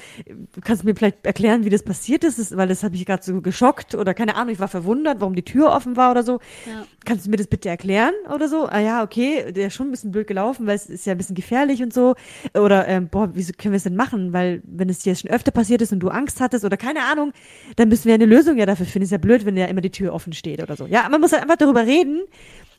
[0.65, 3.41] kannst du mir vielleicht erklären, wie das passiert ist, weil das hat mich gerade so
[3.41, 6.41] geschockt oder keine Ahnung, ich war verwundert, warum die Tür offen war oder so.
[6.67, 6.87] Ja.
[7.05, 8.67] Kannst du mir das bitte erklären oder so?
[8.67, 11.19] Ah ja, okay, der ist schon ein bisschen blöd gelaufen, weil es ist ja ein
[11.19, 12.15] bisschen gefährlich und so.
[12.55, 14.33] Oder, ähm, boah, wieso können wir es denn machen?
[14.33, 17.33] Weil wenn es dir schon öfter passiert ist und du Angst hattest oder keine Ahnung,
[17.77, 19.05] dann müssen wir eine Lösung ja dafür finden.
[19.05, 20.87] Ist ja blöd, wenn ja immer die Tür offen offen steht oder so.
[20.87, 22.21] Ja, man muss halt einfach darüber reden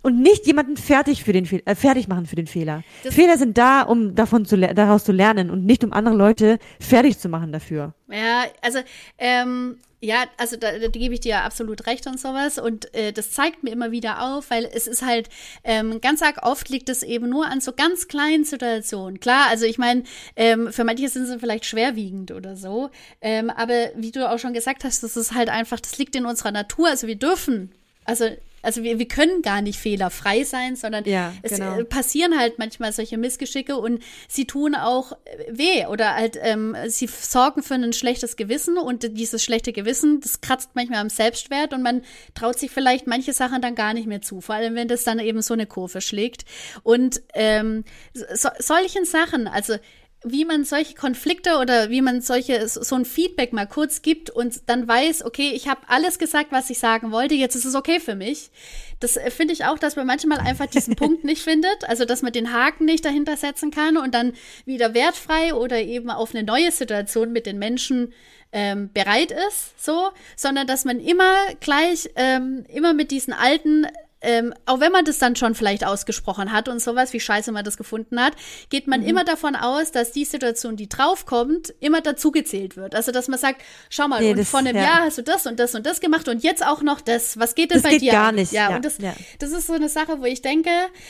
[0.04, 2.84] und nicht jemanden fertig für den Fehl äh, fertig machen für den Fehler.
[3.04, 6.60] Das Fehler sind da, um davon zu daraus zu lernen und nicht um andere Leute
[6.80, 7.94] fertig zu machen dafür.
[8.10, 8.80] Ja, also
[9.18, 12.58] ähm, ja, also da, da gebe ich dir absolut recht und sowas.
[12.58, 15.30] Und äh, das zeigt mir immer wieder auf, weil es ist halt
[15.64, 19.20] ähm, ganz arg oft liegt es eben nur an so ganz kleinen Situationen.
[19.20, 20.04] Klar, also ich meine,
[20.36, 22.90] ähm, für manche sind sie vielleicht schwerwiegend oder so.
[23.22, 26.26] Ähm, aber wie du auch schon gesagt hast, das ist halt einfach, das liegt in
[26.26, 26.90] unserer Natur.
[26.90, 27.72] Also wir dürfen
[28.06, 28.26] also
[28.62, 31.80] also wir, wir können gar nicht fehlerfrei sein, sondern ja, es genau.
[31.80, 36.76] Äh, passieren halt manchmal solche Missgeschicke und sie tun auch äh, weh oder halt ähm,
[36.88, 41.74] sie sorgen für ein schlechtes Gewissen und dieses schlechte Gewissen, das kratzt manchmal am Selbstwert
[41.74, 42.02] und man
[42.34, 45.20] traut sich vielleicht manche Sachen dann gar nicht mehr zu, vor allem wenn das dann
[45.20, 46.46] eben so eine Kurve schlägt.
[46.84, 47.84] Und ähm,
[48.14, 49.76] so, solchen Sachen, also
[50.24, 54.70] wie man solche Konflikte oder wie man solche so ein Feedback mal kurz gibt und
[54.70, 58.00] dann weiß, okay, ich habe alles gesagt, was ich sagen wollte, jetzt ist es okay
[58.00, 58.52] für mich.
[59.00, 62.22] Das äh, finde ich auch, dass man manchmal einfach diesen Punkt nicht findet, also dass
[62.22, 64.34] man den Haken nicht dahinter setzen kann und dann
[64.66, 68.14] wieder wertfrei oder eben auf eine neue Situation mit den Menschen
[68.52, 73.88] ähm, bereit ist, so, sondern dass man immer gleich ähm, immer mit diesen alten
[74.22, 77.66] ähm, auch wenn man das dann schon vielleicht ausgesprochen hat und sowas, wie scheiße man
[77.66, 78.34] das gefunden hat,
[78.70, 79.08] geht man mhm.
[79.08, 82.96] immer davon aus, dass die Situation, die draufkommt, immer dazugezählt wird.
[82.96, 84.84] Also, dass man sagt, schau mal, nee, das, vor einem ja.
[84.84, 87.40] Jahr hast du das und das und das gemacht und jetzt auch noch das.
[87.40, 88.12] Was geht denn das bei geht dir?
[88.12, 88.52] gar nicht.
[88.52, 89.14] Ja, ja, und das, ja.
[89.40, 90.70] das ist so eine Sache, wo ich denke,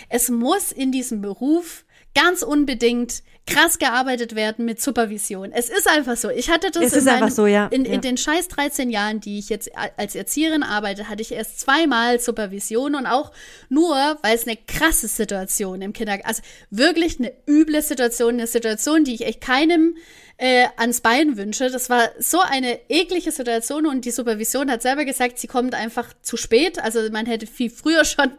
[0.09, 5.51] es muss in diesem Beruf ganz unbedingt krass gearbeitet werden mit Supervision.
[5.51, 6.29] Es ist einfach so.
[6.29, 7.67] Ich hatte das es in, meinem, so, ja.
[7.67, 7.93] in, ja.
[7.93, 12.19] in, den scheiß 13 Jahren, die ich jetzt als Erzieherin arbeite, hatte ich erst zweimal
[12.19, 13.31] Supervision und auch
[13.67, 19.03] nur, weil es eine krasse Situation im Kindergarten, also wirklich eine üble Situation, eine Situation,
[19.03, 19.95] die ich echt keinem
[20.37, 21.69] äh, ans Bein wünsche.
[21.69, 26.13] Das war so eine eklige Situation und die Supervision hat selber gesagt, sie kommt einfach
[26.21, 26.79] zu spät.
[26.79, 28.31] Also man hätte viel früher schon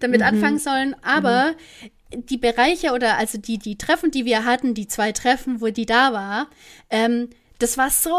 [0.00, 0.26] damit mhm.
[0.26, 0.96] anfangen sollen.
[1.02, 5.60] Aber mhm die Bereiche oder also die, die Treffen, die wir hatten, die zwei Treffen,
[5.60, 6.48] wo die da war,
[6.90, 7.28] ähm,
[7.58, 8.16] das war so,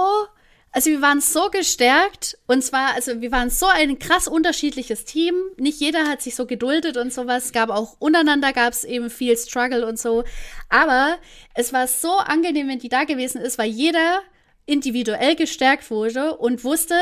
[0.72, 5.34] also wir waren so gestärkt und zwar, also wir waren so ein krass unterschiedliches Team.
[5.58, 7.52] Nicht jeder hat sich so geduldet und sowas.
[7.52, 10.24] Gab auch untereinander gab es eben viel Struggle und so.
[10.70, 11.18] Aber
[11.56, 14.22] es war so angenehm, wenn die da gewesen ist, weil jeder
[14.70, 16.96] individuell gestärkt wurde und wusste,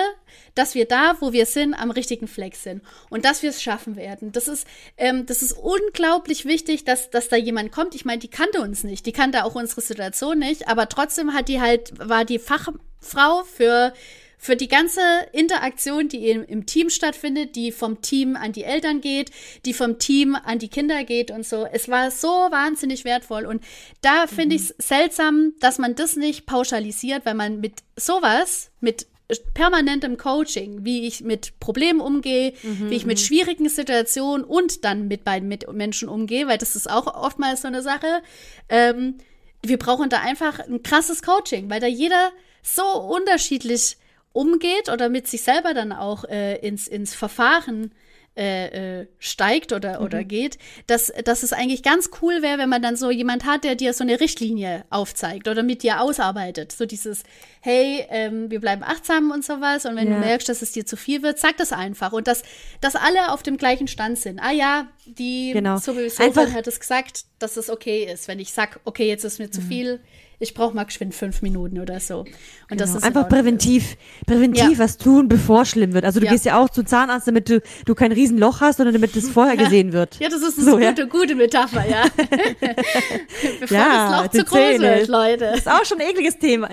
[0.55, 3.95] dass wir da, wo wir sind, am richtigen Fleck sind und dass wir es schaffen
[3.95, 4.31] werden.
[4.31, 4.65] Das ist,
[4.97, 7.93] ähm, das ist unglaublich wichtig, dass, dass da jemand kommt.
[7.93, 11.49] Ich meine, die kannte uns nicht, die kannte auch unsere Situation nicht, aber trotzdem hat
[11.49, 13.93] die halt, war die Fachfrau für
[14.37, 15.01] für die ganze
[15.33, 19.31] Interaktion, die im, im, Team stattfindet, die vom Team an die Eltern geht,
[19.65, 21.65] die vom Team an die Kinder geht und so.
[21.65, 23.45] Es war so wahnsinnig wertvoll.
[23.45, 23.63] Und
[24.01, 24.29] da mhm.
[24.29, 29.07] finde ich es seltsam, dass man das nicht pauschalisiert, weil man mit sowas, mit
[29.53, 33.23] permanentem Coaching, wie ich mit Problemen umgehe, mhm, wie ich mit mhm.
[33.23, 37.81] schwierigen Situationen und dann mit beiden Menschen umgehe, weil das ist auch oftmals so eine
[37.81, 38.21] Sache.
[38.69, 39.15] Ähm,
[39.63, 42.31] wir brauchen da einfach ein krasses Coaching, weil da jeder
[42.61, 43.97] so unterschiedlich
[44.37, 47.91] umgeht oder mit sich selber dann auch äh, ins, ins Verfahren
[48.37, 50.05] äh, äh, steigt oder, mhm.
[50.05, 53.63] oder geht, dass, dass es eigentlich ganz cool wäre, wenn man dann so jemand hat,
[53.63, 56.71] der dir so eine Richtlinie aufzeigt oder mit dir ausarbeitet.
[56.71, 57.23] So dieses,
[57.61, 60.13] hey, ähm, wir bleiben achtsam und sowas und wenn ja.
[60.13, 62.43] du merkst, dass es dir zu viel wird, sag das einfach und dass,
[62.79, 64.39] dass alle auf dem gleichen Stand sind.
[64.39, 65.77] Ah ja, die genau.
[65.77, 69.49] sowieso hat es gesagt, dass es okay ist, wenn ich sag, okay, jetzt ist mir
[69.49, 69.67] zu mhm.
[69.67, 69.99] viel
[70.39, 72.19] ich brauche mal geschwind fünf Minuten oder so.
[72.19, 72.29] Und
[72.69, 72.81] genau.
[72.81, 74.79] das ist einfach präventiv, präventiv ja.
[74.79, 76.05] was tun, bevor es schlimm wird.
[76.05, 76.31] Also du ja.
[76.31, 79.57] gehst ja auch zum Zahnarzt, damit du, du kein Riesenloch hast, sondern damit es vorher
[79.57, 80.19] gesehen wird.
[80.19, 82.03] Ja, das ist eine so, gute, gute Metapher, ja.
[83.59, 84.95] bevor das Loch zu groß Zähne.
[84.95, 85.45] wird, Leute.
[85.45, 86.69] Das ist auch schon ein ekliges Thema.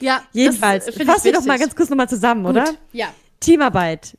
[0.00, 0.22] ja.
[0.32, 2.52] Jedenfalls, fassen wir doch mal ganz kurz nochmal zusammen, Gut.
[2.52, 2.74] oder?
[2.92, 3.08] Ja.
[3.38, 4.16] Teamarbeit.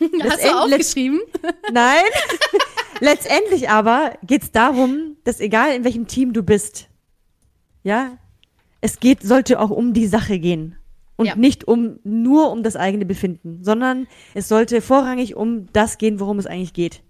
[0.22, 1.20] Hast du aufgeschrieben?
[1.72, 2.04] Nein.
[3.00, 6.88] Letztendlich aber geht es darum, dass egal in welchem Team du bist,
[7.82, 8.18] ja,
[8.80, 10.76] es geht, sollte auch um die Sache gehen.
[11.16, 11.34] Und ja.
[11.34, 16.38] nicht um, nur um das eigene Befinden, sondern es sollte vorrangig um das gehen, worum
[16.38, 17.02] es eigentlich geht.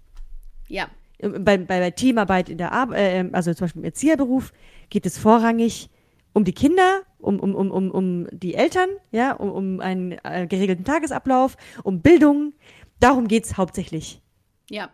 [0.67, 0.87] Ja.
[1.21, 4.51] Bei, bei, bei Teamarbeit in der Arbeit, äh, also zum Beispiel im Erzieherberuf,
[4.89, 5.89] geht es vorrangig
[6.33, 10.47] um die Kinder, um, um, um, um, um die Eltern, ja, um, um einen äh,
[10.47, 12.53] geregelten Tagesablauf, um Bildung.
[12.99, 14.21] Darum geht's hauptsächlich.
[14.69, 14.89] Ja.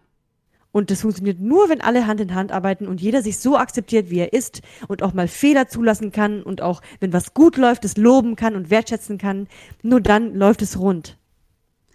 [0.72, 4.10] Und das funktioniert nur, wenn alle Hand in Hand arbeiten und jeder sich so akzeptiert,
[4.10, 7.86] wie er ist und auch mal Fehler zulassen kann und auch, wenn was gut läuft,
[7.86, 9.48] es loben kann und wertschätzen kann.
[9.84, 11.18] Nur dann läuft es rund.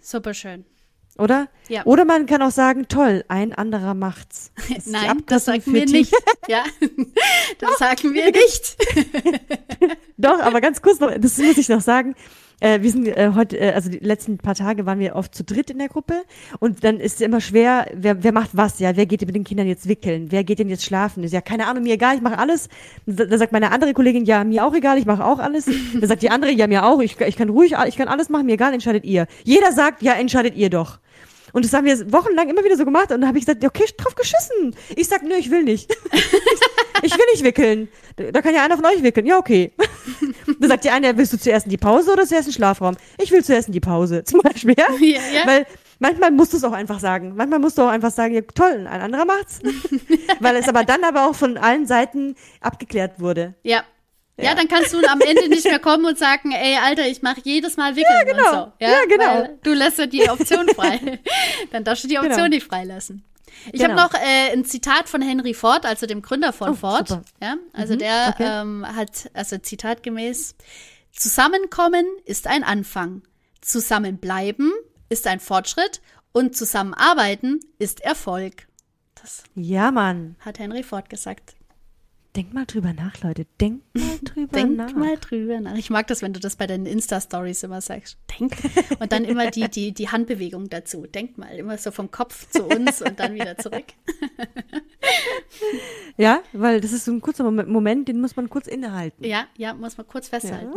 [0.01, 0.65] Super schön.
[1.17, 1.49] Oder?
[1.67, 1.85] Ja.
[1.85, 4.51] Oder man kann auch sagen, toll, ein anderer macht's.
[4.75, 6.13] Das Nein, das sagen wir nicht.
[6.47, 6.63] Ja,
[7.59, 8.77] das sagen wir nicht.
[10.17, 12.15] Doch, aber ganz kurz noch, das muss ich noch sagen.
[12.61, 15.43] Äh, wir sind äh, heute, äh, also die letzten paar Tage waren wir oft zu
[15.43, 16.21] dritt in der Gruppe
[16.59, 19.43] und dann ist es immer schwer, wer, wer macht was, ja, wer geht mit den
[19.43, 21.23] Kindern jetzt wickeln, wer geht denn jetzt schlafen?
[21.23, 22.69] Ist ja keine Ahnung, mir egal, ich mache alles.
[23.07, 25.65] Da sagt meine andere Kollegin, ja, mir auch egal, ich mache auch alles.
[25.99, 28.45] Da sagt die andere, ja, mir auch, ich, ich kann ruhig, ich kann alles machen,
[28.45, 29.25] mir egal, entscheidet ihr.
[29.43, 30.99] Jeder sagt, ja, entscheidet ihr doch.
[31.53, 33.11] Und das haben wir wochenlang immer wieder so gemacht.
[33.11, 34.75] Und dann habe ich gesagt, okay, drauf geschissen.
[34.95, 35.91] Ich sag, nö, ich will nicht.
[37.01, 37.89] ich will nicht wickeln.
[38.15, 39.25] Da kann ja einer von euch wickeln.
[39.25, 39.71] Ja, okay.
[40.61, 42.95] Dann sagt die eine, willst du zuerst in die Pause oder zuerst in den Schlafraum?
[43.17, 44.75] Ich will zuerst in die Pause, zum Beispiel.
[44.77, 44.87] Ja?
[44.99, 45.47] ja, ja.
[45.47, 45.65] Weil
[45.99, 47.33] manchmal musst du es auch einfach sagen.
[47.35, 49.59] Manchmal musst du auch einfach sagen, ja, toll, ein anderer macht's.
[50.39, 53.55] Weil es aber dann aber auch von allen Seiten abgeklärt wurde.
[53.63, 53.83] Ja.
[54.37, 54.49] Ja.
[54.49, 54.55] ja.
[54.55, 57.77] dann kannst du am Ende nicht mehr kommen und sagen, ey, Alter, ich mache jedes
[57.77, 58.49] Mal Wickeln ja, genau.
[58.49, 58.73] und so.
[58.79, 59.25] Ja, ja genau.
[59.25, 61.19] Weil du lässt ja die Option frei.
[61.71, 62.47] dann darfst du die Option genau.
[62.47, 63.23] nicht freilassen.
[63.71, 63.97] Ich genau.
[63.97, 67.07] habe noch äh, ein Zitat von Henry Ford, also dem Gründer von oh, Ford.
[67.07, 67.23] Super.
[67.41, 68.61] Ja, also mhm, der okay.
[68.61, 70.55] ähm, hat, also zitatgemäß,
[71.11, 73.21] Zusammenkommen ist ein Anfang,
[73.59, 74.71] Zusammenbleiben
[75.09, 78.67] ist ein Fortschritt und Zusammenarbeiten ist Erfolg.
[79.21, 80.35] Das ja, Mann.
[80.39, 81.55] Hat Henry Ford gesagt.
[82.35, 83.45] Denkt mal drüber nach, Leute.
[83.59, 84.93] Denkt mal drüber Denk nach.
[84.93, 85.75] mal drüber nach.
[85.75, 88.17] Ich mag das, wenn du das bei deinen Insta-Stories immer sagst.
[88.39, 88.53] Denk.
[88.99, 91.05] Und dann immer die, die, die Handbewegung dazu.
[91.07, 91.53] Denk mal.
[91.57, 93.85] Immer so vom Kopf zu uns und dann wieder zurück.
[96.17, 99.23] Ja, weil das ist so ein kurzer Moment, Moment, den muss man kurz innehalten.
[99.25, 100.73] Ja, ja, muss man kurz festhalten.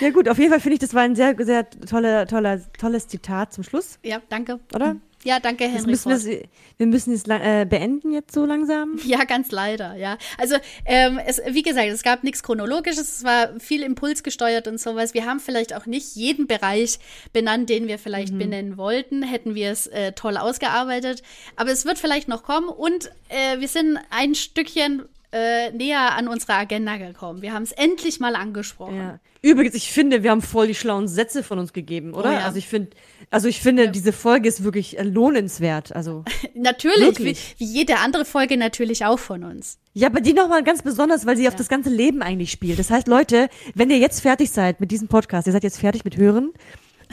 [0.00, 3.08] Ja gut, auf jeden Fall finde ich, das war ein sehr, sehr toller, toller, tolles
[3.08, 4.60] Zitat zum Schluss, Ja, danke.
[4.74, 4.96] oder?
[5.24, 5.90] Ja, danke, Henry.
[5.90, 6.42] müssen wir,
[6.76, 9.00] wir müssen es äh, beenden jetzt so langsam.
[9.04, 10.18] Ja, ganz leider, ja.
[10.38, 10.56] Also,
[10.86, 15.14] ähm, es, wie gesagt, es gab nichts Chronologisches, es war viel impulsgesteuert und sowas.
[15.14, 16.98] Wir haben vielleicht auch nicht jeden Bereich
[17.32, 21.22] benannt, den wir vielleicht benennen wollten, hätten wir es äh, toll ausgearbeitet.
[21.56, 25.02] Aber es wird vielleicht noch kommen und äh, wir sind ein Stückchen
[25.34, 27.42] äh, näher an unsere Agenda gekommen.
[27.42, 28.96] Wir haben es endlich mal angesprochen.
[28.96, 29.18] Ja.
[29.42, 32.30] Übrigens, ich finde, wir haben voll die schlauen Sätze von uns gegeben, oder?
[32.30, 32.38] Oh ja.
[32.46, 32.90] Also ich finde,
[33.30, 35.94] also ich finde, diese Folge ist wirklich äh, lohnenswert.
[35.94, 36.24] Also
[36.54, 39.78] Natürlich, wie, wie jede andere Folge natürlich auch von uns.
[39.92, 42.78] ja, aber die nochmal ganz besonders, weil sie auf das ganze Leben eigentlich spielt.
[42.78, 46.04] Das heißt, Leute, wenn ihr jetzt fertig seid mit diesem Podcast, ihr seid jetzt fertig
[46.04, 46.52] mit Hören,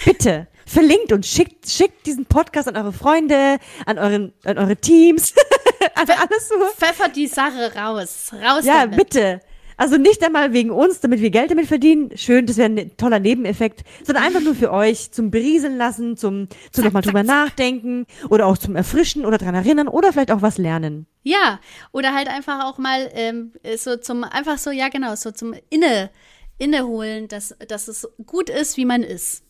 [0.05, 5.33] bitte verlinkt uns, schickt, schickt diesen Podcast an eure Freunde, an euren, an eure Teams,
[5.95, 6.55] an alles so.
[6.77, 8.31] Pfeffert die Sache raus.
[8.33, 8.97] Raus Ja, damit.
[8.97, 9.41] bitte.
[9.77, 12.15] Also nicht einmal wegen uns, damit wir Geld damit verdienen.
[12.15, 16.49] Schön, das wäre ein toller Nebeneffekt, sondern einfach nur für euch zum Berieseln lassen, zum,
[16.71, 20.59] zum nochmal drüber nachdenken oder auch zum Erfrischen oder dran erinnern oder vielleicht auch was
[20.59, 21.07] lernen.
[21.23, 21.59] Ja,
[21.93, 26.11] oder halt einfach auch mal ähm, so zum, einfach so, ja genau, so zum Inne,
[26.59, 29.43] Inneholen, dass, dass es gut ist, wie man ist.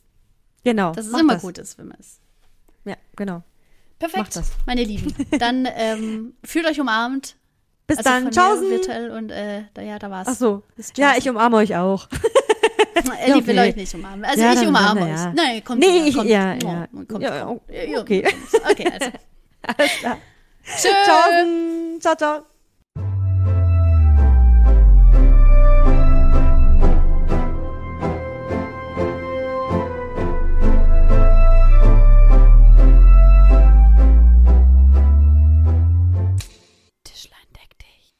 [0.63, 0.93] Genau.
[0.93, 1.41] Dass es immer das.
[1.41, 2.21] gut ist, wie man ist.
[2.85, 3.43] Ja, genau.
[4.01, 4.51] Perfekt, Macht das.
[4.65, 5.13] meine Lieben.
[5.37, 7.35] Dann ähm, fühlt euch umarmt.
[7.87, 8.31] Bis Also dann.
[8.31, 8.69] Tschaußen.
[8.69, 10.27] virtuell und äh, da, ja, da war's.
[10.29, 10.63] Ach so.
[10.95, 12.07] Ja, ich umarme euch auch.
[13.25, 13.69] Ellie will okay.
[13.69, 14.25] euch nicht umarmen.
[14.25, 15.09] Also Ja, ich umarme euch.
[15.09, 15.33] ja.
[15.35, 16.29] Nein, kommt Nee, ich- kommt.
[16.29, 16.87] ja, Oh, ja.
[17.07, 17.61] kommt, Ja, kommt.
[17.67, 17.91] okay.
[17.91, 18.27] Ja, Okay.
[18.71, 19.11] Okay, also.
[19.77, 20.17] Alles klar.
[20.65, 21.99] Tschüss.
[21.99, 22.41] Ciao, ciao.